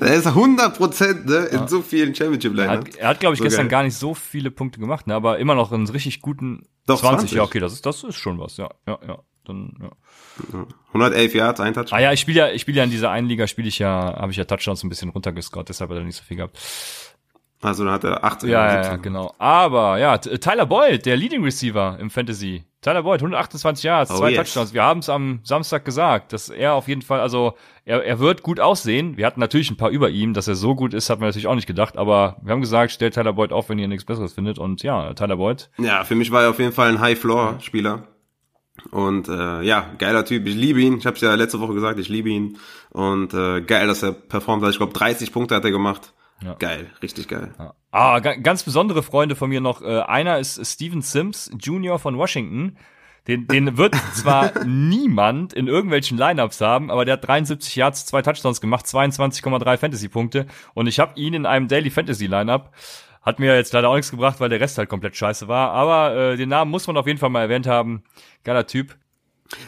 er 0.00 0.14
ist 0.14 0.26
100 0.26 0.76
Prozent 0.76 1.26
ne, 1.26 1.46
in 1.46 1.60
ja. 1.60 1.68
so 1.68 1.82
vielen 1.82 2.14
championship 2.14 2.56
Er 2.58 2.68
hat, 2.68 2.94
er 2.96 3.08
hat 3.08 3.20
glaube 3.20 3.34
ich, 3.34 3.38
so 3.38 3.44
gestern 3.44 3.66
geil. 3.66 3.70
gar 3.70 3.82
nicht 3.84 3.96
so 3.96 4.14
viele 4.14 4.50
Punkte 4.50 4.80
gemacht, 4.80 5.06
ne, 5.06 5.14
aber 5.14 5.38
immer 5.38 5.54
noch 5.54 5.72
einen 5.72 5.88
richtig 5.88 6.20
guten 6.20 6.66
Doch, 6.86 7.00
20. 7.00 7.30
20. 7.30 7.36
Ja, 7.36 7.42
okay, 7.42 7.60
das 7.60 7.72
ist, 7.72 7.86
das 7.86 8.04
ist 8.04 8.16
schon 8.16 8.38
was, 8.38 8.56
ja. 8.56 8.70
ja, 8.86 8.98
ja. 9.06 9.18
Dann, 9.44 9.72
ja. 9.80 10.66
111 10.88 11.34
Yards, 11.34 11.60
ein 11.60 11.72
Touchdown. 11.72 11.98
Ah 11.98 12.02
ja, 12.02 12.12
ich 12.12 12.20
spiele 12.20 12.38
ja, 12.38 12.50
ich 12.50 12.62
spiele 12.62 12.78
ja 12.78 12.84
in 12.84 12.90
dieser 12.90 13.10
einen 13.10 13.26
Liga, 13.26 13.46
spiele 13.46 13.68
ich 13.68 13.78
ja, 13.78 14.16
habe 14.16 14.32
ich 14.32 14.38
ja 14.38 14.44
Touchdowns 14.44 14.82
ein 14.84 14.88
bisschen 14.88 15.08
runtergescored, 15.10 15.68
deshalb 15.68 15.90
hat 15.90 15.96
er 15.96 16.04
nicht 16.04 16.16
so 16.16 16.22
viel 16.22 16.36
gehabt. 16.36 16.58
Also 17.62 17.84
dann 17.84 17.92
hat 17.92 18.04
er 18.04 18.24
18. 18.24 18.48
Ja, 18.48 18.82
ja, 18.82 18.96
genau. 18.96 19.34
Aber 19.38 19.98
ja, 19.98 20.16
Tyler 20.16 20.64
Boyd, 20.64 21.04
der 21.04 21.16
Leading 21.16 21.44
Receiver 21.44 21.98
im 22.00 22.08
Fantasy. 22.08 22.64
Tyler 22.80 23.02
Boyd, 23.02 23.20
128 23.20 23.84
Yards, 23.84 24.10
oh, 24.10 24.16
zwei 24.16 24.30
yes. 24.30 24.38
Touchdowns. 24.38 24.72
Wir 24.72 24.82
haben 24.82 25.00
es 25.00 25.10
am 25.10 25.40
Samstag 25.42 25.84
gesagt, 25.84 26.32
dass 26.32 26.48
er 26.48 26.72
auf 26.72 26.88
jeden 26.88 27.02
Fall, 27.02 27.20
also 27.20 27.54
er, 27.84 28.02
er 28.02 28.18
wird 28.18 28.42
gut 28.42 28.58
aussehen. 28.58 29.18
Wir 29.18 29.26
hatten 29.26 29.40
natürlich 29.40 29.70
ein 29.70 29.76
paar 29.76 29.90
über 29.90 30.08
ihm, 30.08 30.32
dass 30.32 30.48
er 30.48 30.54
so 30.54 30.74
gut 30.74 30.94
ist, 30.94 31.10
hat 31.10 31.20
man 31.20 31.28
natürlich 31.28 31.48
auch 31.48 31.54
nicht 31.54 31.66
gedacht. 31.66 31.98
Aber 31.98 32.36
wir 32.42 32.52
haben 32.52 32.62
gesagt, 32.62 32.92
stellt 32.92 33.12
Tyler 33.12 33.34
Boyd 33.34 33.52
auf, 33.52 33.68
wenn 33.68 33.78
ihr 33.78 33.88
nichts 33.88 34.06
Besseres 34.06 34.32
findet. 34.32 34.58
Und 34.58 34.82
ja, 34.82 35.12
Tyler 35.12 35.36
Boyd. 35.36 35.68
Ja, 35.76 36.04
für 36.04 36.14
mich 36.14 36.30
war 36.30 36.44
er 36.44 36.50
auf 36.50 36.58
jeden 36.58 36.72
Fall 36.72 36.88
ein 36.88 37.00
High-Floor-Spieler. 37.00 38.04
Und 38.90 39.28
äh, 39.28 39.60
ja, 39.60 39.90
geiler 39.98 40.24
Typ. 40.24 40.46
Ich 40.46 40.54
liebe 40.54 40.80
ihn. 40.80 40.96
Ich 40.96 41.04
habe 41.04 41.16
es 41.16 41.20
ja 41.20 41.34
letzte 41.34 41.60
Woche 41.60 41.74
gesagt, 41.74 41.98
ich 41.98 42.08
liebe 42.08 42.30
ihn. 42.30 42.56
Und 42.88 43.34
äh, 43.34 43.60
geil, 43.60 43.86
dass 43.86 44.02
er 44.02 44.12
performt 44.12 44.62
hat. 44.62 44.70
Ich 44.70 44.78
glaube, 44.78 44.94
30 44.94 45.32
Punkte 45.32 45.54
hat 45.54 45.64
er 45.66 45.70
gemacht. 45.70 46.14
Ja. 46.42 46.54
Geil, 46.54 46.90
richtig 47.02 47.28
geil. 47.28 47.52
Ja. 47.58 47.74
Ah, 47.90 48.20
ganz 48.20 48.62
besondere 48.62 49.02
Freunde 49.02 49.36
von 49.36 49.50
mir 49.50 49.60
noch. 49.60 49.82
Äh, 49.82 50.00
einer 50.00 50.38
ist 50.38 50.64
Steven 50.64 51.02
Sims 51.02 51.50
Jr. 51.58 51.98
von 51.98 52.16
Washington. 52.16 52.76
Den, 53.26 53.46
den 53.46 53.76
wird 53.76 53.94
zwar 54.14 54.64
niemand 54.64 55.52
in 55.52 55.66
irgendwelchen 55.66 56.16
Lineups 56.16 56.60
haben, 56.60 56.90
aber 56.90 57.04
der 57.04 57.14
hat 57.14 57.26
73 57.26 57.76
Yards, 57.76 58.06
zwei 58.06 58.22
Touchdowns 58.22 58.60
gemacht, 58.60 58.86
22,3 58.86 59.76
Fantasy-Punkte. 59.76 60.46
Und 60.74 60.86
ich 60.86 60.98
habe 60.98 61.18
ihn 61.18 61.34
in 61.34 61.46
einem 61.46 61.68
Daily 61.68 61.90
Fantasy 61.90 62.26
Lineup. 62.26 62.72
Hat 63.22 63.38
mir 63.38 63.54
jetzt 63.54 63.74
leider 63.74 63.90
auch 63.90 63.96
nichts 63.96 64.10
gebracht, 64.10 64.40
weil 64.40 64.48
der 64.48 64.60
Rest 64.60 64.78
halt 64.78 64.88
komplett 64.88 65.14
scheiße 65.14 65.46
war. 65.46 65.72
Aber 65.72 66.16
äh, 66.16 66.36
den 66.36 66.48
Namen 66.48 66.70
muss 66.70 66.86
man 66.86 66.96
auf 66.96 67.06
jeden 67.06 67.18
Fall 67.18 67.28
mal 67.28 67.42
erwähnt 67.42 67.66
haben. 67.66 68.02
Geiler 68.44 68.66
Typ. 68.66 68.96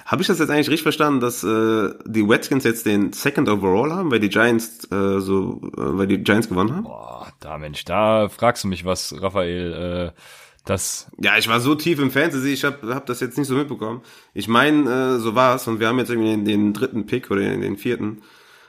Habe 0.07 0.23
ich 0.23 0.29
das 0.29 0.39
jetzt 0.39 0.51
eigentlich 0.51 0.69
richtig 0.69 0.83
verstanden, 0.83 1.21
dass 1.21 1.43
äh, 1.43 1.91
die 2.07 2.23
Redskins 2.23 2.65
jetzt 2.65 2.87
den 2.87 3.13
Second 3.13 3.49
Overall 3.49 3.93
haben, 3.93 4.11
weil 4.11 4.21
die 4.21 4.29
Giants 4.29 4.85
äh, 4.93 5.21
so, 5.21 5.61
äh, 5.77 5.99
weil 5.99 6.07
die 6.07 6.19
Giants 6.19 6.49
gewonnen 6.49 6.75
haben? 6.75 6.85
Boah, 6.85 7.33
da 7.41 7.59
Mensch, 7.59 7.85
da 7.85 8.29
fragst 8.29 8.65
du 8.65 8.69
mich 8.69 8.85
was, 8.85 9.15
Raphael. 9.21 10.13
Äh, 10.15 10.21
das. 10.65 11.11
Ja, 11.21 11.37
ich 11.39 11.49
war 11.49 11.61
so 11.61 11.75
tief 11.75 11.99
im 11.99 12.11
Fantasy, 12.11 12.53
ich 12.53 12.65
habe 12.65 12.95
hab 12.95 13.07
das 13.07 13.21
jetzt 13.21 13.37
nicht 13.37 13.49
so 13.49 13.55
mitbekommen. 13.55 14.03
Ich 14.33 14.47
meine, 14.47 15.17
äh, 15.17 15.19
so 15.19 15.35
war's 15.35 15.67
und 15.67 15.81
wir 15.81 15.89
haben 15.89 15.99
jetzt 15.99 16.11
irgendwie 16.11 16.31
den, 16.31 16.45
den 16.45 16.73
dritten 16.73 17.07
Pick 17.07 17.31
oder 17.31 17.41
den, 17.41 17.61
den 17.61 17.77
vierten. 17.77 18.23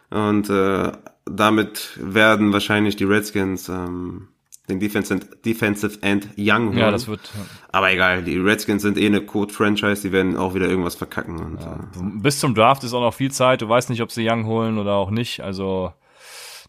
Und 0.10 0.50
äh, 0.50 0.92
damit 1.26 1.98
werden 1.98 2.54
wahrscheinlich 2.54 2.96
die 2.96 3.04
Redskins 3.04 3.70
ähm, 3.70 4.28
den 4.70 4.80
Defensive, 4.80 5.20
Defensive 5.44 6.02
End 6.02 6.30
Young 6.38 6.70
holen. 6.70 6.78
Ja, 6.78 6.92
das 6.92 7.08
wird. 7.08 7.32
Aber 7.72 7.92
egal, 7.92 8.24
die 8.24 8.38
Redskins 8.38 8.82
sind 8.82 8.98
eh 8.98 9.06
eine 9.06 9.22
Code-Franchise, 9.22 10.02
die 10.02 10.12
werden 10.12 10.38
auch 10.38 10.54
wieder 10.54 10.68
irgendwas 10.68 10.96
verkacken. 10.96 11.38
Und, 11.38 11.62
ja. 11.62 11.74
äh, 11.74 12.22
Bis 12.22 12.40
zum 12.40 12.56
Draft 12.56 12.84
ist 12.84 12.94
auch 12.94 13.02
noch 13.02 13.14
viel 13.14 13.32
Zeit. 13.32 13.62
Du 13.62 13.68
weißt 13.68 13.90
nicht, 13.90 14.02
ob 14.02 14.12
sie 14.12 14.28
Young 14.30 14.46
holen 14.46 14.78
oder 14.78 14.94
auch 14.94 15.10
nicht. 15.10 15.42
Also, 15.42 15.92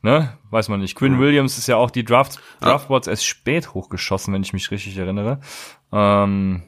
ne, 0.02 0.36
weiß 0.50 0.68
man 0.68 0.80
nicht. 0.80 0.96
Quinn 0.96 1.14
ja. 1.14 1.18
Williams 1.20 1.56
ist 1.56 1.68
ja 1.68 1.76
auch 1.76 1.90
die 1.90 2.04
Draft, 2.04 2.40
Draftboards 2.60 3.06
erst 3.06 3.26
spät 3.26 3.74
hochgeschossen, 3.74 4.34
wenn 4.34 4.42
ich 4.42 4.52
mich 4.52 4.70
richtig 4.72 4.96
erinnere. 4.96 5.40
Ähm, 5.92 6.62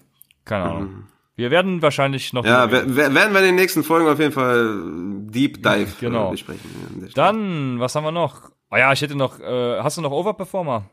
keine 0.45 0.65
Ahnung. 0.65 0.83
Mhm. 0.83 1.05
Wir 1.35 1.51
werden 1.51 1.83
wahrscheinlich 1.83 2.33
noch. 2.33 2.47
Ja, 2.47 2.71
werden 2.71 2.97
wir 2.97 3.27
in 3.41 3.45
den 3.45 3.55
nächsten 3.57 3.85
Folgen 3.85 4.09
auf 4.09 4.19
jeden 4.19 4.33
Fall 4.33 4.81
Deep 5.29 5.63
Dive 5.63 5.93
genau. 6.01 6.31
besprechen. 6.31 7.11
Dann, 7.15 7.79
was 7.79 7.95
haben 7.95 8.05
wir 8.05 8.13
noch? 8.13 8.51
Oh 8.71 8.77
ja, 8.77 8.91
ich 8.93 9.03
hätte 9.03 9.15
noch, 9.15 9.39
äh, 9.39 9.81
hast 9.81 9.99
du 9.99 10.03
noch 10.03 10.13
Overperformer? 10.13 10.89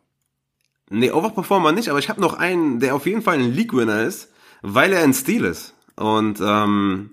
Nee, 0.90 1.12
Overperformer 1.12 1.72
nicht, 1.72 1.90
aber 1.90 2.00
ich 2.00 2.10
habe 2.10 2.22
noch 2.22 2.34
einen, 2.34 2.80
der 2.80 2.96
auf 2.96 3.06
jeden 3.06 3.22
Fall 3.22 3.36
ein 3.36 3.54
League-Winner 3.54 4.04
ist, 4.04 4.32
weil 4.62 4.94
er 4.94 5.04
ein 5.04 5.14
Stil 5.14 5.46
ist. 5.46 5.76
Und 5.96 6.40
ähm, 6.42 7.12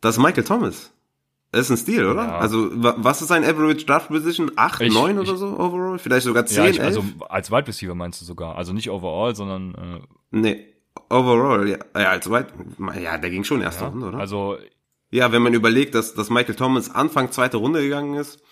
das 0.00 0.16
ist 0.16 0.22
Michael 0.22 0.44
Thomas. 0.44 0.90
Er 1.52 1.60
ist 1.60 1.70
ein 1.70 1.76
Stil, 1.76 2.04
oder? 2.06 2.24
Ja. 2.24 2.38
Also, 2.38 2.68
was 2.72 3.22
ist 3.22 3.28
sein 3.28 3.44
Average 3.44 3.86
Draft 3.86 4.08
Position? 4.08 4.50
8, 4.56 4.80
ich, 4.80 4.92
9 4.92 5.18
oder 5.18 5.36
so 5.36 5.56
overall? 5.58 5.98
Vielleicht 5.98 6.24
sogar 6.24 6.46
10, 6.46 6.64
ja, 6.64 6.70
ich, 6.70 6.80
11? 6.80 6.86
Also 6.86 7.04
als 7.28 7.50
Wide 7.52 7.68
Receiver 7.68 7.94
meinst 7.94 8.20
du 8.20 8.24
sogar. 8.24 8.56
Also 8.56 8.72
nicht 8.72 8.90
overall, 8.90 9.36
sondern 9.36 9.74
äh, 9.74 10.00
Nee, 10.32 10.66
overall, 11.10 11.68
ja, 11.68 11.78
ja 11.96 12.10
als 12.10 12.28
Wide 12.28 12.48
ja, 13.00 13.18
der 13.18 13.30
ging 13.30 13.44
schon 13.44 13.62
erste 13.62 13.84
ja, 13.84 13.90
Runde, 13.90 14.06
oder? 14.06 14.18
Also 14.18 14.58
ja, 15.12 15.30
wenn 15.30 15.42
man 15.42 15.54
überlegt, 15.54 15.94
dass, 15.94 16.14
dass 16.14 16.28
Michael 16.28 16.56
Thomas 16.56 16.90
Anfang 16.92 17.30
zweite 17.30 17.58
Runde 17.58 17.82
gegangen 17.82 18.14
ist, 18.14 18.42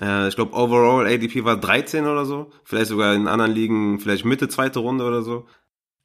äh, 0.00 0.28
ich 0.28 0.36
glaube, 0.36 0.54
overall 0.54 1.06
ADP 1.06 1.44
war 1.44 1.56
13 1.56 2.06
oder 2.06 2.24
so. 2.24 2.50
Vielleicht 2.64 2.88
sogar 2.88 3.14
in 3.14 3.28
anderen 3.28 3.52
Ligen, 3.52 4.00
vielleicht 4.00 4.24
Mitte 4.24 4.48
zweite 4.48 4.80
Runde 4.80 5.04
oder 5.04 5.22
so. 5.22 5.46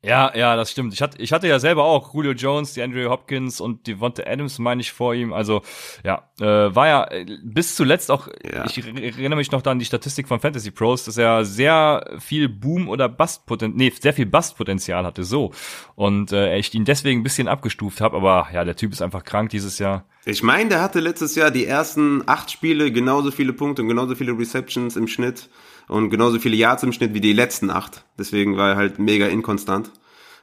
Ja, 0.03 0.31
ja, 0.35 0.55
das 0.55 0.71
stimmt. 0.71 0.93
Ich 0.93 1.01
hatte, 1.01 1.19
ich 1.19 1.33
hatte 1.33 1.47
ja 1.47 1.57
selber 1.57 1.83
auch 1.83 2.13
Julio 2.13 2.33
Jones, 2.33 2.73
die 2.73 2.83
Andrew 2.83 3.09
Hopkins 3.09 3.59
und 3.59 3.87
Devonta 3.87 4.21
Adams, 4.23 4.59
meine 4.59 4.81
ich, 4.81 4.91
vor 4.91 5.15
ihm. 5.15 5.33
Also, 5.33 5.63
ja, 6.03 6.29
äh, 6.39 6.45
war 6.45 6.87
ja 6.87 7.03
äh, 7.05 7.25
bis 7.43 7.75
zuletzt 7.75 8.11
auch, 8.11 8.27
ja. 8.43 8.65
ich 8.65 8.77
erinnere 8.85 9.37
mich 9.37 9.51
noch 9.51 9.63
da 9.63 9.71
an 9.71 9.79
die 9.79 9.85
Statistik 9.85 10.27
von 10.27 10.39
Fantasy 10.39 10.69
Pros, 10.69 11.05
dass 11.05 11.17
er 11.17 11.43
sehr 11.43 12.17
viel 12.19 12.49
Boom- 12.49 12.87
oder 12.87 13.09
Bustpotenzial, 13.09 13.77
nee, 13.77 13.91
sehr 13.99 14.13
viel 14.13 14.27
Bustpotenzial 14.27 15.05
hatte, 15.05 15.23
so. 15.23 15.51
Und 15.95 16.31
äh, 16.31 16.55
ich 16.57 16.71
ihn 16.75 16.85
deswegen 16.85 17.21
ein 17.21 17.23
bisschen 17.23 17.47
abgestuft 17.47 17.99
habe, 17.99 18.17
aber 18.17 18.49
ja, 18.53 18.63
der 18.63 18.75
Typ 18.75 18.91
ist 18.91 19.01
einfach 19.01 19.23
krank 19.23 19.49
dieses 19.49 19.79
Jahr. 19.79 20.05
Ich 20.25 20.43
meine, 20.43 20.69
der 20.69 20.81
hatte 20.81 20.99
letztes 20.99 21.35
Jahr 21.35 21.49
die 21.49 21.65
ersten 21.65 22.23
acht 22.27 22.51
Spiele 22.51 22.91
genauso 22.91 23.31
viele 23.31 23.53
Punkte 23.53 23.81
und 23.81 23.87
genauso 23.87 24.13
viele 24.15 24.37
Receptions 24.37 24.95
im 24.95 25.07
Schnitt 25.07 25.49
und 25.87 26.09
genauso 26.09 26.39
viele 26.39 26.55
Yards 26.55 26.83
im 26.83 26.91
Schnitt 26.91 27.13
wie 27.13 27.21
die 27.21 27.33
letzten 27.33 27.69
acht. 27.69 28.05
Deswegen 28.17 28.57
war 28.57 28.71
er 28.71 28.75
halt 28.75 28.99
mega 28.99 29.27
inkonstant. 29.27 29.91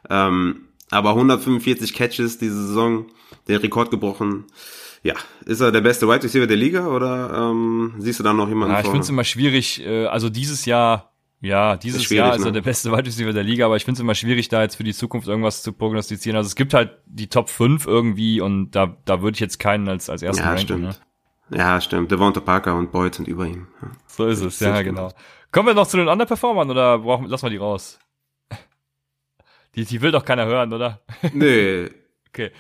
Ähm, 0.08 0.68
aber 0.90 1.10
145 1.10 1.94
Catches 1.94 2.38
diese 2.38 2.66
Saison, 2.66 3.06
der 3.48 3.62
Rekord 3.62 3.90
gebrochen. 3.90 4.44
Ja, 5.02 5.14
ist 5.46 5.60
er 5.60 5.72
der 5.72 5.80
beste 5.80 6.06
Wide 6.06 6.22
Receiver 6.22 6.46
der 6.46 6.56
Liga 6.56 6.86
oder 6.86 7.50
ähm, 7.50 7.94
siehst 7.98 8.20
du 8.20 8.24
da 8.24 8.32
noch 8.32 8.48
jemanden? 8.48 8.74
Ja, 8.74 8.80
ich 8.80 8.86
finde 8.86 9.00
es 9.00 9.08
immer 9.08 9.24
schwierig. 9.24 9.84
Äh, 9.84 10.06
also 10.06 10.28
dieses 10.28 10.64
Jahr 10.64 11.12
ja, 11.42 11.76
dieses 11.76 12.08
Jahr 12.08 12.36
ist 12.36 12.42
er 12.42 12.46
ne? 12.46 12.52
der 12.52 12.60
beste 12.60 12.92
Wide 12.92 13.04
Receiver 13.04 13.32
der 13.32 13.42
Liga, 13.42 13.66
aber 13.66 13.74
ich 13.74 13.84
finde 13.84 13.96
es 13.96 14.00
immer 14.00 14.14
schwierig, 14.14 14.48
da 14.48 14.62
jetzt 14.62 14.76
für 14.76 14.84
die 14.84 14.94
Zukunft 14.94 15.26
irgendwas 15.26 15.64
zu 15.64 15.72
prognostizieren. 15.72 16.36
Also 16.36 16.46
es 16.46 16.54
gibt 16.54 16.72
halt 16.72 16.92
die 17.06 17.26
Top 17.26 17.50
5 17.50 17.84
irgendwie 17.84 18.40
und 18.40 18.70
da, 18.70 18.96
da 19.04 19.22
würde 19.22 19.34
ich 19.34 19.40
jetzt 19.40 19.58
keinen 19.58 19.88
als, 19.88 20.08
als 20.08 20.22
ersten 20.22 20.44
ja, 20.44 20.50
ranken. 20.50 20.62
Stimmt. 20.62 20.82
Ne? 20.82 20.94
Ja, 21.54 21.80
stimmt. 21.80 22.10
Devonta 22.10 22.40
Parker 22.40 22.74
und 22.74 22.92
Boyd 22.92 23.14
sind 23.14 23.28
über 23.28 23.46
ihm. 23.46 23.66
Ja. 23.80 23.88
So 24.06 24.26
ist 24.26 24.40
es, 24.40 24.60
ja, 24.60 24.82
genau. 24.82 25.08
Gut. 25.08 25.16
Kommen 25.52 25.68
wir 25.68 25.74
noch 25.74 25.86
zu 25.86 25.96
den 25.98 26.08
Underperformern 26.08 26.70
oder 26.70 26.98
brauchen, 26.98 27.26
lassen 27.26 27.46
wir 27.46 27.50
die 27.50 27.56
raus? 27.58 27.98
Die, 29.74 29.86
die 29.86 30.02
will 30.02 30.10
doch 30.10 30.24
keiner 30.24 30.44
hören, 30.44 30.70
oder? 30.72 31.00
Nee. 31.32 31.88
okay. 32.28 32.50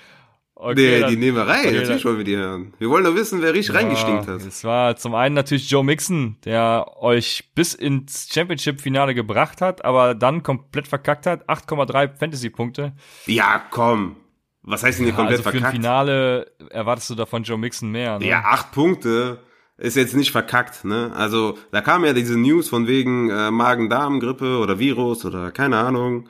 Okay, 0.54 0.74
nee, 0.76 1.00
dann, 1.00 1.10
die 1.10 1.16
nehmen 1.16 1.36
wir 1.36 1.46
rein. 1.46 1.66
Okay, 1.66 1.80
natürlich 1.80 2.04
wollen 2.04 2.18
wir 2.18 2.24
die 2.24 2.36
hören. 2.36 2.72
Wir 2.78 2.88
wollen 2.88 3.02
nur 3.02 3.16
wissen, 3.16 3.42
wer 3.42 3.52
richtig 3.52 3.74
ja, 3.74 3.80
reingestinkt 3.80 4.28
hat. 4.28 4.42
Es 4.42 4.62
war 4.62 4.94
zum 4.96 5.14
einen 5.16 5.34
natürlich 5.34 5.68
Joe 5.68 5.82
Mixon, 5.82 6.36
der 6.44 6.86
euch 7.00 7.50
bis 7.56 7.74
ins 7.74 8.28
Championship-Finale 8.32 9.14
gebracht 9.14 9.60
hat, 9.60 9.84
aber 9.84 10.14
dann 10.14 10.44
komplett 10.44 10.86
verkackt 10.86 11.26
hat. 11.26 11.48
8,3 11.48 12.16
Fantasy-Punkte. 12.16 12.92
Ja, 13.26 13.60
komm. 13.70 14.16
Was 14.62 14.82
heißt 14.82 14.98
denn 14.98 15.06
hier 15.06 15.12
ja, 15.12 15.16
komplett 15.16 15.38
also 15.38 15.50
für 15.50 15.58
verkackt? 15.58 15.72
Für 15.72 15.76
ein 15.76 15.82
Finale 15.82 16.52
erwartest 16.70 17.10
du 17.10 17.14
davon 17.14 17.42
Joe 17.42 17.58
Mixon 17.58 17.90
mehr. 17.90 18.18
Ne? 18.18 18.26
Ja, 18.26 18.44
acht 18.46 18.72
Punkte 18.72 19.40
ist 19.76 19.96
jetzt 19.96 20.14
nicht 20.14 20.30
verkackt, 20.30 20.84
ne? 20.84 21.12
Also 21.14 21.58
da 21.72 21.80
kam 21.80 22.04
ja 22.04 22.12
diese 22.12 22.38
News 22.38 22.68
von 22.68 22.86
wegen 22.86 23.30
äh, 23.30 23.50
Magen-Darm-Grippe 23.50 24.58
oder 24.58 24.78
Virus 24.78 25.24
oder 25.24 25.50
keine 25.50 25.78
Ahnung. 25.78 26.28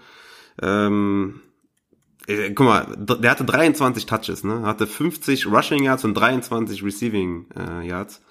Ähm, 0.62 1.40
äh, 2.27 2.53
guck 2.53 2.66
mal, 2.66 2.87
der 2.97 3.31
hatte 3.31 3.45
23 3.45 4.07
Touches, 4.07 4.45
ne? 4.45 4.62
Hatte 4.62 4.87
50 4.87 5.47
Rushing 5.47 5.83
Yards 5.83 6.05
und 6.05 6.14
23 6.14 6.83
Receiving 6.83 7.47
äh, 7.57 7.87
Yards. 7.87 8.23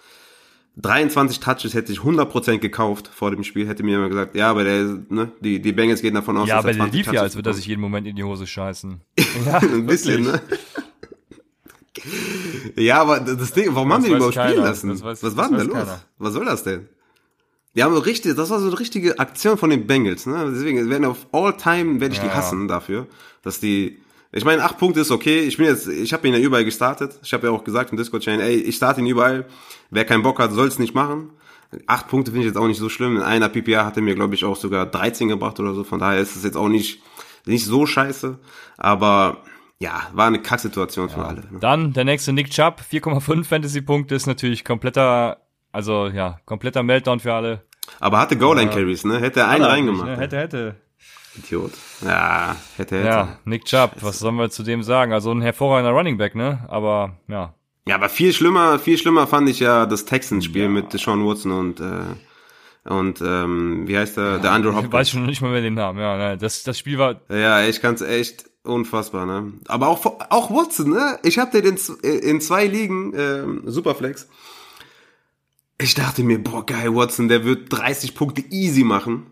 23 0.82 1.40
Touches 1.40 1.74
hätte 1.74 1.92
ich 1.92 2.00
100% 2.00 2.58
gekauft 2.58 3.10
vor 3.14 3.32
dem 3.32 3.44
Spiel, 3.44 3.68
hätte 3.68 3.84
mir 3.84 3.98
immer 3.98 4.10
gesagt, 4.10 4.36
ja, 4.36 4.50
aber 4.50 4.64
der, 4.64 5.00
ne, 5.10 5.32
die, 5.40 5.62
die 5.62 5.72
Bengals 5.72 6.02
gehen 6.02 6.16
davon 6.16 6.38
aus, 6.38 6.48
ja, 6.48 6.58
dass 6.58 6.66
er 6.66 6.74
20 6.74 6.82
aber 6.82 6.92
der 6.92 6.98
lief 6.98 7.14
ja, 7.14 7.22
als 7.22 7.36
würde 7.36 7.50
er 7.50 7.54
sich 7.54 7.66
jeden 7.68 7.82
Moment 7.82 8.08
in 8.08 8.16
die 8.16 8.24
Hose 8.24 8.48
scheißen. 8.48 9.02
ja, 9.46 9.58
ein 9.58 9.86
bisschen, 9.86 10.24
ne? 10.24 10.42
ja, 12.76 13.02
aber 13.02 13.20
das 13.20 13.54
Ding, 13.54 13.68
warum 13.76 13.90
das 13.90 13.98
haben 13.98 14.04
die 14.06 14.12
überhaupt 14.12 14.34
spielen 14.34 14.58
lassen? 14.58 15.04
Weiß, 15.04 15.24
Was 15.24 15.38
war 15.38 15.50
denn 15.50 15.58
da 15.58 15.64
los? 15.64 15.74
Keiner. 15.74 16.02
Was 16.18 16.34
soll 16.34 16.46
das 16.46 16.64
denn? 16.64 16.88
Die 17.76 17.84
haben 17.84 17.94
so 17.94 18.02
richtig, 18.02 18.36
das 18.36 18.50
war 18.50 18.60
so 18.60 18.68
eine 18.68 18.80
richtige 18.80 19.20
Aktion 19.20 19.58
von 19.58 19.70
den 19.70 19.88
Bengals, 19.88 20.26
ne? 20.26 20.52
Deswegen 20.54 20.90
werden 20.90 21.06
auf 21.06 21.28
all 21.32 21.56
time 21.56 22.02
werde 22.02 22.16
ich 22.16 22.22
ja. 22.22 22.28
die 22.28 22.34
hassen 22.34 22.68
dafür, 22.68 23.08
dass 23.44 23.60
die 23.62 24.02
ich 24.32 24.46
meine, 24.46 24.64
acht 24.64 24.78
Punkte 24.78 25.02
ist 25.02 25.12
okay. 25.12 25.42
Ich 25.42 25.58
bin 25.58 25.66
jetzt, 25.66 25.88
ich 25.88 26.14
habe 26.14 26.28
ihn 26.28 26.34
ja 26.34 26.40
überall 26.40 26.66
gestartet. 26.66 27.20
Ich 27.24 27.34
habe 27.34 27.48
ja 27.48 27.54
auch 27.54 27.64
gesagt 27.64 27.92
im 27.92 27.98
Discord-Chain, 27.98 28.40
ey, 28.40 28.56
ich 28.56 28.76
starte 28.76 29.02
ihn 29.02 29.08
überall. 29.08 29.46
Wer 29.90 30.06
keinen 30.06 30.24
Bock 30.24 30.40
hat, 30.40 30.52
soll 30.52 30.68
es 30.68 30.80
nicht 30.80 30.96
machen. 30.96 31.32
Acht 31.88 32.08
Punkte 32.08 32.32
finde 32.32 32.46
ich 32.46 32.54
jetzt 32.54 32.60
auch 32.62 32.68
nicht 32.68 32.80
so 32.80 32.90
schlimm. 32.90 33.18
In 33.18 33.24
einer 33.24 33.50
PPA 33.50 33.86
hat 33.86 33.96
er 33.98 34.04
mir, 34.04 34.16
glaube 34.16 34.36
ich, 34.36 34.44
auch 34.44 34.56
sogar 34.56 34.86
13 34.86 35.30
gebracht 35.30 35.60
oder 35.60 35.74
so. 35.74 35.84
Von 35.84 36.00
daher 36.00 36.20
ist 36.20 36.36
es 36.36 36.44
jetzt 36.44 36.58
auch 36.58 36.70
nicht, 36.70 37.02
nicht 37.46 37.66
so 37.66 37.86
scheiße. 37.86 38.40
Aber 38.78 39.44
ja, 39.80 40.10
war 40.14 40.28
eine 40.28 40.42
Kacksituation 40.42 41.08
ja. 41.08 41.14
für 41.14 41.26
alle. 41.26 41.42
Ne? 41.42 41.60
Dann 41.60 41.94
der 41.94 42.04
nächste 42.04 42.34
Nick 42.34 42.50
Chubb, 42.52 42.82
4,5 42.92 43.44
Fantasy-Punkte 43.46 44.16
ist 44.16 44.28
natürlich 44.28 44.64
kompletter 44.66 45.38
also 45.72 46.08
ja, 46.08 46.40
kompletter 46.46 46.84
Meltdown 46.84 47.20
für 47.20 47.34
alle. 47.34 47.62
Aber 48.00 48.20
hatte 48.20 48.38
Goal-Line-Carries, 48.38 49.06
ne? 49.06 49.20
Hätte 49.20 49.42
er 49.42 49.50
einen 49.50 49.64
reingemacht. 49.64 50.06
Ne? 50.06 50.18
Hätte, 50.18 50.38
hätte. 50.38 50.76
Idiot. 51.38 51.72
Ja, 52.02 52.56
hätte, 52.78 52.98
hätte. 52.98 53.08
Ja, 53.08 53.40
Nick 53.46 53.66
Chubb, 53.66 53.96
was 54.02 54.20
sollen 54.20 54.36
wir 54.36 54.50
zu 54.50 54.64
dem 54.64 54.84
sagen? 54.84 55.14
Also 55.14 55.32
ein 55.32 55.42
hervorragender 55.42 55.92
Running 55.92 56.18
Back, 56.18 56.36
ne? 56.36 56.66
Aber, 56.68 57.18
ja. 57.28 57.54
Ja, 57.88 57.96
aber 57.96 58.10
viel 58.10 58.34
schlimmer, 58.34 58.80
viel 58.80 58.98
schlimmer 58.98 59.28
fand 59.28 59.50
ich 59.50 59.60
ja 59.60 59.86
das 59.86 60.06
Texans-Spiel 60.06 60.64
ja. 60.64 60.70
mit 60.70 60.92
Sean 60.92 61.26
Watson 61.26 61.52
und, 61.52 61.80
äh, 61.80 62.90
und 62.90 63.22
ähm, 63.22 63.88
wie 63.88 63.98
heißt 63.98 64.18
der? 64.18 64.24
Ja, 64.24 64.38
der 64.40 64.52
Andrew 64.52 64.72
Hopkins. 64.72 64.88
Ich 64.88 64.94
weiß 64.94 65.10
schon 65.10 65.26
nicht 65.26 65.42
mal 65.42 65.52
mehr 65.52 65.62
den 65.62 65.74
Namen, 65.74 66.00
ja. 66.00 66.18
Ne? 66.18 66.38
Das, 66.38 66.64
das 66.64 66.78
Spiel 66.78 66.98
war. 66.98 67.22
Ja, 67.30 67.64
ich 67.64 67.82
kann's 67.82 68.02
echt 68.02 68.46
unfassbar, 68.64 69.26
ne? 69.26 69.54
Aber 69.68 69.88
auch, 69.88 70.06
auch 70.30 70.52
Watson, 70.52 70.92
ne? 70.92 71.20
Ich 71.24 71.40
hab 71.40 71.52
den 71.52 71.66
in, 71.66 71.78
in 72.04 72.42
zwei 72.42 72.68
Ligen, 72.68 73.14
ähm, 73.16 73.64
Superflex. 73.66 74.28
Ich 75.80 75.96
dachte 75.96 76.24
mir, 76.24 76.44
boah, 76.44 76.64
geil, 76.66 76.94
Watson, 76.94 77.28
der 77.28 77.44
wird 77.44 77.74
30 77.74 78.14
Punkte 78.14 78.44
easy 78.52 78.84
machen. 78.84 79.31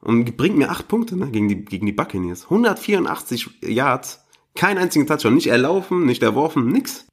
Und 0.00 0.36
bringt 0.36 0.56
mir 0.56 0.70
8 0.70 0.88
Punkte 0.88 1.16
ne, 1.16 1.30
gegen, 1.30 1.48
die, 1.48 1.64
gegen 1.64 1.86
die 1.86 1.92
Buccaneers. 1.92 2.44
184 2.44 3.62
Yards, 3.62 4.24
kein 4.54 4.78
einzigen 4.78 5.06
Touchdown. 5.06 5.34
Nicht 5.34 5.48
erlaufen, 5.48 6.06
nicht 6.06 6.22
erworfen, 6.22 6.68
nix. 6.68 7.06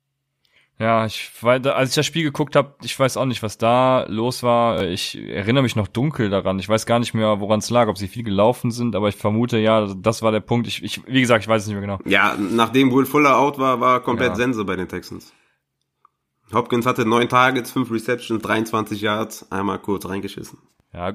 Ja, 0.79 1.05
ich, 1.05 1.31
weil, 1.41 1.65
als 1.67 1.91
ich 1.91 1.95
das 1.95 2.05
Spiel 2.05 2.23
geguckt 2.23 2.55
habe, 2.55 2.75
ich 2.81 2.99
weiß 2.99 3.17
auch 3.17 3.25
nicht, 3.25 3.43
was 3.43 3.57
da 3.57 4.05
los 4.09 4.41
war. 4.41 4.83
Ich 4.83 5.15
erinnere 5.15 5.63
mich 5.63 5.75
noch 5.75 5.87
dunkel 5.87 6.29
daran. 6.29 6.57
Ich 6.59 6.67
weiß 6.67 6.85
gar 6.85 6.99
nicht 6.99 7.13
mehr, 7.13 7.39
woran 7.39 7.59
es 7.59 7.69
lag, 7.69 7.87
ob 7.87 7.97
sie 7.97 8.07
viel 8.07 8.23
gelaufen 8.23 8.71
sind, 8.71 8.95
aber 8.95 9.07
ich 9.07 9.15
vermute, 9.15 9.59
ja, 9.59 9.93
das 9.95 10.23
war 10.23 10.31
der 10.31 10.39
Punkt. 10.39 10.67
Ich, 10.67 10.83
ich, 10.83 11.05
wie 11.07 11.21
gesagt, 11.21 11.43
ich 11.43 11.47
weiß 11.47 11.61
es 11.61 11.67
nicht 11.67 11.75
mehr 11.75 11.81
genau. 11.81 11.99
Ja, 12.05 12.35
nachdem 12.37 12.91
Will 12.91 13.05
Fuller 13.05 13.37
out 13.37 13.59
war, 13.59 13.79
war 13.79 14.01
komplett 14.01 14.31
ja. 14.31 14.35
Sense 14.35 14.65
bei 14.65 14.75
den 14.75 14.89
Texans. 14.89 15.31
Hopkins 16.51 16.85
hatte 16.85 17.05
neun 17.05 17.29
Targets, 17.29 17.71
fünf 17.71 17.91
Receptions, 17.91 18.41
23 18.41 18.99
Yards, 18.99 19.51
einmal 19.51 19.79
kurz 19.79 20.05
reingeschissen. 20.07 20.57
Ja. 20.91 21.13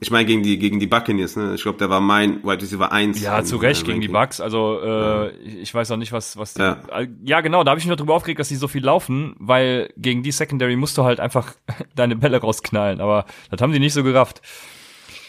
Ich 0.00 0.10
meine 0.10 0.26
gegen 0.26 0.42
die 0.42 0.58
gegen 0.58 0.78
die 0.78 0.86
Buccaneers, 0.86 1.36
ne? 1.36 1.54
Ich 1.54 1.62
glaube, 1.62 1.78
der 1.78 1.90
war 1.90 2.00
mein 2.00 2.42
Wide 2.44 2.62
Receiver 2.62 2.92
1. 2.92 3.20
Ja, 3.20 3.42
zu 3.42 3.56
Recht 3.56 3.84
gegen 3.84 4.00
die 4.00 4.08
Bucks. 4.08 4.40
Also 4.40 4.80
äh, 4.80 4.88
ja. 4.88 5.30
ich 5.60 5.74
weiß 5.74 5.90
auch 5.90 5.96
nicht, 5.96 6.12
was 6.12 6.36
was 6.36 6.54
die, 6.54 6.62
ja. 6.62 6.78
ja 7.24 7.40
genau, 7.40 7.64
da 7.64 7.70
habe 7.70 7.78
ich 7.78 7.84
mich 7.84 7.90
noch 7.90 7.96
drüber 7.96 8.14
aufgeregt, 8.14 8.38
dass 8.38 8.48
die 8.48 8.56
so 8.56 8.68
viel 8.68 8.84
laufen, 8.84 9.34
weil 9.38 9.92
gegen 9.96 10.22
die 10.22 10.30
Secondary 10.30 10.76
musst 10.76 10.96
du 10.98 11.04
halt 11.04 11.20
einfach 11.20 11.54
deine 11.96 12.16
Bälle 12.16 12.40
rausknallen. 12.40 13.00
Aber 13.00 13.24
das 13.50 13.60
haben 13.60 13.72
die 13.72 13.80
nicht 13.80 13.94
so 13.94 14.02
gerafft. 14.02 14.40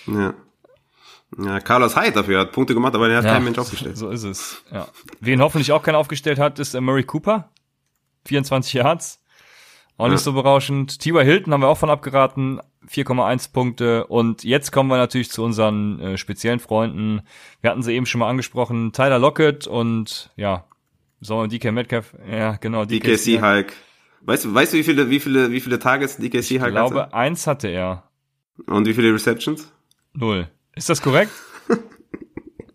Ja. 0.07 0.34
Ja, 1.38 1.59
Carlos 1.59 1.95
Hyde 1.95 2.13
dafür 2.13 2.39
hat 2.39 2.51
Punkte 2.51 2.74
gemacht, 2.74 2.95
aber 2.95 3.07
der 3.07 3.17
hat 3.17 3.26
ja, 3.26 3.34
kein 3.34 3.43
Mensch 3.43 3.59
aufgestellt. 3.59 3.97
So 3.97 4.09
ist 4.09 4.24
es. 4.24 4.63
Ja. 4.72 4.88
Wen 5.20 5.41
hoffentlich 5.41 5.72
auch 5.72 5.84
keiner 5.84 5.99
aufgestellt 5.99 6.39
hat, 6.39 6.57
ist 6.57 6.74
äh, 6.74 6.82
Murray 6.82 7.03
Cooper. 7.03 7.49
24 8.26 8.74
Yards. 8.74 9.22
Auch 10.00 10.08
nicht 10.08 10.22
so 10.22 10.34
berauschend. 10.34 11.00
T.Y. 11.00 11.24
Hilton 11.24 11.54
haben 11.54 11.62
wir 11.62 11.68
auch 11.68 11.78
von 11.78 11.89
abgeraten, 11.89 12.62
4,1 12.89 13.52
Punkte. 13.52 14.08
Und 14.08 14.43
jetzt 14.43 14.72
kommen 14.72 14.89
wir 14.89 14.97
natürlich 14.97 15.30
zu 15.30 15.43
unseren 15.43 16.00
äh, 16.00 16.18
speziellen 16.18 16.60
Freunden. 16.60 17.22
Wir 17.62 17.70
hatten 17.70 17.84
sie 17.84 17.93
eben 17.93 18.06
schon 18.06 18.20
mal 18.20 18.30
angesprochen, 18.30 18.93
Tyler 18.93 19.20
Lockett 19.20 19.68
und 19.68 20.32
ja, 20.38 20.64
wir 21.20 21.47
DK 21.47 21.72
Metcalf? 21.74 22.16
Ja, 22.32 22.54
genau. 22.56 22.86
DKC 22.86 23.41
Hulk. 23.41 23.74
Weißt 24.22 24.45
du, 24.45 24.54
weißt 24.54 24.74
du, 24.74 24.78
wie 24.78 24.84
viele, 24.84 25.10
wie 25.10 25.20
viele, 25.20 25.52
wie 25.52 25.60
viele 25.60 25.80
Targets 25.80 26.18
DKC 26.18 26.34
Hulk 26.34 26.62
hatte? 26.62 26.68
Ich 26.68 26.74
glaube, 26.74 27.14
eins 27.14 27.45
hatte 27.45 27.68
er. 27.68 28.04
Und 28.68 28.88
wie 28.88 28.93
viele 28.93 29.14
Receptions? 29.14 29.72
Null. 30.14 30.47
Ist 30.76 30.89
das 30.89 31.02
korrekt? 31.02 31.32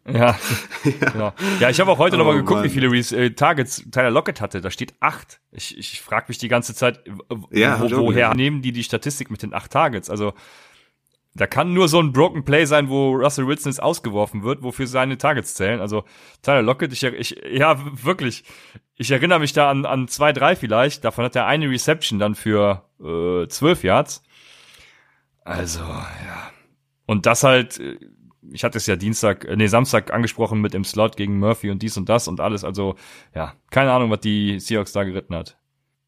Ja, 0.07 0.13
ja. 0.13 0.39
Genau. 1.13 1.33
ja, 1.61 1.71
ich 1.71 1.81
habe 1.81 1.91
auch 1.91 1.99
heute 1.99 2.17
oh, 2.17 2.19
nochmal 2.19 2.37
geguckt, 2.37 2.61
Mann. 2.61 2.65
wie 2.65 2.69
viele 2.69 2.89
äh, 2.97 3.31
Targets 3.31 3.85
Tyler 3.91 4.11
Lockett 4.11 4.41
hatte. 4.41 4.61
Da 4.61 4.71
steht 4.71 4.95
acht. 5.01 5.41
Ich, 5.51 5.79
ich 5.79 6.01
frage 6.01 6.27
mich 6.29 6.39
die 6.39 6.49
ganze 6.49 6.75
Zeit, 6.75 7.05
ja, 7.51 7.81
wo, 7.81 7.91
woher 7.91 8.21
ja. 8.21 8.35
nehmen 8.35 8.63
die 8.63 8.73
die 8.73 8.85
Statistik 8.85 9.31
mit 9.31 9.43
den 9.43 9.55
acht 9.55 9.71
Targets? 9.71 10.11
Also 10.11 10.35
da 11.37 11.49
kann 11.49 11.73
nur 11.73 11.89
so 11.89 12.01
ein 12.01 12.13
Broken 12.13 12.45
Play 12.45 12.65
sein, 12.65 12.89
wo 12.89 13.13
Russell 13.13 13.49
Wilson 13.49 13.73
jetzt 13.73 13.83
ausgeworfen 13.83 14.45
wird, 14.45 14.63
wofür 14.63 14.87
seine 14.87 15.19
Targets 15.19 15.55
zählen. 15.55 15.81
Also 15.81 16.05
Tyler 16.43 16.63
Lockett, 16.63 16.93
ich, 16.93 17.03
ich 17.03 17.43
ja 17.51 17.77
wirklich, 18.05 18.45
ich 18.95 19.11
erinnere 19.11 19.41
mich 19.41 19.53
da 19.53 19.69
an, 19.69 19.85
an 19.85 20.07
zwei, 20.07 20.33
drei 20.33 20.55
vielleicht. 20.55 21.05
Davon 21.05 21.25
hat 21.25 21.35
er 21.35 21.47
eine 21.47 21.69
Reception 21.69 22.21
dann 22.21 22.37
für 22.37 22.85
äh, 23.01 23.49
zwölf 23.49 23.83
Yards. 23.83 24.23
Also 25.45 25.81
ja. 25.81 26.53
Und 27.07 27.27
das 27.27 27.43
halt 27.43 27.81
äh, 27.81 27.99
ich 28.53 28.65
hatte 28.65 28.79
es 28.79 28.87
ja 28.87 28.97
Dienstag, 28.97 29.45
äh, 29.45 29.57
nee, 29.57 29.67
Samstag 29.67 30.13
angesprochen 30.13 30.61
mit 30.61 30.75
dem 30.75 30.85
Slot 30.85 31.17
gegen 31.17 31.39
Murphy 31.39 31.71
und 31.71 31.83
dies 31.83 31.97
und 31.97 32.09
das 32.09 32.29
und 32.29 32.41
alles. 32.41 32.65
Also, 32.65 32.97
ja, 33.35 33.55
keine 33.71 33.93
Ahnung, 33.93 34.11
was 34.11 34.21
die 34.21 34.61
Seahawks 34.61 34.93
da 34.93 35.05
geritten 35.05 35.35
hat. 35.35 35.57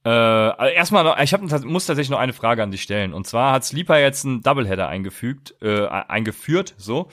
Äh, 0.04 0.08
also 0.08 0.74
erstmal 0.74 1.04
noch, 1.04 1.18
ich 1.18 1.32
hab, 1.32 1.42
muss 1.64 1.86
tatsächlich 1.86 2.10
noch 2.10 2.18
eine 2.18 2.32
Frage 2.32 2.62
an 2.62 2.70
dich 2.70 2.82
stellen. 2.82 3.12
Und 3.12 3.26
zwar 3.26 3.52
hat 3.52 3.64
Sleeper 3.64 3.98
jetzt 3.98 4.24
einen 4.24 4.42
Doubleheader 4.42 4.88
eingefügt, 4.88 5.54
äh, 5.60 5.86
eingeführt, 5.86 6.74
so. 6.78 7.08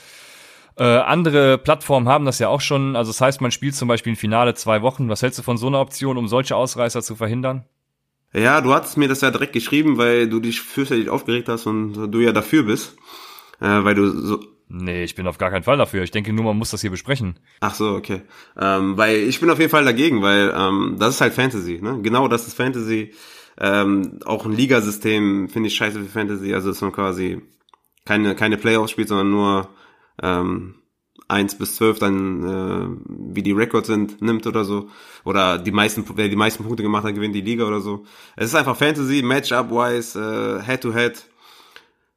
Äh, 0.75 0.83
andere 0.83 1.57
Plattformen 1.57 2.07
haben 2.07 2.25
das 2.25 2.39
ja 2.39 2.49
auch 2.49 2.61
schon. 2.61 2.95
Also 2.95 3.11
das 3.11 3.21
heißt, 3.21 3.41
man 3.41 3.51
spielt 3.51 3.75
zum 3.75 3.87
Beispiel 3.87 4.13
ein 4.13 4.17
Finale 4.17 4.53
zwei 4.55 4.81
Wochen. 4.81 5.09
Was 5.09 5.21
hältst 5.21 5.39
du 5.39 5.43
von 5.43 5.57
so 5.57 5.67
einer 5.67 5.79
Option, 5.79 6.17
um 6.17 6.27
solche 6.27 6.55
Ausreißer 6.55 7.01
zu 7.01 7.15
verhindern? 7.15 7.65
Ja, 8.33 8.61
du 8.61 8.73
hattest 8.73 8.97
mir 8.97 9.07
das 9.07 9.21
ja 9.21 9.29
direkt 9.29 9.53
geschrieben, 9.53 9.97
weil 9.97 10.27
du 10.27 10.39
dich 10.39 10.61
fürchterlich 10.61 11.09
aufgeregt 11.09 11.47
hast 11.47 11.67
und 11.67 12.11
du 12.11 12.19
ja 12.19 12.31
dafür 12.31 12.63
bist. 12.63 12.95
Äh, 13.59 13.83
weil 13.83 13.93
du 13.95 14.09
so 14.09 14.39
Nee, 14.67 15.03
ich 15.03 15.15
bin 15.15 15.27
auf 15.27 15.37
gar 15.37 15.51
keinen 15.51 15.63
Fall 15.63 15.77
dafür. 15.77 16.03
Ich 16.03 16.11
denke 16.11 16.33
nur, 16.33 16.45
man 16.45 16.57
muss 16.57 16.71
das 16.71 16.81
hier 16.81 16.89
besprechen. 16.89 17.39
Ach 17.59 17.75
so, 17.75 17.89
okay. 17.89 18.21
Ähm, 18.59 18.97
weil 18.97 19.17
ich 19.17 19.39
bin 19.39 19.49
auf 19.49 19.59
jeden 19.59 19.69
Fall 19.69 19.85
dagegen, 19.85 20.21
weil 20.21 20.53
ähm, 20.55 20.95
das 20.99 21.15
ist 21.15 21.21
halt 21.21 21.33
Fantasy, 21.33 21.79
ne? 21.81 21.99
Genau, 22.01 22.27
das 22.27 22.47
ist 22.47 22.55
Fantasy. 22.55 23.13
Ähm, 23.59 24.19
auch 24.25 24.45
ein 24.45 24.53
Ligasystem 24.53 25.47
finde 25.49 25.67
ich 25.67 25.75
scheiße 25.75 25.99
für 25.99 26.09
Fantasy. 26.09 26.53
Also 26.53 26.69
dass 26.69 26.81
man 26.81 26.91
quasi 26.91 27.41
keine 28.05 28.35
keine 28.35 28.57
Playoffs 28.57 28.91
spielt, 28.91 29.09
sondern 29.09 29.29
nur 29.29 29.69
ähm, 30.21 30.75
eins 31.27 31.57
bis 31.57 31.75
zwölf 31.75 31.99
dann 31.99 32.43
äh, 32.43 33.33
wie 33.33 33.43
die 33.43 33.51
Records 33.51 33.87
sind 33.87 34.21
nimmt 34.21 34.45
oder 34.47 34.65
so 34.65 34.89
oder 35.23 35.57
die 35.57 35.71
meisten 35.71 36.03
wer 36.15 36.27
die 36.27 36.35
meisten 36.35 36.63
Punkte 36.63 36.83
gemacht 36.83 37.03
hat 37.03 37.15
gewinnt 37.15 37.35
die 37.35 37.41
Liga 37.41 37.65
oder 37.65 37.79
so. 37.79 38.05
Es 38.35 38.47
ist 38.47 38.55
einfach 38.55 38.75
Fantasy 38.75 39.21
Matchup 39.21 39.69
wise 39.69 40.19
äh, 40.19 40.63
Head 40.65 40.81
to 40.81 40.93
Head 40.93 41.25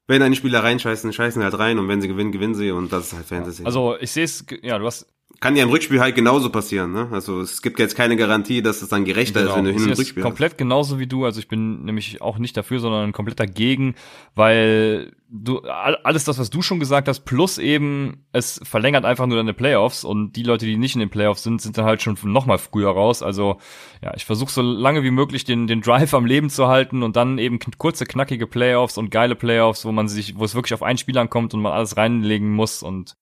wenn 0.07 0.22
eine 0.22 0.36
Spieler 0.36 0.62
reinscheißen, 0.62 1.12
scheißen 1.12 1.42
halt 1.42 1.59
rein 1.59 1.78
und 1.78 1.88
wenn 1.88 2.00
sie 2.00 2.09
gewinnen, 2.09 2.32
gewinnen 2.32 2.54
sie 2.54 2.70
und 2.70 2.92
das 2.92 3.09
ist 3.09 3.12
halt 3.14 3.26
Fantasy. 3.26 3.64
Also 3.64 3.96
ich 3.98 4.11
sehe 4.11 4.24
es, 4.24 4.44
ja, 4.62 4.78
du 4.78 4.86
hast. 4.86 5.07
Kann 5.41 5.55
ja 5.57 5.64
im 5.64 5.70
Rückspiel 5.70 6.01
halt 6.01 6.14
genauso 6.14 6.51
passieren, 6.51 6.93
ne? 6.93 7.09
Also 7.12 7.41
es 7.41 7.61
gibt 7.61 7.78
jetzt 7.78 7.95
keine 7.95 8.16
Garantie, 8.16 8.62
dass 8.62 8.80
es 8.80 8.89
dann 8.89 9.05
gerechter 9.05 9.41
genau. 9.41 9.53
ist, 9.53 9.57
wenn 9.57 9.64
du 9.64 9.72
hin 9.72 9.82
und 9.91 9.99
Rückspiel 9.99 10.22
komplett 10.22 10.53
hast. 10.53 10.59
genauso 10.59 10.99
wie 10.99 11.07
du, 11.07 11.24
also 11.24 11.41
ich 11.41 11.49
bin 11.49 11.84
nämlich 11.84 12.22
auch 12.22 12.39
nicht 12.39 12.57
dafür, 12.57 12.80
sondern 12.80 13.12
komplett 13.12 13.39
dagegen, 13.39 13.95
weil 14.34 15.12
du 15.28 15.61
alles 15.61 16.24
das, 16.24 16.39
was 16.39 16.51
du 16.51 16.62
schon 16.62 16.80
gesagt 16.80 17.09
hast, 17.09 17.20
plus 17.20 17.59
eben 17.59 18.24
es 18.32 18.61
verlängert 18.62 19.05
einfach 19.05 19.26
nur 19.26 19.37
deine 19.37 19.53
Playoffs 19.53 20.05
und 20.05 20.32
die 20.32 20.43
Leute, 20.43 20.64
die 20.64 20.78
nicht 20.78 20.95
in 20.95 21.01
den 21.01 21.11
Playoffs 21.11 21.43
sind, 21.43 21.61
sind 21.61 21.76
dann 21.76 21.84
halt 21.84 22.01
schon 22.01 22.16
noch 22.22 22.47
mal 22.47 22.59
früher 22.59 22.91
raus. 22.91 23.22
Also 23.22 23.59
ja, 24.03 24.14
ich 24.16 24.24
versuche 24.24 24.53
so 24.53 24.62
lange 24.62 25.03
wie 25.03 25.11
möglich 25.11 25.45
den 25.45 25.66
den 25.66 25.80
Drive 25.82 26.14
am 26.14 26.26
Leben 26.26 26.49
zu 26.49 26.68
halten 26.68 27.03
und 27.03 27.16
dann 27.16 27.39
eben 27.39 27.59
kurze 27.76 28.07
knackige 28.07 28.47
Playoffs 28.47 28.97
und 28.97 29.11
geile 29.11 29.34
Playoffs, 29.34 29.84
wo 29.84 29.93
man 29.93 30.09
sich, 30.09 30.39
wo 30.39 30.45
es 30.45 30.55
wirklich 30.55 30.74
auf 30.74 30.82
einen 30.82 30.99
Spiel 30.99 31.18
ankommt 31.18 31.53
und 31.53 31.61
man 31.61 31.72
alles 31.72 31.97
reinlegen 31.97 32.53
muss 32.53 32.82
und 32.82 33.16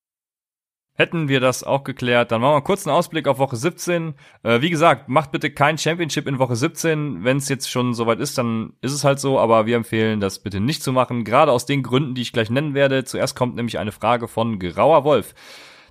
hätten 0.94 1.28
wir 1.28 1.40
das 1.40 1.64
auch 1.64 1.84
geklärt. 1.84 2.32
Dann 2.32 2.40
machen 2.40 2.54
wir 2.54 2.62
kurz 2.62 2.86
einen 2.86 2.96
Ausblick 2.96 3.26
auf 3.26 3.38
Woche 3.38 3.56
17. 3.56 4.14
Äh, 4.42 4.60
wie 4.60 4.70
gesagt, 4.70 5.08
macht 5.08 5.32
bitte 5.32 5.50
kein 5.50 5.76
Championship 5.76 6.26
in 6.26 6.38
Woche 6.38 6.56
17. 6.56 7.24
Wenn 7.24 7.38
es 7.38 7.48
jetzt 7.48 7.70
schon 7.70 7.94
soweit 7.94 8.20
ist, 8.20 8.38
dann 8.38 8.72
ist 8.80 8.92
es 8.92 9.04
halt 9.04 9.18
so, 9.20 9.38
aber 9.38 9.66
wir 9.66 9.76
empfehlen 9.76 10.20
das 10.20 10.38
bitte 10.38 10.60
nicht 10.60 10.82
zu 10.82 10.92
machen, 10.92 11.24
gerade 11.24 11.52
aus 11.52 11.66
den 11.66 11.82
Gründen, 11.82 12.14
die 12.14 12.22
ich 12.22 12.32
gleich 12.32 12.50
nennen 12.50 12.74
werde. 12.74 13.04
Zuerst 13.04 13.36
kommt 13.36 13.56
nämlich 13.56 13.78
eine 13.78 13.92
Frage 13.92 14.28
von 14.28 14.58
Grauer 14.58 15.04
Wolf. 15.04 15.34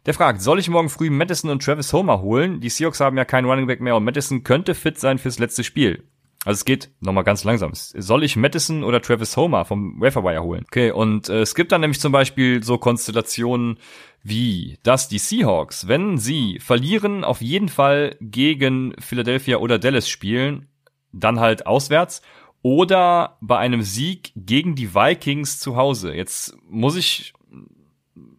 Der 0.06 0.14
fragt, 0.14 0.42
soll 0.42 0.60
ich 0.60 0.70
morgen 0.70 0.90
früh 0.90 1.10
Madison 1.10 1.50
und 1.50 1.64
Travis 1.64 1.94
Homer 1.94 2.22
holen? 2.22 2.60
Die 2.60 2.70
Seahawks 2.70 3.00
haben 3.00 3.18
ja 3.18 3.24
keinen 3.24 3.46
Running 3.46 3.68
Back 3.68 3.80
mehr 3.80 3.96
und 3.96 4.04
Madison 4.04 4.44
könnte 4.44 4.76
fit 4.76 5.00
sein 5.00 5.18
fürs 5.18 5.40
letzte 5.40 5.64
Spiel. 5.64 6.04
Also 6.46 6.58
es 6.60 6.66
geht 6.66 6.92
nochmal 7.00 7.24
ganz 7.24 7.46
langsam. 7.46 7.72
Soll 7.74 8.24
ich 8.24 8.36
Madison 8.36 8.84
oder 8.84 9.02
Travis 9.02 9.38
Homer 9.38 9.64
vom 9.64 10.02
Waferwire 10.02 10.44
holen? 10.44 10.66
Okay, 10.68 10.92
und 10.92 11.30
äh, 11.30 11.42
es 11.42 11.56
gibt 11.56 11.72
dann 11.72 11.80
nämlich 11.82 12.02
zum 12.02 12.12
Beispiel 12.12 12.62
so 12.64 12.78
Konstellationen 12.78 13.78
wie, 14.24 14.80
dass 14.84 15.10
die 15.10 15.20
Seahawks, 15.20 15.88
wenn 15.88 16.18
sie 16.18 16.60
verlieren, 16.60 17.24
auf 17.24 17.42
jeden 17.42 17.70
Fall 17.70 18.16
gegen 18.22 18.96
Philadelphia 19.00 19.58
oder 19.58 19.78
Dallas 19.78 20.08
spielen, 20.08 20.68
dann 21.12 21.40
halt 21.40 21.68
auswärts 21.68 22.22
oder 22.62 23.38
bei 23.42 23.58
einem 23.58 23.82
Sieg 23.82 24.32
gegen 24.36 24.76
die 24.76 24.96
Vikings 24.96 25.60
zu 25.60 25.76
Hause. 25.76 26.14
Jetzt 26.14 26.56
muss 26.68 26.96
ich 26.96 27.34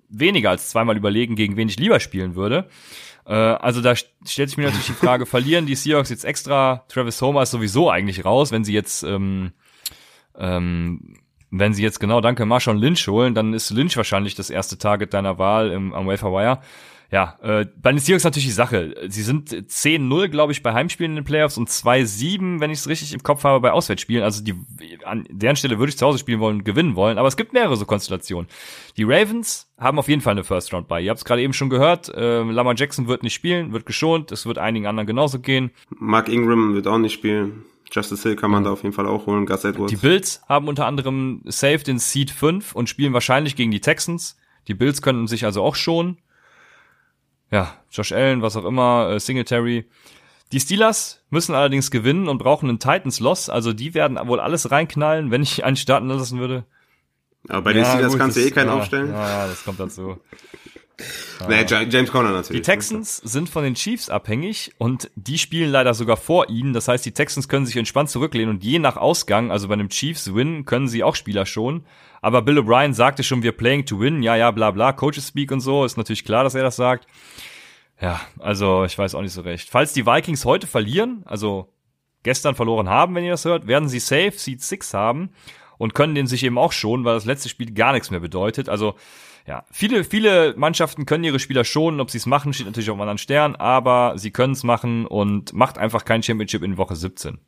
weniger 0.08 0.50
als 0.50 0.70
zweimal 0.70 0.96
überlegen, 0.96 1.36
gegen 1.36 1.56
wen 1.56 1.68
ich 1.68 1.78
lieber 1.78 2.00
spielen 2.00 2.34
würde. 2.34 2.68
Äh, 3.26 3.34
also 3.34 3.82
da 3.82 3.94
stellt 3.94 4.48
sich 4.48 4.56
mir 4.56 4.64
natürlich 4.64 4.86
die 4.86 4.92
Frage, 4.92 5.26
verlieren 5.26 5.66
die 5.66 5.74
Seahawks 5.74 6.08
jetzt 6.08 6.24
extra? 6.24 6.84
Travis 6.88 7.20
Homer 7.20 7.42
ist 7.42 7.50
sowieso 7.50 7.90
eigentlich 7.90 8.24
raus, 8.24 8.52
wenn 8.52 8.64
sie 8.64 8.72
jetzt 8.72 9.02
ähm, 9.02 9.52
ähm, 10.36 11.18
wenn 11.58 11.74
sie 11.74 11.82
jetzt 11.82 12.00
genau, 12.00 12.20
danke, 12.20 12.44
Marshawn 12.46 12.78
Lynch 12.78 13.06
holen, 13.08 13.34
dann 13.34 13.52
ist 13.52 13.70
Lynch 13.70 13.96
wahrscheinlich 13.96 14.34
das 14.34 14.50
erste 14.50 14.78
Target 14.78 15.14
deiner 15.14 15.38
Wahl 15.38 15.70
im, 15.70 15.92
am 15.92 16.06
Wafer 16.06 16.32
Wire. 16.32 16.60
Ja, 17.10 17.38
äh, 17.42 17.66
bei 17.80 17.92
den 17.92 18.00
Seahawks 18.00 18.24
natürlich 18.24 18.46
die 18.46 18.50
Sache. 18.50 18.94
Sie 19.06 19.22
sind 19.22 19.50
10-0, 19.50 20.28
glaube 20.28 20.50
ich, 20.50 20.64
bei 20.64 20.72
Heimspielen 20.72 21.12
in 21.12 21.16
den 21.16 21.24
Playoffs 21.24 21.56
und 21.56 21.68
2-7, 21.68 22.58
wenn 22.58 22.72
ich 22.72 22.78
es 22.78 22.88
richtig 22.88 23.12
im 23.12 23.22
Kopf 23.22 23.44
habe, 23.44 23.60
bei 23.60 23.70
Auswärtsspielen. 23.70 24.24
Also 24.24 24.42
die, 24.42 24.54
an 25.04 25.24
deren 25.30 25.54
Stelle 25.54 25.78
würde 25.78 25.90
ich 25.90 25.96
zu 25.96 26.04
Hause 26.04 26.18
spielen 26.18 26.40
wollen, 26.40 26.64
gewinnen 26.64 26.96
wollen. 26.96 27.18
Aber 27.18 27.28
es 27.28 27.36
gibt 27.36 27.52
mehrere 27.52 27.76
so 27.76 27.84
Konstellationen. 27.84 28.48
Die 28.96 29.04
Ravens 29.04 29.70
haben 29.78 30.00
auf 30.00 30.08
jeden 30.08 30.22
Fall 30.22 30.32
eine 30.32 30.42
First 30.42 30.72
Round 30.72 30.88
bei. 30.88 31.00
Ihr 31.02 31.10
habt 31.10 31.18
es 31.18 31.24
gerade 31.24 31.42
eben 31.42 31.52
schon 31.52 31.70
gehört. 31.70 32.08
Äh, 32.08 32.42
Lamar 32.42 32.74
Jackson 32.76 33.06
wird 33.06 33.22
nicht 33.22 33.34
spielen, 33.34 33.72
wird 33.72 33.86
geschont. 33.86 34.32
Es 34.32 34.44
wird 34.44 34.58
einigen 34.58 34.86
anderen 34.86 35.06
genauso 35.06 35.38
gehen. 35.38 35.70
Mark 35.90 36.28
Ingram 36.28 36.74
wird 36.74 36.88
auch 36.88 36.98
nicht 36.98 37.12
spielen. 37.12 37.64
Justice 37.94 38.22
Hill 38.28 38.36
kann 38.36 38.50
man 38.50 38.64
da 38.64 38.70
auf 38.70 38.82
jeden 38.82 38.94
Fall 38.94 39.06
auch 39.06 39.26
holen. 39.26 39.46
Gus 39.46 39.64
Edwards. 39.64 39.90
Die 39.90 39.96
Bills 39.96 40.42
haben 40.48 40.68
unter 40.68 40.86
anderem 40.86 41.42
saved 41.44 41.88
in 41.88 41.98
Seed 41.98 42.30
5 42.30 42.74
und 42.74 42.88
spielen 42.88 43.12
wahrscheinlich 43.12 43.56
gegen 43.56 43.70
die 43.70 43.80
Texans. 43.80 44.36
Die 44.66 44.74
Bills 44.74 45.02
könnten 45.02 45.26
sich 45.26 45.44
also 45.44 45.62
auch 45.62 45.76
schonen 45.76 46.18
ja, 47.54 47.72
Josh 47.90 48.12
Allen, 48.12 48.42
was 48.42 48.56
auch 48.56 48.64
immer, 48.64 49.10
äh, 49.10 49.20
Singletary. 49.20 49.88
Die 50.52 50.60
Steelers 50.60 51.24
müssen 51.30 51.54
allerdings 51.54 51.90
gewinnen 51.90 52.28
und 52.28 52.38
brauchen 52.38 52.68
einen 52.68 52.80
Titans 52.80 53.20
Loss, 53.20 53.48
also 53.48 53.72
die 53.72 53.94
werden 53.94 54.18
wohl 54.26 54.40
alles 54.40 54.70
reinknallen, 54.70 55.30
wenn 55.30 55.42
ich 55.42 55.64
einen 55.64 55.76
starten 55.76 56.08
lassen 56.08 56.38
würde. 56.38 56.64
Aber 57.48 57.62
bei 57.62 57.72
den 57.72 57.84
Steelers 57.84 58.12
gut, 58.12 58.20
kannst 58.20 58.36
du 58.36 58.40
eh 58.40 58.50
keinen 58.50 58.68
ja, 58.68 58.74
aufstellen. 58.74 59.12
Ja, 59.12 59.46
das 59.46 59.64
kommt 59.64 59.78
dazu. 59.78 60.18
Nee, 61.48 61.64
James 61.66 62.10
Conner 62.10 62.30
natürlich. 62.30 62.62
Die 62.62 62.66
Texans 62.70 63.16
sind 63.16 63.48
von 63.48 63.64
den 63.64 63.74
Chiefs 63.74 64.08
abhängig 64.08 64.72
und 64.78 65.10
die 65.16 65.38
spielen 65.38 65.70
leider 65.70 65.92
sogar 65.92 66.16
vor 66.16 66.48
ihnen. 66.48 66.72
Das 66.72 66.86
heißt, 66.86 67.04
die 67.04 67.12
Texans 67.12 67.48
können 67.48 67.66
sich 67.66 67.76
entspannt 67.76 68.10
zurücklehnen 68.10 68.54
und 68.54 68.64
je 68.64 68.78
nach 68.78 68.96
Ausgang, 68.96 69.50
also 69.50 69.68
bei 69.68 69.74
einem 69.74 69.88
Chiefs-Win, 69.88 70.64
können 70.64 70.88
sie 70.88 71.02
auch 71.02 71.16
Spieler 71.16 71.46
schon. 71.46 71.84
Aber 72.22 72.42
Bill 72.42 72.58
O'Brien 72.58 72.94
sagte 72.94 73.22
schon, 73.22 73.42
wir 73.42 73.52
playing 73.52 73.84
to 73.86 74.00
win. 74.00 74.22
Ja, 74.22 74.36
ja, 74.36 74.50
bla 74.50 74.70
bla, 74.70 74.92
Coaches 74.92 75.28
speak 75.28 75.50
und 75.52 75.60
so. 75.60 75.84
Ist 75.84 75.96
natürlich 75.96 76.24
klar, 76.24 76.44
dass 76.44 76.54
er 76.54 76.62
das 76.62 76.76
sagt. 76.76 77.06
Ja, 78.00 78.20
also 78.38 78.84
ich 78.84 78.96
weiß 78.96 79.14
auch 79.14 79.22
nicht 79.22 79.32
so 79.32 79.42
recht. 79.42 79.68
Falls 79.70 79.92
die 79.92 80.06
Vikings 80.06 80.44
heute 80.44 80.66
verlieren, 80.66 81.22
also 81.26 81.68
gestern 82.22 82.54
verloren 82.54 82.88
haben, 82.88 83.14
wenn 83.14 83.24
ihr 83.24 83.32
das 83.32 83.44
hört, 83.44 83.66
werden 83.66 83.88
sie 83.88 83.98
safe 83.98 84.32
Seed 84.36 84.62
6 84.62 84.94
haben 84.94 85.30
und 85.76 85.94
können 85.94 86.14
den 86.14 86.26
sich 86.26 86.42
eben 86.44 86.58
auch 86.58 86.72
schon, 86.72 87.04
weil 87.04 87.14
das 87.14 87.24
letzte 87.24 87.48
Spiel 87.48 87.72
gar 87.72 87.92
nichts 87.92 88.10
mehr 88.10 88.20
bedeutet. 88.20 88.68
Also 88.68 88.94
ja, 89.46 89.64
viele, 89.70 90.04
viele 90.04 90.54
Mannschaften 90.56 91.04
können 91.04 91.24
ihre 91.24 91.38
Spieler 91.38 91.64
schonen. 91.64 92.00
Ob 92.00 92.10
sie 92.10 92.18
es 92.18 92.26
machen, 92.26 92.52
steht 92.52 92.66
natürlich 92.66 92.88
auf 92.88 92.94
einem 92.94 93.02
anderen 93.02 93.18
Stern, 93.18 93.56
aber 93.56 94.14
sie 94.16 94.30
können 94.30 94.54
es 94.54 94.62
machen 94.62 95.06
und 95.06 95.52
macht 95.52 95.76
einfach 95.76 96.04
kein 96.04 96.22
Championship 96.22 96.62
in 96.62 96.78
Woche 96.78 96.96
17. 96.96 97.38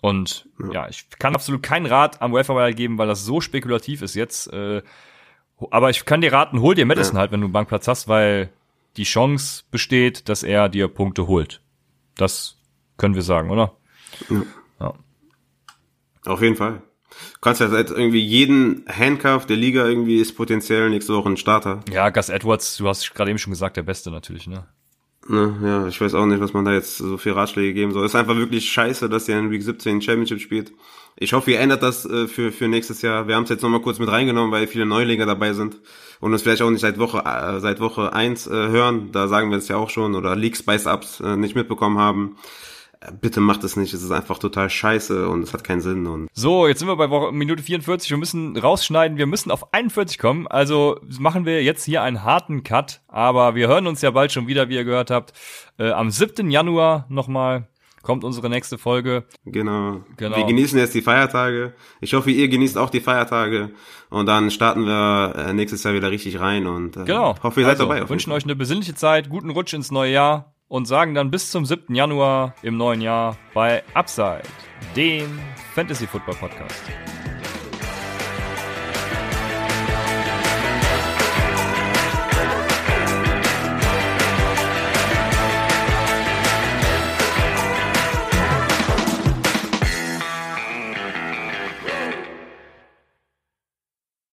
Und 0.00 0.48
ja, 0.58 0.72
ja 0.72 0.88
ich 0.88 1.08
kann 1.18 1.34
absolut 1.34 1.62
keinen 1.62 1.86
Rat 1.86 2.22
am 2.22 2.32
Waferwire 2.32 2.74
geben, 2.74 2.96
weil 2.96 3.08
das 3.08 3.24
so 3.24 3.40
spekulativ 3.40 4.00
ist 4.00 4.14
jetzt. 4.14 4.50
Äh, 4.52 4.82
aber 5.70 5.90
ich 5.90 6.04
kann 6.04 6.22
dir 6.22 6.32
raten, 6.32 6.60
hol 6.60 6.74
dir 6.74 6.86
Madison 6.86 7.16
ja. 7.16 7.20
halt, 7.20 7.32
wenn 7.32 7.40
du 7.40 7.46
einen 7.46 7.52
Bankplatz 7.52 7.86
hast, 7.86 8.08
weil 8.08 8.50
die 8.96 9.04
Chance 9.04 9.64
besteht, 9.70 10.28
dass 10.28 10.42
er 10.42 10.68
dir 10.70 10.88
Punkte 10.88 11.26
holt. 11.26 11.60
Das 12.16 12.58
können 12.96 13.14
wir 13.14 13.22
sagen, 13.22 13.50
oder? 13.50 13.76
Ja. 14.80 14.94
Auf 16.24 16.40
jeden 16.40 16.56
Fall. 16.56 16.82
Du 17.34 17.40
kannst 17.40 17.60
ja 17.60 17.68
seit 17.68 17.90
irgendwie 17.90 18.20
jeden 18.20 18.84
Handcuff 18.88 19.46
der 19.46 19.56
Liga 19.56 19.86
irgendwie 19.86 20.18
ist 20.18 20.36
potenziell 20.36 20.90
nächste 20.90 21.14
Woche 21.14 21.30
ein 21.30 21.36
Starter. 21.36 21.80
Ja, 21.90 22.10
Gus 22.10 22.28
Edwards, 22.28 22.76
du 22.76 22.88
hast 22.88 23.14
gerade 23.14 23.30
eben 23.30 23.38
schon 23.38 23.52
gesagt, 23.52 23.76
der 23.76 23.82
Beste 23.82 24.10
natürlich, 24.10 24.46
ne? 24.46 24.66
Ne, 25.28 25.56
ja, 25.62 25.88
ich 25.88 26.00
weiß 26.00 26.14
auch 26.14 26.26
nicht, 26.26 26.40
was 26.40 26.52
man 26.52 26.64
da 26.64 26.72
jetzt 26.72 26.98
so 26.98 27.18
viel 27.18 27.32
Ratschläge 27.32 27.74
geben 27.74 27.92
soll. 27.92 28.04
Es 28.04 28.12
ist 28.12 28.16
einfach 28.16 28.36
wirklich 28.36 28.70
scheiße, 28.70 29.08
dass 29.08 29.28
er 29.28 29.40
in 29.40 29.50
Week 29.50 29.62
17 29.62 30.00
Championship 30.00 30.40
spielt. 30.40 30.72
Ich 31.16 31.32
hoffe, 31.32 31.50
ihr 31.50 31.60
ändert 31.60 31.82
das 31.82 32.04
äh, 32.04 32.28
für, 32.28 32.52
für 32.52 32.68
nächstes 32.68 33.02
Jahr. 33.02 33.26
Wir 33.26 33.34
haben 33.34 33.44
es 33.44 33.50
jetzt 33.50 33.62
nochmal 33.62 33.80
kurz 33.80 33.98
mit 33.98 34.10
reingenommen, 34.10 34.52
weil 34.52 34.66
viele 34.68 34.86
Neulinge 34.86 35.26
dabei 35.26 35.52
sind 35.52 35.80
und 36.20 36.32
uns 36.32 36.42
vielleicht 36.42 36.62
auch 36.62 36.70
nicht 36.70 36.82
seit 36.82 36.98
Woche 36.98 37.24
äh, 37.24 37.58
seit 37.58 37.80
Woche 37.80 38.12
eins 38.12 38.46
äh, 38.46 38.50
hören. 38.50 39.10
Da 39.12 39.26
sagen 39.26 39.50
wir 39.50 39.58
es 39.58 39.66
ja 39.66 39.76
auch 39.76 39.90
schon 39.90 40.14
oder 40.14 40.36
League 40.36 40.56
Spice 40.56 40.86
Ups 40.86 41.20
äh, 41.20 41.36
nicht 41.36 41.56
mitbekommen 41.56 41.98
haben 41.98 42.36
bitte 43.20 43.40
macht 43.40 43.64
es 43.64 43.76
nicht, 43.76 43.94
es 43.94 44.02
ist 44.02 44.10
einfach 44.10 44.38
total 44.38 44.70
scheiße 44.70 45.28
und 45.28 45.42
es 45.42 45.52
hat 45.52 45.64
keinen 45.64 45.80
Sinn. 45.80 46.06
Und 46.06 46.28
so, 46.32 46.66
jetzt 46.66 46.80
sind 46.80 46.88
wir 46.88 46.96
bei 46.96 47.10
Woche, 47.10 47.32
Minute 47.32 47.62
44, 47.62 48.10
wir 48.10 48.16
müssen 48.16 48.56
rausschneiden, 48.56 49.18
wir 49.18 49.26
müssen 49.26 49.50
auf 49.50 49.72
41 49.72 50.18
kommen, 50.18 50.46
also 50.46 50.98
machen 51.18 51.44
wir 51.44 51.62
jetzt 51.62 51.84
hier 51.84 52.02
einen 52.02 52.22
harten 52.22 52.62
Cut, 52.62 53.00
aber 53.08 53.54
wir 53.54 53.68
hören 53.68 53.86
uns 53.86 54.02
ja 54.02 54.10
bald 54.10 54.32
schon 54.32 54.46
wieder, 54.46 54.68
wie 54.68 54.74
ihr 54.74 54.84
gehört 54.84 55.10
habt. 55.10 55.32
Äh, 55.78 55.90
am 55.90 56.10
7. 56.10 56.50
Januar 56.50 57.06
nochmal 57.08 57.68
kommt 58.02 58.22
unsere 58.22 58.48
nächste 58.48 58.78
Folge. 58.78 59.24
Genau. 59.44 60.00
genau. 60.16 60.36
Wir 60.36 60.44
genießen 60.44 60.78
jetzt 60.78 60.94
die 60.94 61.02
Feiertage. 61.02 61.74
Ich 62.00 62.14
hoffe, 62.14 62.30
ihr 62.30 62.48
genießt 62.48 62.78
auch 62.78 62.88
die 62.88 63.00
Feiertage. 63.00 63.70
Und 64.10 64.26
dann 64.26 64.52
starten 64.52 64.86
wir 64.86 65.34
äh, 65.36 65.52
nächstes 65.52 65.82
Jahr 65.82 65.92
wieder 65.92 66.12
richtig 66.12 66.38
rein 66.38 66.68
und 66.68 66.96
äh, 66.96 67.04
genau. 67.04 67.34
hoffe, 67.42 67.60
ihr 67.60 67.66
seid 67.66 67.80
also, 67.80 67.88
dabei. 67.88 68.08
Wünschen 68.08 68.32
euch 68.32 68.44
eine 68.44 68.54
besinnliche 68.54 68.94
Zeit, 68.94 69.28
guten 69.28 69.50
Rutsch 69.50 69.74
ins 69.74 69.90
neue 69.90 70.12
Jahr 70.12 70.55
und 70.68 70.86
sagen 70.86 71.14
dann 71.14 71.30
bis 71.30 71.50
zum 71.50 71.64
7. 71.64 71.94
Januar 71.94 72.54
im 72.62 72.76
neuen 72.76 73.00
Jahr 73.00 73.36
bei 73.54 73.82
Upside, 73.94 74.42
dem 74.94 75.38
Fantasy 75.74 76.06
Football 76.06 76.36
Podcast. 76.36 76.82